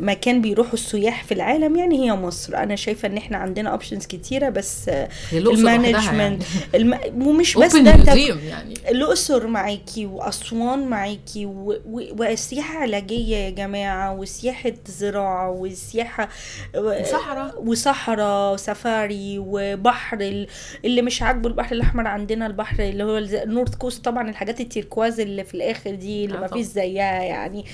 مكان 0.00 0.40
بيروحوا 0.42 0.72
السياح 0.74 1.24
في 1.24 1.34
العالم 1.34 1.76
يعني 1.76 2.04
هي 2.04 2.12
مصر 2.14 2.56
أنا 2.56 2.76
شايفة 2.76 3.08
إن 3.08 3.16
إحنا 3.16 3.36
عندنا 3.36 3.70
options 3.70 4.06
كتيرة 4.06 4.48
بس 4.48 4.88
آه 4.88 5.08
ال 5.32 5.38
management 5.38 6.04
يعني. 6.04 6.38
الم... 6.74 6.98
ومش 7.26 7.58
بس 7.58 7.76
ده 7.76 7.90
يعني 7.90 8.74
الأقصر 8.88 9.46
معاكي 9.46 10.06
وأسوان 10.06 10.86
معاكي 10.86 11.46
و... 11.46 11.80
و... 11.86 12.02
وسياحة 12.18 12.78
علاجية 12.78 13.36
يا 13.36 13.50
جماعة 13.50 14.14
وسياحة 14.14 14.72
زراعة 14.86 15.50
وسياحة 15.50 16.28
وصحراء. 16.76 17.62
وصحراء 17.64 18.54
وسفاري 18.54 19.36
وبحر 19.38 20.20
ال- 20.20 20.46
اللي 20.84 21.02
مش 21.02 21.22
عاجبه 21.22 21.48
البحر 21.48 21.74
الأحمر 21.74 22.06
عندنا 22.06 22.46
البحر 22.46 22.82
اللي 22.82 23.04
هو 23.04 23.18
ال 23.18 23.27
North 23.27 23.74
Coast 23.74 24.04
طبعا 24.04 24.30
الحاجات 24.30 24.60
ال 24.60 24.66
turquoise 24.66 25.20
اللي 25.20 25.44
في 25.44 25.54
الآخر 25.54 25.94
دي 25.94 26.24
اللي 26.24 26.36
آه 26.38 26.40
ما. 26.40 26.46
فيش 26.46 26.66
زيها 26.66 27.22
يعني 27.22 27.64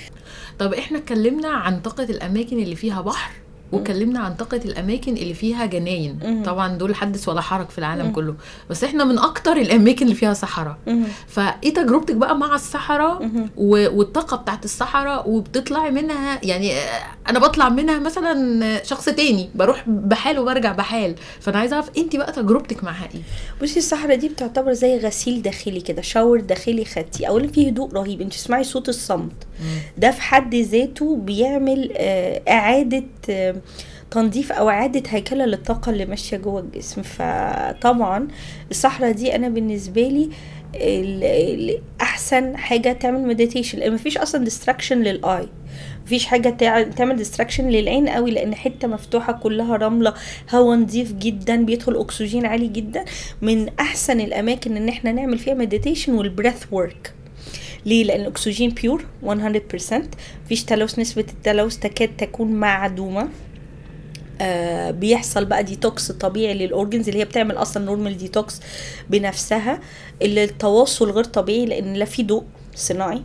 طب 0.59 0.73
إحنا 0.73 0.98
اتكلمنا 0.99 1.49
عن 1.49 1.81
طاقة 1.81 2.03
الأماكن 2.03 2.59
اللي 2.59 2.75
فيها 2.75 3.01
بحر. 3.01 3.31
واتكلمنا 3.71 4.19
عن 4.19 4.33
طاقة 4.35 4.57
الأماكن 4.65 5.13
اللي 5.17 5.33
فيها 5.33 5.65
جناين. 5.65 6.43
طبعا 6.45 6.77
دول 6.77 6.95
حدث 6.95 7.29
ولا 7.29 7.41
حرج 7.41 7.69
في 7.69 7.77
العالم. 7.77 8.11
كله. 8.11 8.35
بس 8.69 8.83
إحنا 8.83 9.03
من 9.03 9.19
أكتر 9.19 9.57
الأماكن 9.57 10.05
اللي 10.05 10.15
فيها 10.15 10.33
صحراء. 10.33 10.77
فإيه 11.27 11.73
تجربتك 11.73 12.15
بقى 12.15 12.37
مع 12.37 12.55
الصحراء 12.55 13.23
مهم. 13.23 13.49
و- 13.57 13.97
والطاقة 13.99 14.37
بتاعت 14.37 14.65
الصحراء 14.65 15.29
وبتطلعي 15.29 15.91
منها 15.91 16.39
يعني 16.43 16.73
آه، 16.73 17.01
أنا 17.29 17.39
بطلع 17.39 17.69
منها 17.69 17.99
مثلا 17.99 18.83
شخص 18.83 19.05
تاني 19.05 19.49
بروح 19.55 19.83
بحال 19.89 20.39
وبرجع 20.39 20.71
بحال. 20.71 21.15
فأنا 21.39 21.59
عايزة 21.59 21.75
أعرف 21.75 21.89
أنت 21.97 22.15
بقى 22.15 22.31
تجربتك 22.31 22.83
معاها 22.83 23.09
إيه؟ 23.15 23.21
بصي 23.61 23.79
الصحراء 23.79 24.15
دي 24.15 24.29
بتعتبر 24.29 24.73
زي 24.73 24.97
غسيل 24.97 25.41
داخلي 25.41 25.81
كده 25.81 26.01
شاور 26.01 26.39
داخلي 26.39 26.85
خدتي. 26.85 27.27
اولا 27.27 27.47
فيه 27.47 27.67
هدوء 27.67 27.93
رهيب. 27.93 28.21
انت 28.21 28.33
تسمعي 28.33 28.63
صوت 28.63 28.89
الصمت. 28.89 29.31
ده 29.97 30.11
في 30.11 30.21
حد 30.21 30.55
ذاته 30.55 31.15
بيعمل 31.15 31.89
آه، 31.97 32.41
إعادة 32.49 33.03
تنظيف 34.11 34.51
أو 34.51 34.69
إعادة 34.69 35.03
هيكلة 35.09 35.45
للطاقة 35.45 35.89
اللي 35.89 36.05
ماشية 36.05 36.37
جوه 36.37 36.59
الجسم. 36.61 37.01
فطبعا 37.01 38.27
الصحراء 38.71 39.11
دي 39.11 39.35
أنا 39.35 39.49
بالنسبة 39.49 40.01
لي 40.01 40.29
أحسن 42.01 42.57
حاجة 42.57 42.91
تعمل 42.93 43.27
meditation 43.27 43.79
لأن 43.79 43.93
مفيش 43.93 44.17
أصلا 44.17 44.43
distraction 44.43 45.01
لل 45.01 45.19
eye 45.19 45.47
مفيش 46.05 46.25
حاجة 46.25 46.49
تع- 46.49 46.83
تعمل 46.83 47.15
distraction 47.15 47.69
للعين 47.69 48.09
قوي 48.09 48.31
لأن 48.31 48.55
حتة 48.55 48.87
مفتوحة 48.87 49.33
كلها 49.33 49.75
رملة 49.75 50.13
هواء 50.53 50.77
نظيف 50.77 51.13
جدا 51.13 51.65
بيدخل 51.65 51.95
أكسجين 51.99 52.45
عالي 52.45 52.67
جدا. 52.67 53.05
من 53.41 53.69
أحسن 53.79 54.19
الأماكن 54.19 54.77
إن 54.77 54.89
إحنا 54.89 55.11
نعمل 55.11 55.37
فيها 55.37 55.53
meditation 55.53 56.13
وال 56.13 56.26
breath 56.26 56.63
work 56.71 57.13
ليه؟ 57.85 58.03
لأن 58.03 58.21
الأكسجين 58.21 58.69
pure 58.69 59.05
100% 59.23 60.01
مفيش 60.45 60.63
تلوث 60.63 60.99
نسبة 60.99 61.25
التلوث 61.33 61.77
تكاد 61.77 62.09
تكون 62.17 62.51
معدومة. 62.51 63.29
آه 64.41 64.91
بيحصل 64.91 65.45
بقى 65.45 65.63
ديتوكس 65.63 66.11
طبيعي 66.11 66.53
لل 66.53 66.66
organs 66.66 67.07
اللي 67.09 67.19
هي 67.19 67.25
بتعمل 67.25 67.55
أصلا 67.57 67.85
normal 67.85 68.17
detox 68.17 68.59
بنفسها 69.09 69.79
اللي 70.21 70.43
التواصل 70.43 71.11
غير 71.11 71.23
طبيعي 71.23 71.65
لأن 71.65 71.93
لا 71.93 72.05
في 72.05 72.23
ضوء 72.23 72.43
صناعي. 72.75 73.23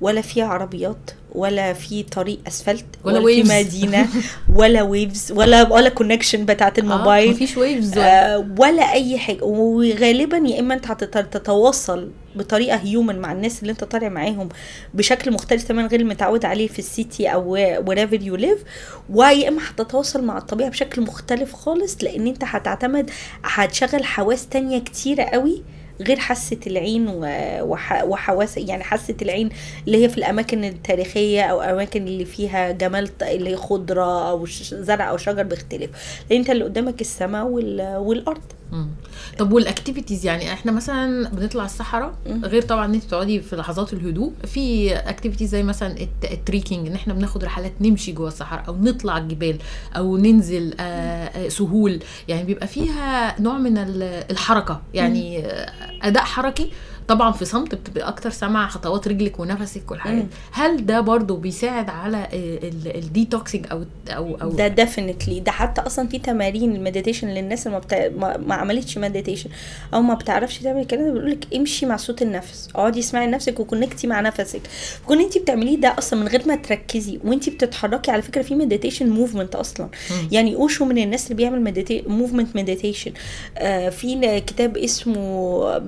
ولا 0.00 0.20
في 0.20 0.42
عربيات 0.42 1.10
ولا 1.34 1.72
في 1.72 2.02
طريق 2.02 2.38
أسفلت 2.46 2.84
ولا 3.04 3.18
ولا, 3.20 3.42
في. 3.42 3.64
مدينة 3.64 4.06
ولا 4.54 4.82
waves 4.82 5.32
ولا 5.32 5.72
ولا 5.72 5.88
connection 5.88 6.44
بتاعت 6.44 6.78
آه 6.78 6.82
الموبايل. 6.82 7.30
مفيش 7.30 7.56
waves 7.56 7.98
آه 7.98 8.46
ولا. 8.58 8.92
أي 8.92 9.18
حاجة. 9.18 9.44
وغالبا 9.44 10.36
يا 10.36 10.60
إما 10.60 10.74
أنت 10.74 10.86
هتتواصل 10.86 12.10
بطريقة 12.36 12.76
هيومن 12.76 13.18
مع 13.18 13.32
الناس 13.32 13.60
اللي 13.62 13.72
أنت 13.72 13.84
طالع 13.84 14.08
معاهم 14.08 14.48
بشكل 14.94 15.30
مختلف 15.32 15.62
تماما 15.64 15.88
غير 15.88 16.00
المتعود 16.00 16.44
عليه 16.44 16.68
في 16.68 16.78
السيتي 16.78 17.28
أو 17.28 17.56
wherever 17.84 18.18
you 18.20 18.40
live. 18.40 18.60
ويا 19.10 19.48
إما 19.48 19.60
هتتواصل 19.70 20.24
مع 20.24 20.38
الطبيعة 20.38 20.70
بشكل 20.70 21.02
مختلف 21.02 21.52
خالص 21.52 21.96
لأن 22.02 22.26
أنت 22.26 22.44
هتعتمد 22.44 23.10
هتشغل 23.44 24.04
حواس 24.04 24.46
تانية 24.48 24.78
كتيرة 24.78 25.22
قوي 25.22 25.62
غير 26.00 26.18
حاسة 26.18 26.56
العين 26.66 27.06
وحواس 28.04 28.56
يعني 28.56 28.82
حاسة 28.84 29.14
العين 29.22 29.48
اللي 29.86 30.04
هي 30.04 30.08
في 30.08 30.18
الأماكن 30.18 30.64
التاريخية 30.64 31.42
أو 31.42 31.60
أماكن 31.60 32.06
اللي 32.06 32.24
فيها 32.24 32.70
جمال 32.70 33.10
اللي 33.22 33.50
هي 33.50 33.56
خضرة 33.56 34.30
أو 34.30 34.46
زرع 34.70 35.10
أو 35.10 35.16
شجر 35.16 35.42
بيختلف. 35.42 35.90
لأن 36.30 36.38
أنت 36.40 36.50
اللي 36.50 36.64
قدامك 36.64 37.00
السماء 37.00 37.46
وال- 37.46 37.96
والأرض. 37.96 38.42
مم. 38.72 38.86
طب 39.38 39.52
وال 39.52 39.64
activities 39.64 40.26
يعني 40.26 40.52
إحنا 40.52 40.72
مثلا 40.72 41.28
بنطلع 41.28 41.64
الصحراء. 41.64 42.14
غير 42.44 42.62
طبعا 42.62 42.84
إن 42.84 42.94
انت 42.94 43.04
تقعدي 43.04 43.40
في 43.40 43.56
لحظات 43.56 43.92
الهدوء 43.92 44.32
في 44.44 44.94
activities 44.96 45.50
زي 45.50 45.62
مثلا 45.62 46.00
ال 46.00 46.11
t- 46.11 46.32
ال 46.32 46.38
trekking 46.38 46.86
إن 46.86 46.94
إحنا 46.94 47.14
بناخد 47.14 47.44
رحلات 47.44 47.72
نمشي 47.80 48.12
جوه 48.12 48.28
الصحراء 48.28 48.68
أو 48.68 48.76
نطلع 48.82 49.18
الجبال 49.18 49.58
أو 49.96 50.16
ننزل 50.16 50.74
آه، 50.80 50.82
آه، 50.84 51.48
سهول 51.48 51.98
يعني 52.28 52.44
بيبقى 52.44 52.66
فيها 52.66 53.40
نوع 53.40 53.58
من 53.58 53.78
ال- 53.78 54.02
الحركة 54.30 54.80
يعني 54.94 55.38
آه، 55.46 55.72
أداء 56.02 56.22
حركي 56.24 56.70
طبعا 57.08 57.32
في 57.32 57.44
صمت 57.44 57.74
بتبقى 57.74 58.08
أكتر 58.08 58.30
سامعه 58.30 58.68
خطوات 58.68 59.08
رجلك 59.08 59.40
ونفسك 59.40 59.90
والحاجات. 59.90 60.24
هل 60.52 60.86
ده 60.86 61.00
برضو 61.00 61.36
بيساعد 61.36 61.90
على 61.90 62.28
ال 62.94 63.02
detoxing 63.02 63.66
أو 63.72 63.84
أو 64.08 64.34
أو 64.42 64.50
ده 64.50 64.68
definitely 64.68 65.40
ده 65.40 65.52
حتى 65.52 65.80
أصلا 65.80 66.08
في 66.08 66.18
تمارين 66.18 66.76
ال 66.76 66.81
meditation 66.81 67.28
للناس 67.28 67.66
اللي 67.66 67.78
ما, 67.78 67.84
بتا... 67.84 68.08
ما... 68.08 68.36
ما 68.36 68.54
عملتش 68.54 68.98
meditation 68.98 69.50
أو 69.94 70.02
ما 70.02 70.14
بتعرفش 70.14 70.58
تعمل 70.58 70.80
الكلام 70.80 71.04
ده 71.04 71.12
بيقول 71.12 71.30
لك 71.30 71.54
امشي 71.54 71.86
مع 71.86 71.96
صوت 71.96 72.22
النفس. 72.22 72.68
اقعدي 72.74 73.00
اسمعي 73.00 73.26
نفسك 73.26 73.60
و 73.60 73.65
connect 73.65 74.01
ي 74.01 74.06
مع 74.06 74.20
نفسك. 74.20 74.60
كون 75.06 75.20
انت 75.20 75.38
بتعمليه 75.38 75.76
ده 75.80 75.94
أصلا 75.98 76.20
من 76.20 76.28
غير 76.28 76.42
ما 76.46 76.56
تركزي 76.56 77.18
وانت 77.24 77.48
بتتحركي 77.48 78.10
على 78.10 78.22
فكرة 78.22 78.42
في 78.42 78.54
meditation 78.54 79.08
movement 79.08 79.54
أصلا. 79.54 79.88
مم. 80.10 80.28
يعني 80.32 80.54
أوشو 80.54 80.84
من 80.84 80.98
الناس 80.98 81.24
اللي 81.24 81.34
بيعمل 81.34 82.02
movement 82.06 82.56
meditation 82.56 83.12
آه 83.58 83.88
في 83.88 84.40
كتاب 84.40 84.76
اسمه 84.76 85.16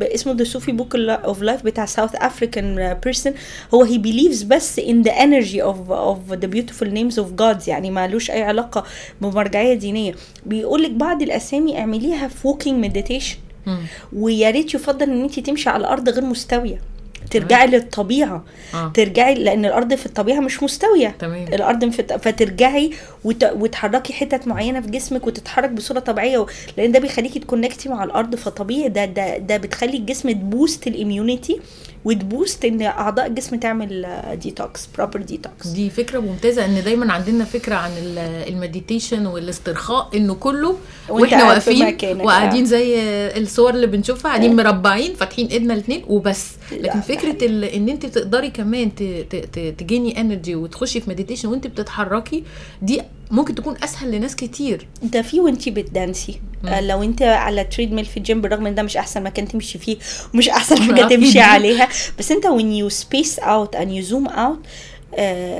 اسمه 0.02 0.32
The 0.32 0.44
Sufi 0.44 0.72
Book 0.72 0.94
of 1.14 1.42
Life 1.42 1.62
بتاع 1.62 1.86
South 1.86 2.14
African 2.14 2.96
person 3.04 3.32
هو 3.74 3.82
هي 3.82 3.98
believes 3.98 4.42
بس 4.42 4.78
in 4.78 5.02
the 5.02 5.10
energy 5.12 5.62
of 5.62 5.90
of 5.90 6.18
the 6.30 6.46
beautiful 6.46 6.88
names 6.88 7.18
of 7.18 7.32
Gods 7.32 7.68
يعني 7.68 7.90
مالوش 7.90 8.30
أي 8.30 8.42
علاقة 8.42 8.84
بمرجعية 9.20 9.74
دينية. 9.74 10.14
بيقول 10.46 10.82
لك 10.82 10.90
بعض 10.90 11.22
الأسامي 11.22 11.78
اعمليها 11.78 12.28
في 12.28 12.48
walking 12.48 12.84
meditation. 12.84 13.36
ويا 14.12 14.50
ريت 14.50 14.74
يفضل 14.74 15.10
إن 15.10 15.22
انت 15.22 15.40
تمشي 15.40 15.70
على 15.70 15.80
الأرض 15.80 16.08
غير 16.08 16.24
مستوية. 16.24 16.80
ترجعي 17.30 17.66
للطبيعة. 17.66 18.44
آه. 18.74 18.88
ترجعي 18.94 19.34
لأن 19.34 19.64
الأرض 19.64 19.94
في 19.94 20.06
الطبيعة 20.06 20.40
مش 20.40 20.62
مستوية. 20.62 21.16
تمام. 21.18 21.44
الأرض 21.48 21.90
في 21.90 22.02
فترجعي 22.18 22.90
وت... 23.24 23.44
وتحركي 23.44 24.12
حتت 24.12 24.48
معينة 24.48 24.80
في 24.80 24.90
جسمك 24.90 25.26
وتتحرك 25.26 25.70
بصورة 25.70 25.98
طبيعية 25.98 26.38
و... 26.38 26.46
لأن 26.76 26.92
ده 26.92 26.98
بيخليكي 26.98 27.38
ت 27.38 27.44
connect 27.44 27.83
ي 27.83 27.88
مع 27.88 28.04
الأرض 28.04 28.34
فطبيعي. 28.34 28.88
ده 28.88 29.04
ده 29.04 29.38
ده 29.38 29.56
بتخلي 29.56 29.96
الجسم 29.96 30.30
ت 30.30 30.39
boost 30.39 30.86
ال 30.86 30.94
immunity 30.94 31.60
وت 32.04 32.21
boost 32.21 32.64
إن 32.64 32.82
أعضاء 32.82 33.26
الجسم 33.26 33.56
تعمل 33.56 34.06
detox 34.42 34.88
proper 34.96 35.20
detox 35.22 35.66
دي 35.66 35.90
فكرة 35.90 36.18
ممتازة 36.20 36.64
إن 36.64 36.82
دايما 36.84 37.12
عندنا 37.12 37.44
فكرة 37.44 37.74
عن 37.74 37.90
ال- 37.90 38.18
ال 38.52 38.59
meditation 38.59 39.26
والاسترخاء 39.26 40.08
إنه 40.16 40.34
كله 40.34 40.76
وإحنا 41.08 41.44
واقفين 41.44 41.96
وقاعدين 42.20 42.62
آه. 42.62 42.66
زي 42.66 43.00
الصور 43.36 43.74
اللي 43.74 43.86
بنشوفها 43.86 44.28
قاعدين 44.30 44.50
آه. 44.60 44.64
مربعين 44.64 45.14
فاتحين 45.14 45.46
إيدنا 45.46 45.74
الاثنين 45.74 46.04
وبس. 46.08 46.46
لكن 46.72 47.00
ال- 47.42 47.64
إن 47.64 47.88
أنت 47.88 48.06
تقدري 48.06 48.50
كمان 48.50 48.94
تجيني 49.78 50.20
energy 50.20 50.54
وتخشي 50.54 51.00
في 51.00 51.10
meditation 51.10 51.48
وأنت 51.48 51.66
بتتحركي 51.66 52.44
دي 52.82 53.00
ممكن 53.30 53.54
تكون 53.54 53.74
أسهل 53.84 54.10
لناس 54.10 54.36
كتير 54.36 54.86
ده 55.02 55.22
في 55.22 55.40
وانتي 55.40 55.70
بت 55.70 55.88
dance 55.88 56.31
ي 56.31 56.40
مم. 56.62 56.68
آه 56.68 56.80
لو 56.80 57.02
أنت 57.02 57.22
على 57.22 57.64
treadmill 57.64 58.04
في 58.04 58.16
الجيم 58.16 58.40
بالرغم 58.40 58.66
إن 58.66 58.74
ده 58.74 58.82
مش 58.82 58.96
أحسن 58.96 59.22
مكان 59.22 59.48
تمشي 59.48 59.78
فيه 59.78 59.96
ومش 60.34 60.48
أحسن 60.48 60.76
حاجة. 60.82 61.08
تمشي 61.16 61.40
عليها 61.40 61.88
بس 62.18 62.32
أنت 62.32 62.46
when 62.46 62.82
you 62.82 62.94
space 63.04 63.38
out 63.44 63.78
and 63.80 63.88
you 63.88 64.10
zoom 64.12 64.28
out 64.28 64.58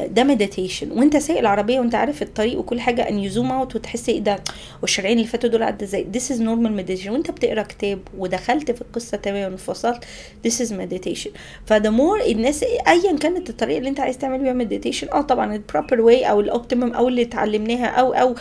ده 0.07 0.25
meditation 0.25 0.91
وانت 0.93 1.17
سايق 1.17 1.39
العربية 1.39 1.81
وانت 1.81 1.95
عارف 1.95 2.23
الطريق 2.23 2.59
وكل 2.59 2.81
حاجة 2.81 3.09
and 3.09 3.19
you 3.19 3.33
zoom 3.33 3.53
out 3.53 3.77
وتحس 3.77 4.09
إيه 4.09 4.21
ده 4.21 4.37
والشارعين 4.83 5.17
اللي 5.19 5.29
فاتوا 5.29 5.51
دول 5.51 5.63
عدى 5.63 5.85
إزاي. 5.85 6.07
This 6.15 6.33
is 6.33 6.39
normal 6.41 6.81
meditation. 6.81 7.09
وانت 7.09 7.31
بتقرا 7.31 7.63
كتاب 7.63 7.99
ودخلت 8.19 8.71
في 8.71 8.81
القصة 8.83 9.17
تماما 9.17 9.47
وانفصلت 9.47 10.05
this 10.47 10.53
is 10.67 10.71
meditation. 10.73 11.29
فده 11.67 11.91
more 11.91 12.21
الناس 12.21 12.63
ايا 12.89 13.17
كانت 13.21 13.51
الطريقة 13.51 13.79
اللي 13.79 13.89
انت 13.89 14.01
عايز 14.01 14.19
تعمل 14.19 14.39
بيها 14.55 14.65
meditation 14.81 15.15
آه 15.15 15.21
طبعا 15.23 15.55
ال 15.55 15.62
proper 15.62 16.01
way 16.01 16.25
أو 16.31 16.41
ال 16.41 16.47
optimum 16.47 16.93
أو 16.93 17.09
اللي 17.09 17.23
اتعلمناها 17.23 17.87
أو 17.87 18.13
أو 18.13 18.35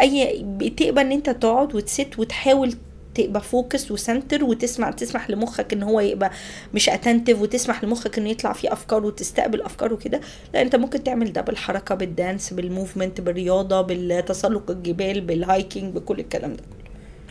أي 0.00 0.42
بتقبل 0.44 1.00
ان 1.00 1.12
انت 1.12 1.30
تقعد 1.30 1.74
وتست 1.74 2.18
وتحاول 2.18 2.74
تبقى 3.14 3.40
focused 3.42 3.90
و 3.90 3.96
centered 3.96 4.44
وتسمع 4.44 4.90
تسمح 4.90 5.30
لمخك 5.30 5.72
إن 5.72 5.82
هو 5.82 6.00
يبقى 6.00 6.30
مش 6.74 6.88
اتنتف 6.88 7.40
وتسمح 7.40 7.84
لمخك 7.84 8.18
إنه 8.18 8.28
يطلع 8.28 8.52
فيه 8.52 8.72
أفكار 8.72 9.04
وتستقبل 9.04 9.62
أفكار 9.62 9.92
وكده 9.92 10.20
لا 10.54 10.62
أنت 10.62 10.76
ممكن 10.76 11.02
تعمل 11.04 11.32
ده 11.32 11.40
بالحركه 11.40 11.94
بال 11.94 12.11
dance 12.11 12.52
بال 12.52 12.66
movement 12.66 13.20
بالرياضة 13.20 13.80
بالتسلق 13.80 14.70
الجبال 14.70 15.20
بال 15.20 15.39
hiking 15.39 15.94
بكل 15.94 16.18
الكلام 16.20 16.52
ده. 16.52 16.62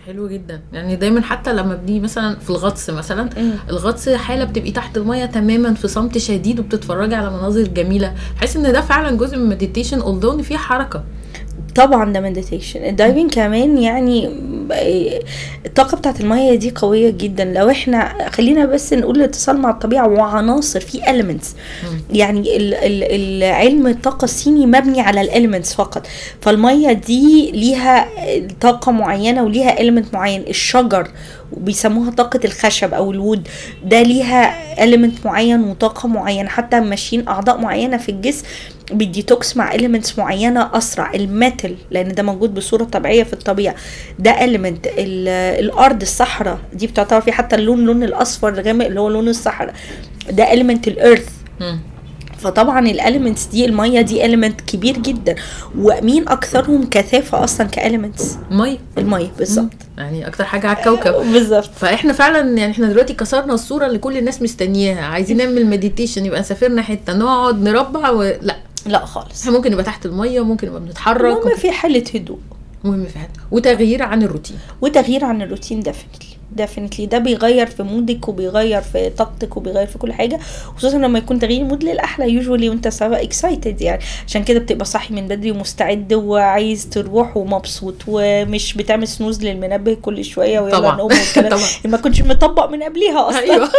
حلو 0.05 0.27
جدا. 0.27 0.61
يعني 0.73 0.95
دايما 0.95 1.21
حتى 1.21 1.53
لما 1.53 1.75
بنيجي 1.75 1.99
مثلا 1.99 2.39
في 2.39 2.49
الغطس 2.49 2.89
مثلا 2.89 3.29
الغطس 3.69 4.09
حالة 4.09 4.43
بتبقي 4.45 4.71
تحت 4.71 4.97
المية 4.97 5.25
تماما 5.25 5.73
في 5.73 5.87
صمت 5.87 6.17
شديد 6.17 6.59
وبتتفرجي 6.59 7.15
على 7.15 7.29
مناظر 7.29 7.63
جميلة. 7.67 8.15
بحس 8.35 8.55
إن 8.55 8.71
ده 8.71 8.81
فعلا 8.81 9.17
جزء 9.17 9.37
من 9.37 9.43
ال 9.43 9.48
meditation 9.48 9.99
although 10.01 10.31
إن 10.33 10.41
فيه 10.41 10.57
حركة. 10.57 11.03
طبعا 11.75 12.13
ده 12.13 12.19
meditation 12.19 12.85
ال 12.85 12.92
diving 12.92 13.33
كمان 13.33 13.77
يعني 13.77 14.29
الطاقة 15.65 15.97
بتاعت 15.97 16.21
المية 16.21 16.55
دي 16.55 16.71
قوية 16.75 17.09
جدا. 17.09 17.45
لو 17.45 17.69
إحنا 17.69 18.29
خلينا 18.29 18.65
بس 18.65 18.93
نقول 18.93 19.17
الاتصال 19.17 19.57
مع 19.57 19.69
الطبيعة 19.69 20.07
وعناصر 20.07 20.79
في 20.79 21.01
elements. 21.01 21.45
يعني 22.13 22.57
ال- 22.57 22.73
ال- 22.73 23.43
العلم 23.43 23.87
الطاقة 23.87 24.23
الصيني 24.25 24.65
مبني 24.65 25.01
على 25.01 25.21
ال 25.21 25.27
elements 25.27 25.73
فقط. 25.73 26.07
فالمية 26.41 26.91
دي 26.91 27.51
ليها 27.51 28.07
طاقة 28.61 28.91
معينة 28.91 29.43
وليها 29.43 29.75
element 29.75 30.13
معين. 30.13 30.41
الشجر 30.47 31.07
بيسموها 31.57 32.11
طاقة 32.11 32.39
الخشب 32.45 32.93
أو 32.93 33.11
ال 33.11 33.19
wood 33.19 33.47
ده 33.85 34.01
ليها 34.01 34.55
element 34.85 35.25
معين 35.25 35.63
وطاقة 35.63 36.07
معينة. 36.07 36.49
حتى 36.49 36.79
ماشيين 36.79 37.27
أعضاء 37.27 37.57
معينة 37.57 37.97
في 37.97 38.09
الجسم 38.09 38.43
بالديتوكس 38.91 39.57
مع 39.57 39.71
elements 39.73 40.17
معينة 40.19 40.69
أسرع. 40.73 41.13
ال 41.13 41.24
metal 41.24 41.75
لأن 41.91 42.13
ده 42.13 42.23
موجود 42.23 42.53
بصورة 42.53 42.83
طبيعية 42.83 43.23
في 43.23 43.33
الطبيعة. 43.33 43.75
ده 44.19 44.35
element. 44.35 44.87
ال- 44.97 45.27
الأرض 45.65 46.01
الصحراء 46.01 46.59
دي 46.73 46.87
بتعتبر 46.87 47.21
فيه 47.21 47.31
حتى 47.31 47.55
اللون 47.55 47.85
لون 47.85 48.03
الأصفر 48.03 48.49
الغامق 48.49 48.85
اللي 48.85 48.99
هو 48.99 49.09
لون 49.09 49.27
الصحراء. 49.27 49.73
ده 50.31 50.53
ال 50.87 50.94
earth 50.94 51.29
مم. 51.59 51.79
فطبعا 52.39 52.79
ال 52.87 52.94
elements 52.94 53.45
دي 53.45 53.65
المية 53.65 54.01
دي 54.01 54.25
element 54.25 54.61
كبير 54.61 54.97
جدا. 54.97 55.35
ومين 55.77 56.27
أكثرهم 56.29 56.89
كثافة 56.89 57.43
أصلا 57.43 57.67
ك 57.67 57.75
elements 57.75 58.37
ميه 58.51 58.77
الميه 58.97 59.27
بالظبط. 59.37 59.73
يعني 59.97 60.27
أكتر 60.27 60.43
حاجة 60.43 60.67
على 60.67 60.77
الكوكب. 60.77 61.13
بالظبط. 61.33 61.69
فإحنا 61.79 62.13
فعلا 62.13 62.57
يعني 62.57 62.71
إحنا 62.71 62.87
دلوقتي 62.87 63.13
كسرنا 63.13 63.53
الصورة 63.53 63.85
اللي 63.85 63.97
كل 63.97 64.17
الناس 64.17 64.41
مستنياها. 64.41 65.01
عايزين 65.01 65.37
نعمل 65.37 65.65
meditation 65.65 66.25
يبقى 66.25 66.43
سافرنا 66.43 66.81
حتة 66.81 67.13
نقعد 67.13 67.61
نربع 67.61 68.09
و... 68.09 68.31
لا 68.89 69.05
خالص. 69.05 69.41
إحنا 69.41 69.57
ممكن 69.57 69.71
نبقى 69.71 69.83
تحت 69.83 70.05
المية 70.05 70.41
وممكن 70.41 70.67
نبقى 70.67 70.81
بنتحرك 70.81 71.37
المهم 71.37 71.55
في 71.57 71.71
حالة 71.71 72.03
هدوء. 72.15 72.39
مهم 72.83 73.05
فعلا 73.05 73.27
وتغيير 73.51 74.03
عن 74.03 74.23
الروتين. 74.23 74.57
وتغيير 74.81 75.25
عن 75.25 75.41
الروتين 75.41 75.79
definitely 75.79 76.29
definitely 76.51 77.05
ده 77.05 77.17
بيغير 77.17 77.65
في 77.65 77.83
mood 77.83 78.19
ك 78.19 78.27
وبيغير 78.29 78.81
في 78.81 79.09
طاقتك 79.09 79.57
وبيغير 79.57 79.87
في 79.87 79.97
كل 79.97 80.13
حاجة 80.13 80.39
خصوصا 80.77 80.97
لما 80.97 81.19
يكون 81.19 81.39
تغيير 81.39 81.63
mood 81.63 81.83
للأحلى 81.83 82.29
usually 82.33 82.69
وأنت 82.69 82.87
سواء 82.87 83.23
excited 83.23 83.81
يعني. 83.81 84.01
عشان 84.27 84.43
كده 84.43 84.59
بتبقى 84.59 84.85
صاحي 84.85 85.13
من 85.13 85.27
بدري 85.27 85.51
ومستعد 85.51 86.13
وعايز 86.13 86.89
تروح 86.89 87.37
ومبسوط 87.37 87.95
ومش 88.07 88.73
بتعمل 88.73 89.07
snooze 89.07 89.43
للمنبه 89.43 89.93
كل 89.93 90.25
شوية 90.25 90.59
ويلا 90.59 90.77
طبعا. 90.79 90.95
نقوم 90.95 91.11
والكلام. 91.11 91.49
طبعا. 91.57 91.67
ما 91.85 91.97
كنتش 91.97 92.21
مطبق 92.21 92.69
من 92.69 92.83
قبليها 92.83 93.19
أصلا. 93.29 93.39
أيوه 93.53 93.69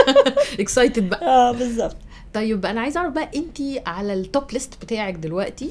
excited 0.60 1.08
بقى. 1.10 1.26
آه 1.26 1.52
بالظبط. 1.52 1.96
طيب 2.34 2.66
أنا 2.66 2.80
عايزة 2.80 3.00
أعرف 3.00 3.12
بقى 3.12 3.30
انت 3.36 3.58
على 3.88 4.12
ال 4.14 4.24
top 4.24 4.52
list 4.52 4.74
بتاعك 4.82 5.14
دلوقتي. 5.14 5.70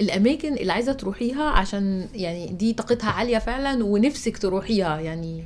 الأماكن 0.00 0.54
اللي 0.54 0.72
عايزة 0.72 0.92
تروحيها 0.92 1.42
عشان 1.44 2.08
يعني 2.14 2.46
دي 2.46 2.72
طاقتها 2.72 3.10
عالية 3.10 3.38
فعلا 3.38 3.84
ونفسك 3.84 4.38
تروحيها 4.38 5.00
يعني 5.00 5.44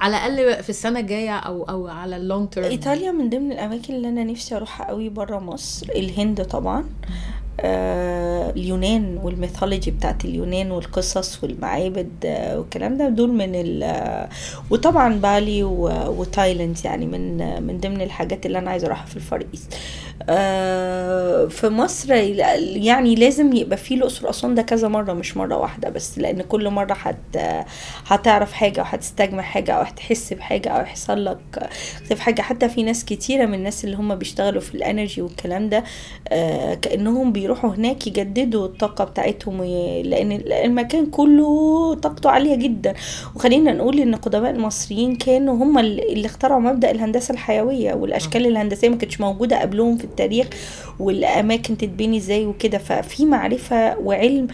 على 0.00 0.16
الأقل 0.26 0.62
في 0.62 0.70
السنة 0.70 1.00
الجاية 1.00 1.36
أو 1.38 1.62
أو 1.62 1.86
على 1.88 2.16
ال 2.16 2.22
long 2.22 2.48
term 2.48 2.66
إيطاليا 2.66 3.12
من 3.12 3.30
ضمن 3.30 3.52
الأماكن 3.52 3.94
اللي 3.94 4.08
أنا 4.08 4.24
نفسي 4.24 4.56
أروحها 4.56 4.86
قوي 4.86 5.08
بره 5.08 5.38
مصر 5.38 5.86
الهند 5.96 6.44
طبعا 6.44 6.84
اليونان 7.60 9.18
وال 9.22 9.34
mythology 9.34 9.90
بتاعت 9.90 10.24
اليونان 10.24 10.70
والقصص 10.70 11.42
والمعابد 11.44 12.10
آه 12.24 12.58
والكلام 12.58 12.96
ده. 12.96 13.08
دول 13.08 13.32
من 13.32 13.54
ال 13.54 13.82
آه، 13.82 14.28
وطبعا 14.70 15.14
بالي 15.14 15.62
وتايلاند 15.64 16.78
يعني 16.84 17.06
من 17.06 17.40
آه، 17.40 17.60
من 17.60 17.78
ضمن 17.80 18.00
الحاجات 18.00 18.46
اللي 18.46 18.58
أنا 18.58 18.70
عايزة 18.70 18.86
أروحها 18.86 19.06
في 19.06 19.16
ال 19.16 19.23
Far 19.23 19.44
East. 19.54 19.74
آه 20.28 21.46
في 21.46 21.68
مصر 21.68 22.12
يعني 22.12 23.14
لازم 23.14 23.52
يبقى 23.56 23.76
في 23.76 23.94
الأقصر 23.94 24.26
وأسوان 24.26 24.54
ده 24.54 24.62
كذا 24.62 24.88
مرة 24.88 25.12
مش 25.12 25.36
مرة 25.36 25.56
واحدة 25.56 25.88
بس 25.90 26.18
لأن 26.18 26.42
كل 26.42 26.70
مرة 26.70 26.92
هت 26.92 27.16
هتعرف 28.06 28.52
حاجة 28.52 28.80
أو 28.80 28.86
هتستجمع 28.86 29.42
حاجة 29.42 29.72
أو 29.72 29.82
هتحس 29.82 30.32
بحاجة 30.32 30.68
أو 30.68 30.82
يحصل 30.82 31.24
لك 31.24 31.68
في 32.04 32.22
حاجة. 32.22 32.42
حتى 32.42 32.68
في 32.68 32.82
ناس 32.82 33.04
كتيرة 33.04 33.46
من 33.46 33.54
الناس 33.54 33.84
اللي 33.84 33.96
هم 33.96 34.14
بيشتغلوا 34.14 34.60
في 34.60 34.74
ال 34.74 34.81
energy 34.81 35.22
والكلام 35.22 35.68
ده 35.68 35.84
آه، 36.28 36.74
كأنهم 36.74 37.32
بيروحوا 37.44 37.70
هناك 37.70 38.06
يجددوا 38.06 38.66
الطاقة 38.66 39.04
بتاعتهم 39.04 39.64
لأن 40.04 40.32
المكان 40.64 41.06
كله 41.06 41.94
طاقته 41.94 42.30
عالية 42.30 42.54
جدا. 42.54 42.94
وخلينا 43.36 43.72
نقول 43.72 44.00
إن 44.00 44.14
قدماء 44.14 44.50
المصريين 44.50 45.16
كانوا 45.16 45.54
هم 45.54 45.78
اللي 45.78 46.26
اخترعوا 46.26 46.60
مبدأ 46.60 46.90
الهندسة 46.90 47.32
الحيوية 47.32 47.94
والأشكال 47.94 48.46
الهندسية 48.46 48.88
ما 48.88 48.96
كانتش 48.96 49.20
موجودة 49.20 49.60
قبلهم 49.60 49.96
في 49.96 50.04
التاريخ 50.04 50.46
والأماكن 51.00 51.76
تتبني 51.76 52.16
إزاي 52.16 52.46
وكده. 52.46 52.78
ففي 52.78 53.26
معرفة 53.26 53.98
وعلم 53.98 54.46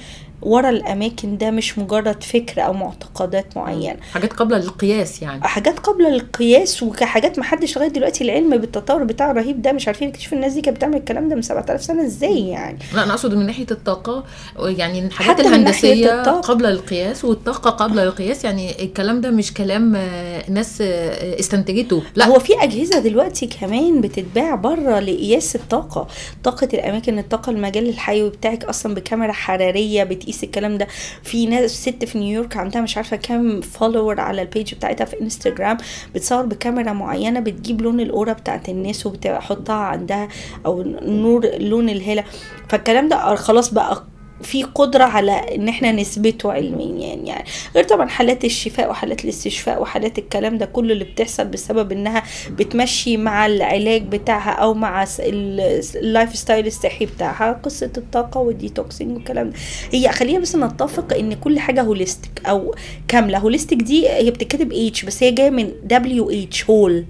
ورا 0.43 0.69
الأماكن 0.71 1.39
ده 1.39 1.51
مش 1.51 1.79
مجرد 1.79 2.23
فكر 2.23 2.67
أو 2.67 2.73
معتقدات 2.73 3.57
معينة. 3.57 3.97
حاجات 4.13 4.33
قابلة 4.33 4.59
للقياس 4.59 5.23
يعني. 5.23 5.43
حاجات 5.45 5.79
قبل 5.79 6.07
القياس 6.07 6.83
وكحاجات 6.83 7.39
ما 7.39 7.45
حدش 7.45 7.77
لغاية 7.77 7.89
دلوقتي 7.89 8.25
العلم 8.25 8.57
بالتطور 8.57 9.05
بتاعه 9.05 9.31
الرهيب 9.31 9.63
ده 9.63 9.73
مش 9.73 9.87
عارفين 9.87 10.09
يكتشفوا 10.09 10.37
الناس 10.37 10.53
دي 10.53 10.61
كانت 10.61 10.77
بتعمل 10.77 10.97
الكلام 10.97 11.29
ده 11.29 11.37
من 11.37 11.43
7000 11.43 11.83
سنة 11.83 12.05
إزاي 12.07 12.49
يعني؟ 12.49 12.79
لا 12.95 13.03
أنا 13.05 13.13
أقصد 13.13 13.35
من 13.35 13.47
ناحية 13.47 13.67
الطاقة 13.71 14.25
يعني 14.59 15.07
الحاجات 15.07 15.41
الهندسية 15.41 16.21
الطاقة. 16.21 16.41
قبل 16.41 16.67
القياس 16.67 17.25
والطاقة 17.25 17.71
قبل 17.71 17.99
القياس 17.99 18.45
يعني 18.45 18.85
الكلام 18.85 19.21
ده 19.21 19.31
مش 19.31 19.55
كلام 19.55 19.97
آه، 19.97 20.51
ناس 20.51 20.79
آه، 20.81 21.41
استنتجته. 21.41 21.97
لا. 21.97 22.25
لا 22.25 22.27
هو 22.29 22.39
في 22.39 22.53
أجهزة 22.63 22.99
دلوقتي 22.99 23.47
كمان 23.47 24.01
بتتباع 24.01 24.55
بره 24.55 25.01
لقياس 25.01 25.57
الطاقة. 25.57 26.07
طاقة 26.45 26.69
الأماكن 26.75 27.19
الطاقة 27.19 27.51
المجال 27.51 27.89
الحيوي 27.89 28.31
بتاعك 28.31 28.65
أصلا 28.65 28.95
بكاميرا 28.95 29.33
حرارية 29.33 30.05
بتقيس 30.05 30.30
الكلام 30.45 30.79
ده. 30.79 30.87
في 31.23 31.47
ناس 31.47 31.71
ست 31.71 32.05
في 32.05 32.19
نيويورك 32.19 32.57
عندها 32.57 32.81
مش 32.83 32.97
عارفة 32.97 33.17
كام 33.17 33.61
follower 33.61 34.21
على 34.21 34.43
ال 34.43 34.49
page 34.49 34.75
بتاعتها 34.75 35.05
في 35.05 35.21
انستجرام 35.21 35.77
بتصور 36.15 36.47
بكاميرا 36.47 36.93
معينة 36.93 37.41
بتجيب 37.41 37.83
لون 37.83 38.01
ال 38.01 38.07
aura 38.07 38.33
بتاعت 38.33 38.69
الناس 38.69 39.07
وبتحطها 39.07 39.75
عندها 39.75 40.29
أو 40.67 40.83
نور 41.03 41.47
لون 41.59 41.89
الهاله 41.89 42.25
فالكلام 42.69 43.09
ده 43.09 43.35
خلاص 43.35 43.75
بقى 43.75 44.05
في 44.43 44.63
قدرة 44.63 45.05
على 45.05 45.33
إن 45.33 45.69
إحنا 45.69 45.93
نثبته 45.93 46.53
علميا 46.53 47.07
يعني, 47.07 47.29
يعني 47.29 47.45
غير 47.75 47.85
طبعا 47.85 48.09
حالات 48.09 48.45
الشفاء 48.45 48.91
وحالات 48.91 49.25
الاستشفاء 49.25 49.83
وحالات 49.83 50.19
الكلام 50.19 50.59
ده 50.59 50.67
كله 50.67 50.93
اللي 50.93 51.05
بتحصل 51.05 51.45
بسبب 51.45 51.93
إنها 51.93 52.23
بتمشي 52.51 53.17
مع 53.17 53.47
العلاج 53.47 54.03
بتاعها 54.03 54.51
أو 54.51 54.75
مع 54.75 55.07
ال 55.21 56.37
lifestyle 56.37 56.67
الصحي 56.67 57.07
بتاعها 57.07 57.53
قصة 57.53 57.91
الطاقة 57.97 58.41
وال 58.41 58.56
detoxing 58.56 59.17
والكلام 59.17 59.51
ده. 59.51 59.57
هي 59.93 60.09
خلينا 60.09 60.39
بس 60.39 60.57
نتفق 60.57 61.17
إن 61.17 61.35
كل 61.35 61.59
حاجة 61.59 61.83
holistic 61.83 62.31
أو 62.47 62.75
كاملة. 63.09 63.39
holistic 63.39 63.79
دي 63.83 64.09
هي 64.09 64.31
بتتكتب 64.31 64.73
H 64.73 65.05
بس 65.05 65.23
هي 65.23 65.31
جاية 65.31 65.51
من 65.51 65.73
دبليو 65.85 66.31
اتش 66.31 66.65
هول. 66.71 67.05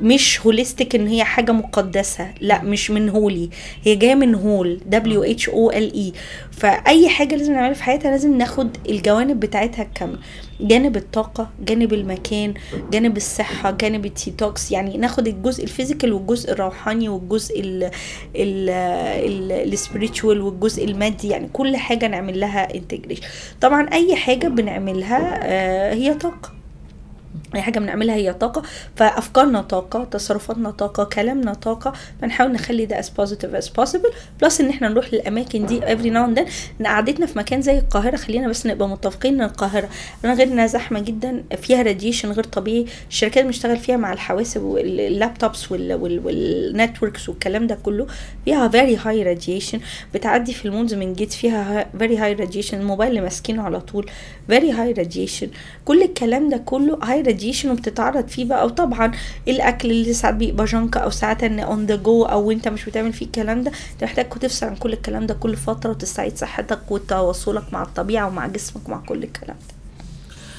مش 0.00 0.40
holistic 0.46 0.94
إن 0.94 1.06
هي 1.06 1.24
حاجة 1.24 1.52
مقدسة. 1.52 2.34
لا 2.40 2.62
مش 2.62 2.90
من 2.90 3.08
holy. 3.08 3.50
هي 3.84 3.96
جاية 3.96 4.14
من 4.14 4.34
whole. 4.34 4.80
دبليو 4.86 5.22
اتش 5.22 5.48
أو 5.48 5.70
ال 5.70 5.94
اي 5.94 6.12
فأي 6.50 7.08
حاجة 7.08 7.34
لازم 7.36 7.52
نعملها 7.52 7.72
في 7.74 7.82
حياتها 7.82 8.10
لازم 8.10 8.38
ناخد 8.38 8.76
الجوانب 8.88 9.40
بتاعتها 9.40 9.82
الكامله 9.82 10.18
جانب 10.60 10.96
الطاقة 10.96 11.50
جانب 11.64 11.92
المكان 11.94 12.54
جانب 12.90 13.16
الصحة 13.16 13.70
جانب 13.70 14.06
التيتوكس 14.06 14.72
يعني 14.72 14.96
ناخد 14.96 15.28
الجزء 15.28 15.64
ال 15.64 15.69
physical 15.69 16.12
والجزء 16.12 16.52
الروحاني 16.52 17.08
والجزء 17.08 17.60
ال 19.72 19.77
spiritual 19.77 20.24
والجزء 20.24 20.84
المادي. 20.84 21.28
يعني 21.28 21.48
كل 21.52 21.76
حاجة 21.76 22.06
نعمل 22.06 22.40
لها 22.40 22.74
integration 22.74 23.22
طبعا 23.60 23.88
أي 23.92 24.16
حاجة 24.16 24.48
بنعملها 24.48 25.40
آه، 25.42 25.94
هي 25.94 26.14
طاقة. 26.14 26.52
أي 27.56 27.62
حاجة 27.62 27.78
بنعملها 27.78 28.14
هي 28.14 28.32
طاقة 28.32 28.62
فأفكارنا 28.96 29.60
طاقة 29.62 30.04
تصرفاتنا 30.04 30.70
طاقة 30.70 31.04
كلامنا 31.04 31.54
طاقة 31.54 31.92
فنحاول 32.20 32.52
نخلي 32.52 32.86
ده 32.86 33.02
as 33.02 33.04
positive 33.04 33.62
as 33.64 33.66
possible. 33.68 34.12
plus 34.42 34.60
إن 34.60 34.68
إحنا 34.68 34.88
نروح 34.88 35.14
للأماكن 35.14 35.66
دي 35.66 35.80
every 35.80 36.10
now 36.14 36.34
and 36.34 36.38
then. 36.38 36.50
إن 36.80 36.86
قعدتنا 36.86 37.26
في 37.26 37.38
مكان 37.38 37.62
زي 37.62 37.78
القاهرة 37.78 38.16
خلينا 38.16 38.48
بس 38.48 38.66
نبقى 38.66 38.88
متفقين 38.88 39.34
إن 39.34 39.42
القاهرة 39.48 39.88
أنا 40.24 40.34
غير 40.34 40.46
إنها 40.46 40.66
زحمة 40.66 41.00
جدا 41.00 41.44
فيها 41.62 41.82
radiation 41.82 42.32
غير 42.32 42.44
طبيعي. 42.44 42.86
الشركات 43.10 43.36
اللي 43.36 43.46
بنشتغل 43.46 43.76
فيها 43.76 43.96
مع 43.96 44.12
الحواسب 44.12 44.62
وال 44.62 44.86
laptops 44.86 45.72
وال 45.72 46.03
networks 46.03 47.28
والكلام 47.28 47.66
ده 47.66 47.74
كله. 47.82 48.06
فيها 48.44 48.68
very 48.70 48.96
high 48.98 49.24
radiation. 49.38 49.78
بتعدي 50.14 50.52
في 50.54 50.64
المونز 50.64 50.94
من 50.94 51.12
جيت 51.12 51.32
فيها 51.32 51.86
very 51.98 52.16
high 52.18 52.40
radiation. 52.44 52.74
الموبايل 52.74 53.10
اللي 53.10 53.20
ماسكينه 53.20 53.62
على 53.62 53.80
طول 53.80 54.10
very 54.52 54.72
high 54.76 54.98
radiation. 55.04 55.46
كل 55.84 56.02
الكلام 56.02 56.48
ده 56.48 56.56
كله 56.56 56.98
high 57.02 57.22
radiation 57.44 57.70
وبتتعرض 57.70 58.28
فيه 58.28 58.44
بقى. 58.44 58.66
وطبعا 58.66 59.12
الأكل 59.48 59.90
اللي 59.90 60.12
ساعات 60.12 60.34
بيبقى 60.34 60.64
junk 60.66 60.96
أو 60.96 61.10
ساعات 61.10 61.44
إن 61.44 61.58
on 61.60 61.86
the 61.86 61.96
go 61.96 62.22
أو 62.24 62.50
أنت 62.50 62.68
مش 62.68 62.84
بتعمل 62.84 63.12
فيه 63.12 63.26
الكلام 63.26 63.62
ده 63.62 63.72
أنت 63.92 64.04
محتاج 64.04 64.28
تفصل 64.28 64.66
عن 64.66 64.76
كل 64.76 64.92
الكلام 64.92 65.26
ده 65.26 65.34
كل 65.34 65.56
فترة 65.56 65.90
وتستعيد 65.90 66.36
صحتك 66.36 66.78
وتواصلك 66.90 67.64
مع 67.72 67.82
الطبيعة 67.82 68.26
ومع 68.26 68.46
جسمك 68.46 68.88
ومع 68.88 68.96
كل 69.08 69.22
الكلام 69.22 69.56
ده. 69.68 69.74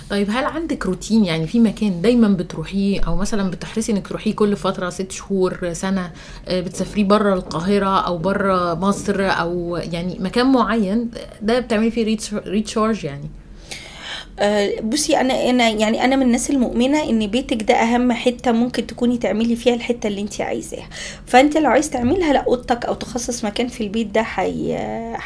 طيب 0.10 0.28
هل 0.30 0.46
عندك 0.46 0.86
روتين 0.86 1.26
يعني 1.26 1.48
في 1.48 1.60
مكان 1.60 2.02
دايما 2.02 2.28
بتروحيه؟ 2.28 3.00
أو 3.02 3.16
مثلا 3.16 3.52
بتحرصي 3.52 3.92
إنك 3.92 4.08
تروحيه 4.08 4.36
كل 4.36 4.56
فترة 4.56 4.90
ست 4.90 5.12
شهور 5.12 5.74
سنة 5.74 6.12
آه، 6.48 6.62
بتسافريه 6.62 7.04
بره 7.04 7.34
القاهرة 7.34 8.00
أو 8.00 8.18
بره 8.18 8.74
مصر 8.74 9.16
أو 9.20 9.78
يعني 9.78 10.18
مكان 10.20 10.52
معين 10.52 11.10
ده 11.42 11.60
بتعملي 11.60 11.92
فيه 11.92 12.06
ريتش 12.06 12.34
ريتشارج 12.34 13.04
يعني؟ 13.04 13.30
بصي 14.84 15.18
أنا 15.20 15.50
أنا 15.50 15.70
يعني 15.70 16.06
أنا 16.06 16.16
من 16.16 16.22
الناس 16.22 16.50
المؤمنة 16.50 17.04
إن 17.10 17.28
بيتك 17.28 17.64
ده 17.64 17.74
أهم 17.76 18.12
حتة 18.14 18.52
ممكن 18.52 18.88
تكوني 18.88 19.18
تعملي 19.18 19.56
فيها 19.56 19.74
الحتة 19.76 20.08
اللي 20.08 20.22
انت 20.22 20.42
عايزاها. 20.42 20.90
فانت 21.26 21.58
لو 21.58 21.70
عايز 21.70 21.90
تعملها 21.90 22.34
لا 22.34 22.40
أوضتك 22.40 22.86
أو 22.86 22.94
تخصص 22.94 23.46
مكان 23.46 23.68
في 23.68 23.82
البيت 23.84 24.08
ده 24.08 24.22
هي 24.36 24.76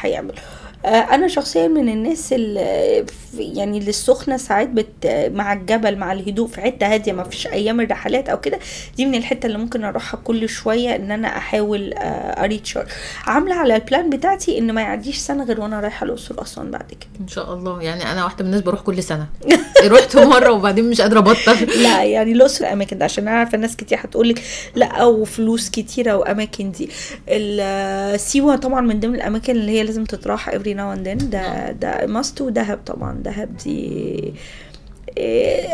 هيعمل 0.00 0.34
آه، 0.38 0.69
أنا 0.84 1.28
شخصيا 1.28 1.68
من 1.68 1.88
الناس 1.88 2.32
اللي 2.32 3.04
يعني 3.38 3.78
اللي 3.78 3.90
السخنة 3.90 4.36
ساعات 4.36 4.68
بت 4.68 5.30
مع 5.34 5.52
الجبل 5.52 5.96
مع 5.96 6.12
الهدوء 6.12 6.48
في 6.48 6.60
حتة 6.60 6.86
هادية 6.94 7.12
ما 7.12 7.24
فيش 7.24 7.46
أيام 7.46 7.80
الرحلات 7.80 8.28
أو 8.28 8.40
كده 8.40 8.58
دي 8.96 9.06
من 9.06 9.14
الحتة 9.14 9.46
اللي 9.46 9.58
ممكن 9.58 9.84
أروحها 9.84 10.20
كل 10.24 10.48
شوية 10.48 10.96
إن 10.96 11.10
أنا 11.10 11.28
أحاول 11.28 11.92
آه، 11.94 12.44
اريتشر 12.44 12.86
عاملة 13.26 13.54
على 13.54 13.76
ال 13.76 13.83
plan 13.83 14.10
بتاعتي 14.10 14.58
إن 14.58 14.72
ما 14.72 14.80
يعديش 14.80 15.18
سنة 15.18 15.44
غير 15.44 15.60
وأنا 15.60 15.80
رايحة 15.80 16.04
الأقصر 16.04 16.34
وأسوان 16.38 16.70
بعد 16.70 16.88
كده. 16.90 17.10
إن 17.20 17.28
شاء 17.28 17.54
الله. 17.54 17.82
يعني 17.82 18.12
أنا 18.12 18.24
واحدة 18.24 18.44
من 18.44 18.50
الناس 18.50 18.62
بروح 18.62 18.80
كل 18.80 19.02
سنة. 19.02 19.26
رحت 19.84 20.16
مرة 20.16 20.50
وبعدين 20.50 20.90
مش 20.90 21.00
قادرة 21.00 21.18
أبطل. 21.18 21.66
لا 21.82 22.04
يعني 22.04 22.32
الأقصر 22.32 22.72
أماكن 22.72 22.98
ده 22.98 23.04
عشان 23.04 23.28
أنا 23.28 23.38
عارفة 23.38 23.58
ناس 23.58 23.76
كتير 23.76 23.98
هتقولك 24.00 24.42
لا 24.74 25.04
وفلوس 25.04 25.70
كتيرة 25.70 26.16
وأماكن 26.16 26.72
دي. 26.72 26.88
سيوة 28.18 28.56
طبعا 28.56 28.80
من 28.80 29.00
ضمن 29.00 29.14
الأماكن 29.14 29.52
اللي 29.52 29.72
هي 29.72 29.82
لازم 29.82 30.04
تتراح 30.04 30.48
every 30.48 30.69
now 30.74 30.92
and 30.92 31.30
then 31.30 31.72
ده 31.72 32.06
must 32.06 32.40
ودهب 32.40 32.78
طبعا. 32.86 33.12
دهب 33.24 33.56
دي 33.64 34.32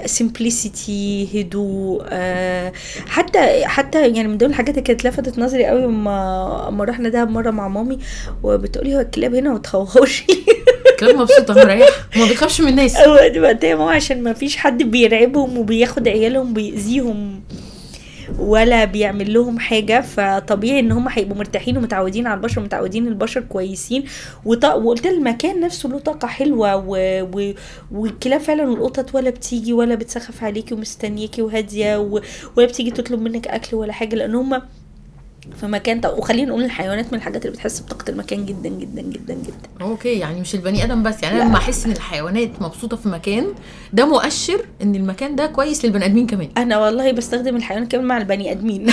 simplicity 0.06 1.28
هدوء 1.34 2.02
آه، 2.08 2.72
حتى 3.06 3.64
حتى 3.64 4.00
يعني 4.08 4.28
من 4.28 4.38
ضمن 4.38 4.50
الحاجات 4.50 4.70
اللي 4.70 4.82
كانت 4.82 5.04
لفتت 5.04 5.38
نظري 5.38 5.66
قوي 5.66 5.84
اما 5.84 6.68
اما 6.68 6.84
رحنا 6.84 7.08
دهب 7.08 7.30
مرة 7.30 7.50
مع 7.50 7.68
مامي 7.68 7.98
وبتقولي 8.42 8.96
هو 8.96 9.00
الكلاب 9.00 9.34
هنا 9.34 9.52
ما 9.52 9.58
تخوفوش. 9.58 10.24
كلام 11.00 11.20
مبسوطة 11.20 11.54
مريح 11.54 11.88
وما 12.16 12.26
بيخافش 12.28 12.60
من 12.60 12.68
الناس. 12.68 12.96
دي 13.32 13.40
بقى 13.40 13.58
ماما 13.74 13.90
عشان 13.90 14.22
ما 14.22 14.32
فيش 14.32 14.56
حد 14.56 14.82
بيرعبهم 14.82 15.58
وبياخد 15.58 16.08
عيالهم 16.08 16.54
بيأذيهم 16.54 17.40
ولا 18.38 18.84
بيعمل 18.84 19.34
لهم 19.34 19.58
حاجة 19.58 20.00
فطبيعي 20.00 20.80
إن 20.80 20.92
هم 20.92 21.08
هيبقوا 21.08 21.38
مرتاحين 21.38 21.76
ومتعودين 21.76 22.26
على 22.26 22.36
البشر 22.36 22.60
ومتعودين 22.60 23.06
البشر 23.06 23.40
كويسين. 23.40 24.04
وقلت 24.44 25.06
المكان 25.06 25.60
نفسه 25.60 25.88
له 25.88 25.98
طاقة 25.98 26.28
حلوة 26.28 26.76
و... 26.76 26.96
و... 27.34 27.52
والكلاب 27.92 28.40
فعلا 28.40 28.68
والقطط 28.68 29.14
ولا 29.14 29.30
بتيجي 29.30 29.72
ولا 29.72 29.94
بتسخف 29.94 30.44
عليكي 30.44 30.74
ومستنياكي 30.74 31.42
وهادية 31.42 31.98
و... 32.00 32.20
ولا 32.56 32.66
بتيجي 32.66 32.90
تطلب 32.90 33.20
منك 33.20 33.48
أكل 33.48 33.76
ولا 33.76 33.92
حاجة 33.92 34.16
لأن 34.16 34.34
هم 34.34 34.62
في 35.60 35.66
مكان 35.66 36.00
طب 36.00 36.18
وخلينا 36.18 36.48
نقول 36.48 36.64
الحيوانات 36.64 37.12
من 37.12 37.18
الحاجات 37.18 37.44
اللي 37.46 37.56
بتحس 37.56 37.80
بطاقة 37.80 38.10
المكان 38.10 38.46
جدا 38.46 38.68
جدا 38.68 39.02
جدا 39.02 39.34
جدا. 39.34 39.68
أوكي 39.80 40.18
يعني 40.18 40.40
مش 40.40 40.54
البني 40.54 40.84
آدم 40.84 41.02
بس 41.02 41.22
يعني 41.22 41.42
أنا. 41.42 41.48
لما 41.48 41.56
أحس 41.58 41.86
إن 41.86 41.92
الحيوانات 41.92 42.50
مبسوطة 42.62 42.96
في 42.96 43.08
مكان 43.08 43.46
ده 43.92 44.06
مؤشر 44.06 44.64
إن 44.82 44.94
المكان 44.94 45.36
ده 45.36 45.46
كويس 45.46 45.84
للبني 45.84 46.04
آدمين 46.04 46.26
كمان. 46.26 46.48
أنا 46.58 46.78
والله 46.78 47.12
بستخدم 47.12 47.56
الحيوان 47.56 47.86
كمان 47.86 48.04
مع 48.04 48.16
البني 48.18 48.52
آدمين. 48.52 48.86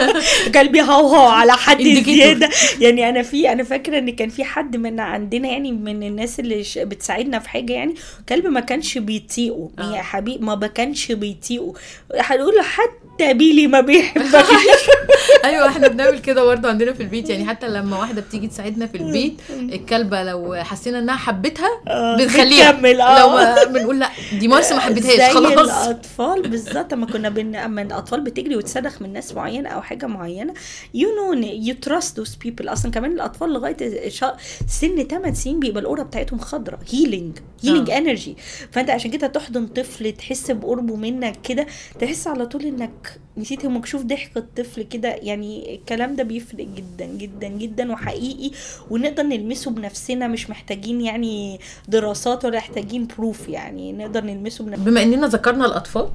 كلبي 0.54 0.82
هوهو 0.82 1.26
على 1.28 1.52
حد. 1.52 1.82
زيادة. 1.82 2.48
يعني 2.80 3.08
أنا 3.08 3.22
في 3.22 3.52
أنا 3.52 3.62
فاكرة 3.62 3.98
إن 3.98 4.10
كان 4.10 4.28
في 4.28 4.44
حد 4.44 4.76
من 4.76 5.00
عندنا 5.00 5.48
يعني 5.48 5.72
من 5.72 6.02
الناس 6.02 6.40
اللي 6.40 6.64
بتساعدنا 6.76 7.38
في 7.38 7.48
حاجة 7.48 7.72
يعني 7.72 7.94
كلب 8.28 8.46
ما 8.46 8.60
كانش 8.60 8.98
بيطيقه. 8.98 9.70
آه. 9.78 9.96
يا 9.96 10.02
حبيبي 10.02 10.44
ما 10.44 10.66
كانش 10.66 11.12
بيطيقه. 11.12 11.74
هنقول 12.20 12.54
له 12.54 12.62
حتى 12.62 13.34
بيلي 13.34 13.66
ما 13.66 13.80
بيحبكش. 13.80 14.46
أيوه 15.44 15.68
إحنا 15.68 15.88
بنعمل 15.88 16.18
كده 16.18 16.44
برضه 16.44 16.68
عندنا 16.68 16.92
في 16.92 17.02
البيت. 17.02 17.30
يعني 17.30 17.44
حتى 17.46 17.68
لما 17.68 17.98
واحدة 17.98 18.20
بتيجي 18.20 18.46
تساعدنا 18.48 18.86
في 18.86 18.96
البيت 18.96 19.40
الكلبة 19.50 20.22
لو 20.22 20.54
حسينا 20.54 20.98
إنها 20.98 21.16
حبتها 21.16 21.68
آه، 21.88 22.16
بنخليها. 22.16 22.70
بتكمل، 22.70 23.00
آه. 23.00 23.18
لو 23.64 23.72
بنقول 23.72 23.98
لا 24.00 24.08
دي 24.38 24.48
مارس 24.48 24.72
ما 24.72 24.78
حبتهاش 24.80 25.16
زي 25.16 25.28
خلاص. 25.30 25.58
الأطفال 25.86 26.42
بالظبط. 26.48 26.92
أما 26.92 27.06
كنا 27.06 27.28
بن 27.28 27.56
أما 27.56 27.82
الأطفال 27.82 28.20
بتجري 28.20 28.56
وتصرخ 28.56 29.02
من 29.02 29.12
ناس 29.12 29.34
معينة 29.34 29.68
أو 29.68 29.82
حاجة 29.82 30.06
معينة 30.06 30.54
you 30.94 31.08
know 31.16 31.32
you 31.48 31.74
trust 31.74 32.16
those 32.18 32.34
people 32.34 32.68
أصلا 32.68 32.90
كمان 32.92 33.12
الأطفال 33.12 33.52
لغاية 33.52 34.08
شا- 34.08 34.36
سن 34.68 35.02
8 35.08 35.34
سنين 35.34 35.60
بيبقى 35.60 35.80
ال 35.80 35.84
aura 35.84 36.02
بتاعتهم 36.02 36.38
خضراء 36.38 36.78
healing 36.92 37.38
healing. 37.64 37.90
energy 37.90 38.36
فأنت 38.72 38.90
عشان 38.90 39.10
كده 39.10 39.26
تحضن 39.26 39.66
طفل 39.66 40.12
تحس 40.12 40.50
بقربه 40.50 40.96
منك 40.96 41.36
كده 41.44 41.66
تحس 42.00 42.26
على 42.26 42.46
طول 42.46 42.62
إنك 42.64 43.20
نسيت 43.36 43.66
هم 43.66 43.84
شوف 43.84 44.02
ضحك 44.02 44.36
الطفل 44.36 44.82
كده 44.82 45.08
يعني 45.30 45.74
الكلام 45.74 46.16
ده 46.16 46.22
بيفرق 46.22 46.66
جدا 46.76 47.06
جدا 47.06 47.48
جدا 47.48 47.92
وحقيقي 47.92 48.50
ونقدر 48.90 49.22
نلمسه 49.22 49.70
بنفسنا 49.70 50.28
مش 50.28 50.50
محتاجين 50.50 51.00
يعني 51.00 51.60
دراسات 51.88 52.44
ولا 52.44 52.58
محتاجين 52.58 53.08
proof 53.18 53.48
يعني 53.48 53.92
نقدر 53.92 54.24
نلمسه 54.24 54.64
بنفسنا. 54.64 54.84
بما 54.84 55.02
إننا 55.02 55.26
ذكرنا 55.26 55.66
الأطفال 55.66 56.08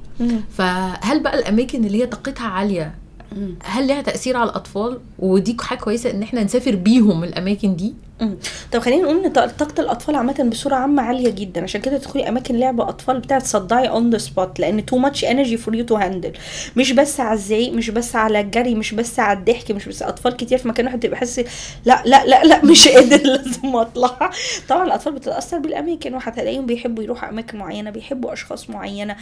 فهل 0.56 1.20
بقى 1.22 1.38
الأماكن 1.38 1.84
اللي 1.84 2.02
هي 2.02 2.06
طاقتها 2.06 2.46
عالية 2.46 2.94
هل 3.64 3.86
لها 3.88 4.02
تأثير 4.02 4.36
على 4.36 4.50
الأطفال؟ 4.50 4.98
ودي 5.18 5.56
حاجة 5.60 5.78
كويسة 5.78 6.10
إن 6.10 6.22
إحنا 6.22 6.42
نسافر 6.44 6.74
بيهم 6.74 7.24
الأماكن 7.24 7.76
دي؟ 7.76 7.94
طب 8.72 8.78
خلينا 8.78 9.02
نقول 9.02 9.24
إن 9.24 9.32
طاق- 9.32 9.46
طاقة 9.58 9.80
الأطفال 9.80 10.14
عامة 10.14 10.48
بصورة 10.50 10.74
عامة 10.74 11.02
عالية 11.02 11.30
جدا. 11.30 11.62
عشان 11.62 11.80
كده 11.80 11.98
تدخلي 11.98 12.28
أماكن 12.28 12.56
لعب 12.56 12.80
أطفال 12.80 13.20
بتاعت 13.20 13.42
تصدعي 13.42 13.88
on 13.88 14.10
the 14.10 14.18
spot 14.18 14.60
لأن 14.60 14.86
too 14.86 14.98
much 14.98 15.24
energy 15.24 15.56
for 15.56 15.74
you 15.74 15.84
to 15.84 15.96
handle 15.96 16.32
مش 16.76 16.92
بس 16.92 17.20
على 17.20 17.32
الزعيق 17.32 17.72
مش 17.72 17.90
بس 17.90 18.16
على 18.16 18.40
الجري 18.40 18.74
مش 18.74 18.94
بس 18.94 19.20
على 19.20 19.38
الضحك 19.38 19.70
مش 19.70 19.88
بس 19.88 20.02
أطفال 20.02 20.36
كتير. 20.36 20.58
في 20.58 20.68
مكان 20.68 20.86
واحد 20.86 21.00
تبقى 21.00 21.16
حاسس 21.18 21.44
لا 21.84 22.02
لا 22.06 22.24
لا 22.26 22.44
لا 22.44 22.64
مش 22.64 22.88
قادر 22.88 23.20
لازم 23.30 23.76
أطلع. 23.76 24.30
طبعا 24.68 24.84
الأطفال 24.86 25.12
بتتأثر 25.12 25.58
بالأماكن. 25.58 26.14
وهتلاقيهم 26.14 26.66
بيحبوا 26.66 27.02
يروحوا 27.04 27.28
أماكن 27.28 27.58
معينة 27.58 27.90
بيحبوا 27.90 28.32
أشخاص 28.32 28.70
معينة 28.70 29.16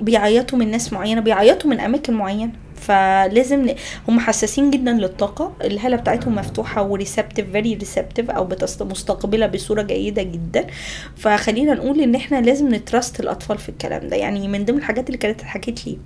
بيعيطوا 0.00 0.58
من 0.58 0.70
ناس 0.70 0.92
معينة 0.92 1.20
بيعيطوا 1.20 1.70
من 1.70 1.80
أماكن 1.80 2.12
معينة. 2.14 2.52
فلازم 2.76 3.66
ن... 3.66 3.74
هم 4.08 4.20
حساسين 4.20 4.70
جدا 4.70 4.92
للطاقة 4.92 5.52
الهالة 5.64 5.96
بتاعتهم 5.96 6.34
مفتوحة 6.34 6.82
و 6.82 6.89
receptive 6.89 7.50
very 7.52 7.74
receptive 7.74 8.30
أو 8.30 8.44
بتست... 8.44 8.82
مستقبلة 8.82 9.46
بصورة 9.46 9.82
جيدة 9.82 10.22
جدا. 10.22 10.66
فخلينا 11.16 11.74
نقول 11.74 12.00
إن 12.00 12.14
إحنا 12.14 12.40
لازم 12.40 12.74
ن 12.74 12.82
trust 12.82 13.20
الأطفال 13.20 13.58
في 13.58 13.68
الكلام 13.68 14.08
ده. 14.08 14.16
يعني 14.16 14.48
من 14.48 14.64
ضمن 14.64 14.78
الحاجات 14.78 15.06
اللي 15.06 15.18
كانت 15.18 15.42
حكيت 15.42 15.86
لي 15.86 15.98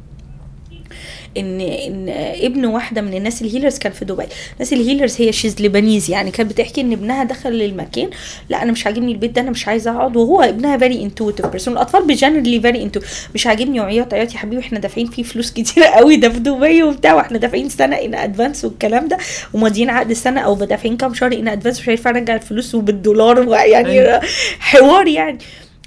ان 1.36 1.60
إن 1.60 2.06
ابن 2.44 2.64
واحدة 2.64 3.00
من 3.00 3.14
الناس 3.14 3.42
ال 3.42 3.47
healers 3.47 3.78
كان 3.78 3.92
في 3.92 4.04
دبي. 4.04 4.24
الناس 4.54 4.72
ال 4.72 4.78
healers 4.78 5.16
هي 5.20 5.32
she's 5.32 5.62
Lebanese 5.62 6.10
يعني 6.10 6.30
كانت 6.30 6.50
بتحكي 6.52 6.80
إن 6.80 6.92
ابنها 6.92 7.24
دخل 7.24 7.62
المكان 7.62 8.10
لا 8.48 8.62
أنا 8.62 8.72
مش 8.72 8.86
عاجبني 8.86 9.12
البيت 9.12 9.30
ده 9.30 9.40
أنا 9.40 9.50
مش 9.50 9.68
عايزة 9.68 9.90
أقعد 9.96 10.16
وهو 10.16 10.42
ابنها 10.42 10.76
very 10.76 11.02
intuitive 11.02 11.46
person 11.46 11.74
الأطفال 11.74 12.06
ب 12.06 12.12
generally 12.12 12.60
very 12.60 12.82
intu- 12.82 13.00
مش 13.34 13.46
عاجبني 13.46 13.80
وعياط 13.80 14.14
عياط 14.14 14.32
يا 14.32 14.38
حبيبي 14.38 14.62
إحنا 14.62 14.78
دافعين 14.78 15.06
فيه 15.06 15.22
فلوس 15.22 15.50
كتير 15.50 15.84
قوي 15.84 16.16
ده 16.16 16.28
في 16.28 16.38
دبي 16.38 16.82
وبتاع 16.82 17.14
وإحنا 17.14 17.38
دافعين 17.38 17.68
سنة 17.68 17.96
in 17.96 18.14
advance 18.14 18.64
والكلام 18.64 19.08
ده 19.08 19.18
وماضيين 19.54 19.90
عقد 19.90 20.12
سنة 20.12 20.40
أو 20.40 20.54
دافعين 20.54 20.96
كام 20.96 21.14
شهر 21.14 21.32
in 21.32 21.48
advance 21.48 21.80
مش 21.80 21.88
هينفع 21.88 22.10
أرجع 22.10 22.34
الفلوس 22.34 22.74
وبالدولار 22.74 23.40
ويعني 23.48 23.90
أيوة. 23.90 24.20
حوار 24.60 25.06
يعني. 25.08 25.38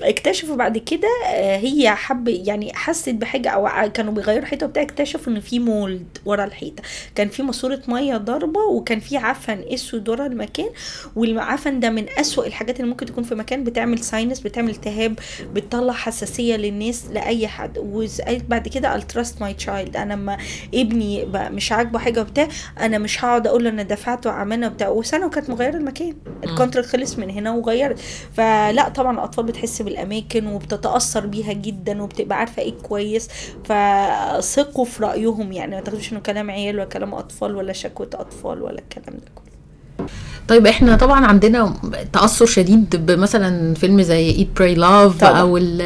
اكتشفوا 0.02 0.56
بعد 0.56 0.78
كده 0.78 1.08
آه، 1.28 1.58
هي 1.58 1.90
حب 1.96 2.28
يعني 2.28 2.74
حست 2.74 3.10
بحاجة 3.10 3.50
أو 3.50 3.92
كانوا 3.92 4.14
بيغيروا 4.14 4.46
حيطة 4.46 4.66
وبتاع 4.66 4.84
اكتشفوا 4.84 5.34
إن 5.34 5.40
في 5.40 5.60
mold 5.60 6.18
ورا 6.26 6.44
الحيطة. 6.46 6.84
كان 7.16 7.30
في 7.30 7.44
ماسورة 7.44 7.82
مية 7.88 8.18
ضاربة 8.18 8.60
وكان 8.62 9.00
في 9.00 9.18
عفن 9.18 9.64
أسود 9.74 10.10
ورا 10.10 10.26
المكان 10.26 10.70
والعفن 11.16 11.80
ده 11.80 11.90
من 11.90 12.06
أسوأ 12.20 12.46
الحاجات 12.46 12.80
اللي 12.80 12.90
ممكن 12.92 13.06
تكون 13.06 13.24
في 13.24 13.36
مكان. 13.36 13.64
بتعمل 13.64 14.00
sinus 14.00 14.40
بتعمل 14.40 14.70
التهاب 14.70 15.20
بتطلع 15.54 15.94
حساسية 15.94 16.56
للناس 16.56 17.06
لأي 17.12 17.48
حد. 17.48 17.78
وقالت 17.78 18.44
بعد 18.46 18.68
كده 18.68 19.00
I'll 19.00 19.04
trust 19.16 19.30
my 19.40 19.66
child. 19.66 19.96
أنا 19.96 20.14
لما 20.14 20.38
ابني 20.74 21.26
بقى 21.26 21.50
مش 21.52 21.72
عاجبه 21.72 22.00
حاجة 22.00 22.22
وبتاع 22.22 22.48
أنا 22.80 22.98
مش 22.98 23.26
هقعد 23.26 23.48
أقول 23.48 23.64
له 23.64 23.70
أنا 23.70 23.84
دفعت 23.84 24.28
وعملنا 24.28 24.68
وبتاع. 24.68 24.90
وسنة 24.90 25.26
وكانت 25.26 25.50
مغيرة 25.50 25.76
المكان. 25.78 26.14
الكونتراكت 26.44 26.88
خلص 26.88 27.20
من 27.20 27.30
هنا 27.30 27.52
وغيرت. 27.52 28.00
فلا 28.38 28.90
طبعا 28.90 29.14
الأطفال 29.14 29.46
بتحس 29.46 29.82
بالاماكن 29.94 30.48
وبتتأثر 30.48 31.26
بيها 31.26 31.54
جدا 31.54 32.02
وبتبقى 32.02 32.38
عارفة 32.38 32.62
إيه 32.62 32.74
كويس 32.84 33.30
فثقوا 33.66 34.86
في 34.86 35.04
رأيهم 35.04 35.52
يعني 35.52 35.76
ما 35.76 35.82
تاخدوش 35.82 36.12
إنه 36.12 36.20
كلام 36.20 36.52
عيال 36.52 36.76
ولا 36.76 36.86
كلام 36.86 37.14
أطفال 37.14 37.56
ولا 37.56 37.74
شكوى 37.74 38.08
أطفال 38.14 38.62
ولا 38.62 38.80
الكلام 38.80 39.18
ده 39.20 39.32
كله 39.36 40.08
طيب 40.48 40.68
إحنا 40.68 40.96
طبعا 40.96 41.26
عندنا 41.26 41.74
تأثر 42.14 42.46
شديد 42.46 43.06
بمثلا 43.06 43.74
فيلم 43.74 44.02
زي 44.02 44.30
Eat 44.30 44.48
Pray 44.56 44.76
Love. 44.76 45.24
أو 45.24 45.58
ال- 45.58 45.82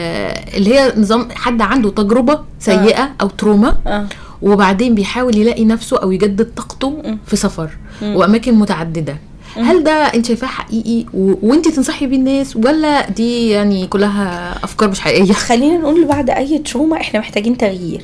اللي 0.55 0.76
هي 0.80 0.93
نظام 0.97 1.30
حد 1.32 1.62
عنده 1.62 1.89
تجربة 1.89 2.39
سيئة 2.60 3.10
أو 3.22 3.28
trauma 3.28 3.78
آه 3.88 4.05
وبعدين 4.41 4.95
بيحاول 4.95 5.38
يلاقي 5.38 5.66
نفسه 5.66 5.97
أو 5.97 6.12
يجدد 6.12 6.53
طاقته. 6.55 7.18
في 7.26 7.36
سفر. 7.36 7.70
وأماكن 8.01 8.53
متعددة 8.53 9.18
هل 9.55 9.83
ده 9.83 9.91
انت 9.91 10.25
شايفاه 10.25 10.47
حقيقي؟ 10.47 11.05
و... 11.13 11.33
وانت 11.43 11.67
تنصحي 11.67 12.07
بيه 12.07 12.17
الناس 12.17 12.55
ولا 12.55 13.09
دي 13.09 13.49
يعني 13.49 13.87
كلها 13.87 14.55
أفكار 14.63 14.89
مش 14.89 14.99
حقيقية؟ 14.99 15.33
خلينا 15.49 15.77
نقول 15.77 16.05
بعد 16.05 16.29
أي 16.29 16.57
trauma 16.57 16.97
إحنا 17.01 17.19
محتاجين 17.19 17.57
تغيير. 17.57 18.01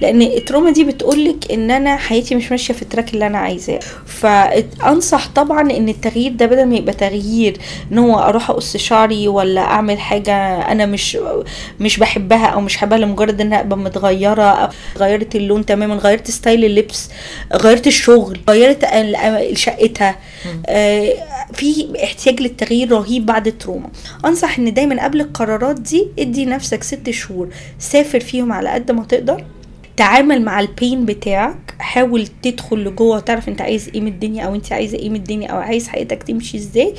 لأن 0.00 0.22
ال 0.22 0.29
trauma 0.29 0.70
دي 0.70 0.84
بتقولك 0.84 1.52
إن 1.52 1.70
أنا 1.70 1.96
حياتي 1.96 2.34
مش 2.34 2.50
ماشية 2.50 2.74
في 2.74 2.82
ال 2.82 2.87
track 2.87 3.14
اللي 3.14 3.26
أنا 3.26 3.38
عايزاه. 3.38 3.80
فأنصح 4.06 5.28
طبعا 5.28 5.60
إن 5.60 5.88
التغيير 5.88 6.32
ده 6.32 6.46
بدل 6.46 6.66
ما 6.66 6.76
يبقى 6.76 6.94
تغيير 6.94 7.56
إن 7.92 7.98
هو 7.98 8.18
أروح 8.18 8.50
أقص 8.50 8.76
شعري 8.76 9.28
ولا 9.28 9.60
أعمل 9.60 9.98
حاجة 9.98 10.60
أنا 10.72 10.86
مش 10.86 11.18
مش 11.80 11.98
بحبها 11.98 12.46
أو 12.46 12.60
مش 12.60 12.76
حابها 12.76 12.98
لمجرد 12.98 13.40
انها 13.40 13.60
أبقى 13.60 13.78
متغيرة 13.78 14.42
أو 14.42 14.68
غيرت 14.98 15.36
اللون 15.36 15.66
تماما 15.66 15.94
غيرت 15.94 16.30
style 16.30 16.64
اللبس 16.64 17.10
غيرت 17.54 17.86
الشغل 17.86 18.40
غيرت 18.50 18.86
شقتها. 19.54 20.16
آه، 20.66 20.79
في 21.52 21.88
احتياج 22.04 22.40
للتغيير 22.40 22.92
رهيب 22.92 23.26
بعد 23.26 23.46
ال 23.46 23.51
trauma. 23.51 23.90
أنصح 24.24 24.58
إن 24.58 24.74
دايما 24.74 25.04
قبل 25.04 25.20
القرارات 25.20 25.80
دي 25.80 26.08
ادي 26.18 26.46
نفسك 26.46 26.82
ست 26.82 27.10
شهور. 27.10 27.48
سافر 27.78 28.20
فيهم 28.20 28.52
على 28.52 28.68
قد 28.68 28.90
ما 28.90 29.04
تقدر. 29.04 29.44
تعامل 29.96 30.42
مع 30.42 30.60
البين 30.60 31.04
بتاعك. 31.06 31.74
حاول 31.78 32.26
تدخل 32.26 32.84
لجوه 32.84 33.16
وتعرف 33.16 33.48
أنت 33.48 33.60
عايز 33.60 33.88
إيه 33.88 34.00
من 34.00 34.08
الدنيا 34.08 34.44
أو 34.44 34.54
أنت 34.54 34.72
عايزة 34.72 34.98
إيه 34.98 35.10
من 35.10 35.16
الدنيا 35.16 35.48
أو 35.48 35.58
عايز 35.58 35.88
حياتك 35.88 36.22
تمشي 36.22 36.56
إزاي. 36.56 36.94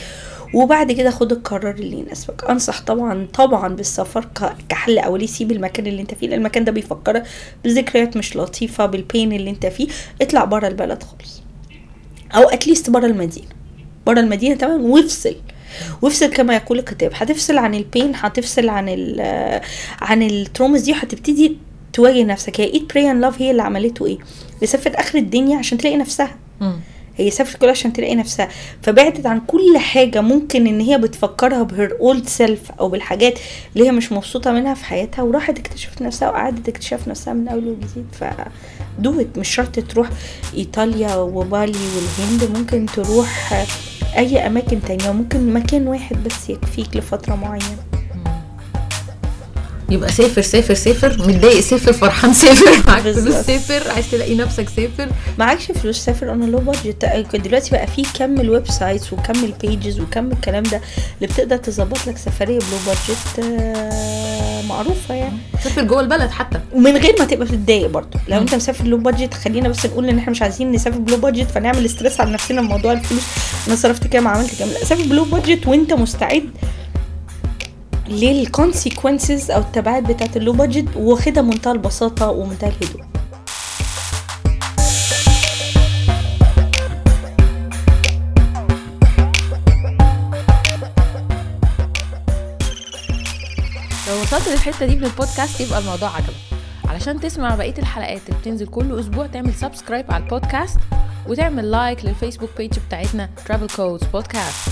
وبعد 0.53 0.91
كده 0.91 1.09
خد 1.09 1.31
القرار 1.31 1.75
اللي 1.75 1.99
يناسبك. 1.99 2.43
أنصح 2.49 2.81
طبعا 2.81 3.27
طبعا 3.33 3.75
بالسفر 3.75 4.27
كحل 4.69 4.99
أولي. 4.99 5.27
سيب 5.27 5.51
المكان 5.51 5.87
اللي 5.87 6.01
أنت 6.01 6.13
فيه 6.13 6.27
لأن 6.27 6.39
المكان 6.39 6.63
ده 6.63 6.71
بيفكرك 6.71 7.23
بذكريات 7.63 8.17
مش 8.17 8.35
لطيفة 8.35 8.85
بالبين 8.85 9.33
اللي 9.33 9.49
أنت 9.49 9.65
فيه. 9.65 9.87
اطلع 10.21 10.43
بره 10.43 10.67
البلد 10.67 11.03
خالص. 11.03 11.41
أو 12.35 12.49
اتليست 12.49 12.89
بره 12.89 13.05
المدينة. 13.05 13.60
بره 14.05 14.19
المدينة 14.19 14.55
تماما 14.55 14.83
وافصل. 14.83 15.35
وافصل 16.01 16.25
كما 16.25 16.55
يقول 16.55 16.79
الكتاب. 16.79 17.11
هتفصل 17.15 17.57
عن 17.57 17.75
البين 17.75 18.11
هتفصل 18.15 18.69
عن 18.69 18.89
ال 18.89 19.21
عن 20.01 20.23
ال 20.23 20.31
traumas 20.31 20.81
دي 20.81 20.91
وهتبتدي 20.91 21.57
تواجه 21.93 22.23
نفسك. 22.23 22.61
هي 22.61 22.73
Eat 22.73 22.93
Pray 22.93 23.11
and 23.11 23.21
Love 23.21 23.41
هي 23.41 23.51
اللي 23.51 23.61
عملته 23.63 24.05
إيه؟ 24.05 24.17
سافرت 24.65 24.95
آخر 24.95 25.17
الدنيا 25.17 25.57
عشان 25.57 25.77
تلاقي 25.77 25.97
نفسها. 25.97 26.35
هي 27.25 27.31
سافرت 27.31 27.57
كلها 27.57 27.71
عشان 27.71 27.93
تلاقي 27.93 28.15
نفسها. 28.15 28.49
فبعدت 28.83 29.25
عن 29.25 29.41
كل 29.47 29.77
حاجة 29.77 30.21
ممكن 30.21 30.67
إن 30.67 30.79
هي 30.81 30.97
بتفكرها 30.97 31.63
ب 31.63 31.72
her 31.72 31.97
old 31.99 32.27
self 32.27 32.71
أو 32.79 32.89
بالحاجات 32.89 33.39
اللي 33.75 33.87
هي 33.87 33.91
مش 33.91 34.11
مبسوطة 34.11 34.51
منها 34.51 34.73
في 34.73 34.85
حياتها 34.85 35.21
وراحت 35.23 35.59
اكتشفت 35.59 36.01
نفسها 36.01 36.29
وقعدت 36.29 36.65
تكتشف 36.65 37.07
نفسها 37.07 37.33
من 37.33 37.47
أول 37.47 37.67
وجديد. 37.67 38.05
ف 38.19 38.23
دوت 38.99 39.37
مش 39.37 39.49
شرط 39.55 39.79
تروح 39.79 40.09
إيطاليا 40.57 41.15
وبالي 41.15 41.79
والهند 41.95 42.57
ممكن 42.57 42.85
تروح 42.85 43.65
أي 44.17 44.47
أماكن 44.47 44.81
تانية 44.81 45.11
ممكن 45.11 45.53
مكان 45.53 45.87
واحد 45.87 46.23
بس 46.23 46.49
يكفيك 46.49 46.95
لفترة 46.95 47.35
معينة. 47.35 47.90
يبقى 49.91 50.11
سافر 50.11 50.41
سافر 50.41 50.73
سافر 50.73 51.09
متضايق 51.27 51.59
سافر 51.59 51.93
فرحان 51.93 52.33
سافر. 52.33 52.83
معاك 52.87 53.01
فلوس. 53.03 53.35
سافر 53.35 53.91
عايز 53.91 54.11
تلاقي 54.11 54.35
نفسك 54.35 54.69
سافر. 54.69 55.09
معكش 55.39 55.71
فلوس 55.71 55.97
سافر 55.97 56.29
on 56.29 56.51
low 56.51 56.57
budget 56.59 57.35
دلوقتي 57.35 57.71
بقى 57.71 57.87
في 57.87 58.03
كم 58.19 58.39
ال 58.39 58.67
websites 58.67 59.13
وكم 59.13 59.43
ال 59.43 59.53
pages 59.53 59.99
وكم 59.99 60.31
الكلام 60.31 60.63
ده 60.63 60.81
اللي 61.17 61.33
بتقدر 61.33 61.57
تظبط 61.57 62.07
لك 62.07 62.17
سفرية 62.17 62.59
ب 62.59 62.64
low 62.64 62.77
budget 62.87 63.39
آه، 63.39 64.61
معروفة 64.61 65.13
يعني. 65.15 65.37
سافر 65.63 65.83
جوه 65.83 65.99
البلد 66.01 66.29
حتى. 66.29 66.59
ومن 66.73 66.97
غير 66.97 67.15
ما 67.19 67.25
تبقى 67.25 67.45
بتتضايق 67.47 67.87
برضه. 67.87 68.19
لو 68.27 68.37
انت 68.41 68.55
مسافر 68.55 68.85
low 68.85 68.97
budget 68.97 69.33
خلينا 69.33 69.69
بس 69.69 69.85
نقول 69.85 70.09
إن 70.09 70.17
إحنا 70.17 70.31
مش 70.31 70.41
عايزين 70.41 70.71
نسافر 70.71 70.97
ب 70.97 71.02
low 71.02 71.17
budget 71.17 71.51
فنعمل 71.51 71.89
stress 71.89 72.19
على 72.21 72.31
نفسنا 72.31 72.61
بموضوع 72.61 72.91
الفلوس. 72.93 73.23
أنا 73.67 73.75
صرفت 73.75 74.07
كام؟ 74.07 74.27
عملت 74.27 74.55
كام؟ 74.59 74.69
لا 74.69 74.85
سافر 74.85 75.03
ب 75.03 75.08
low 75.08 75.23
budget 75.23 75.67
وانت 75.67 75.93
مستعد 75.93 76.49
لل 78.11 78.31
consequences 78.31 79.51
أو 79.51 79.61
التبعات 79.61 80.03
بتاعت 80.03 80.37
ال 80.37 80.41
low 80.41 80.53
budget 80.53 80.95
واخدها 80.95 81.43
منتهى 81.43 81.71
البساطة 81.71 82.29
ومنتهى 82.29 82.69
الهدوء. 82.69 83.01
لو 94.07 94.21
وصلت 94.21 94.47
للحتة 94.47 94.85
دي 94.85 94.95
من 94.95 95.03
البودكاست 95.03 95.61
يبقى 95.61 95.79
الموضوع 95.79 96.09
عجبك. 96.15 96.33
علشان 96.87 97.19
تسمع 97.19 97.55
بقية 97.55 97.77
الحلقات 97.77 98.21
اللي 98.29 98.39
بتنزل 98.39 98.67
كل 98.67 98.99
أسبوع 98.99 99.27
تعمل 99.27 99.53
subscribe 99.53 100.11
على 100.11 100.23
البودكاست 100.23 100.79
وتعمل 101.27 101.71
like 101.71 102.05
لل 102.05 102.14
Facebook 102.14 102.49
page 102.57 102.79
بتاعتنا 102.87 103.29
Travel 103.45 103.67
Codes 103.75 104.03
podcast 104.03 104.69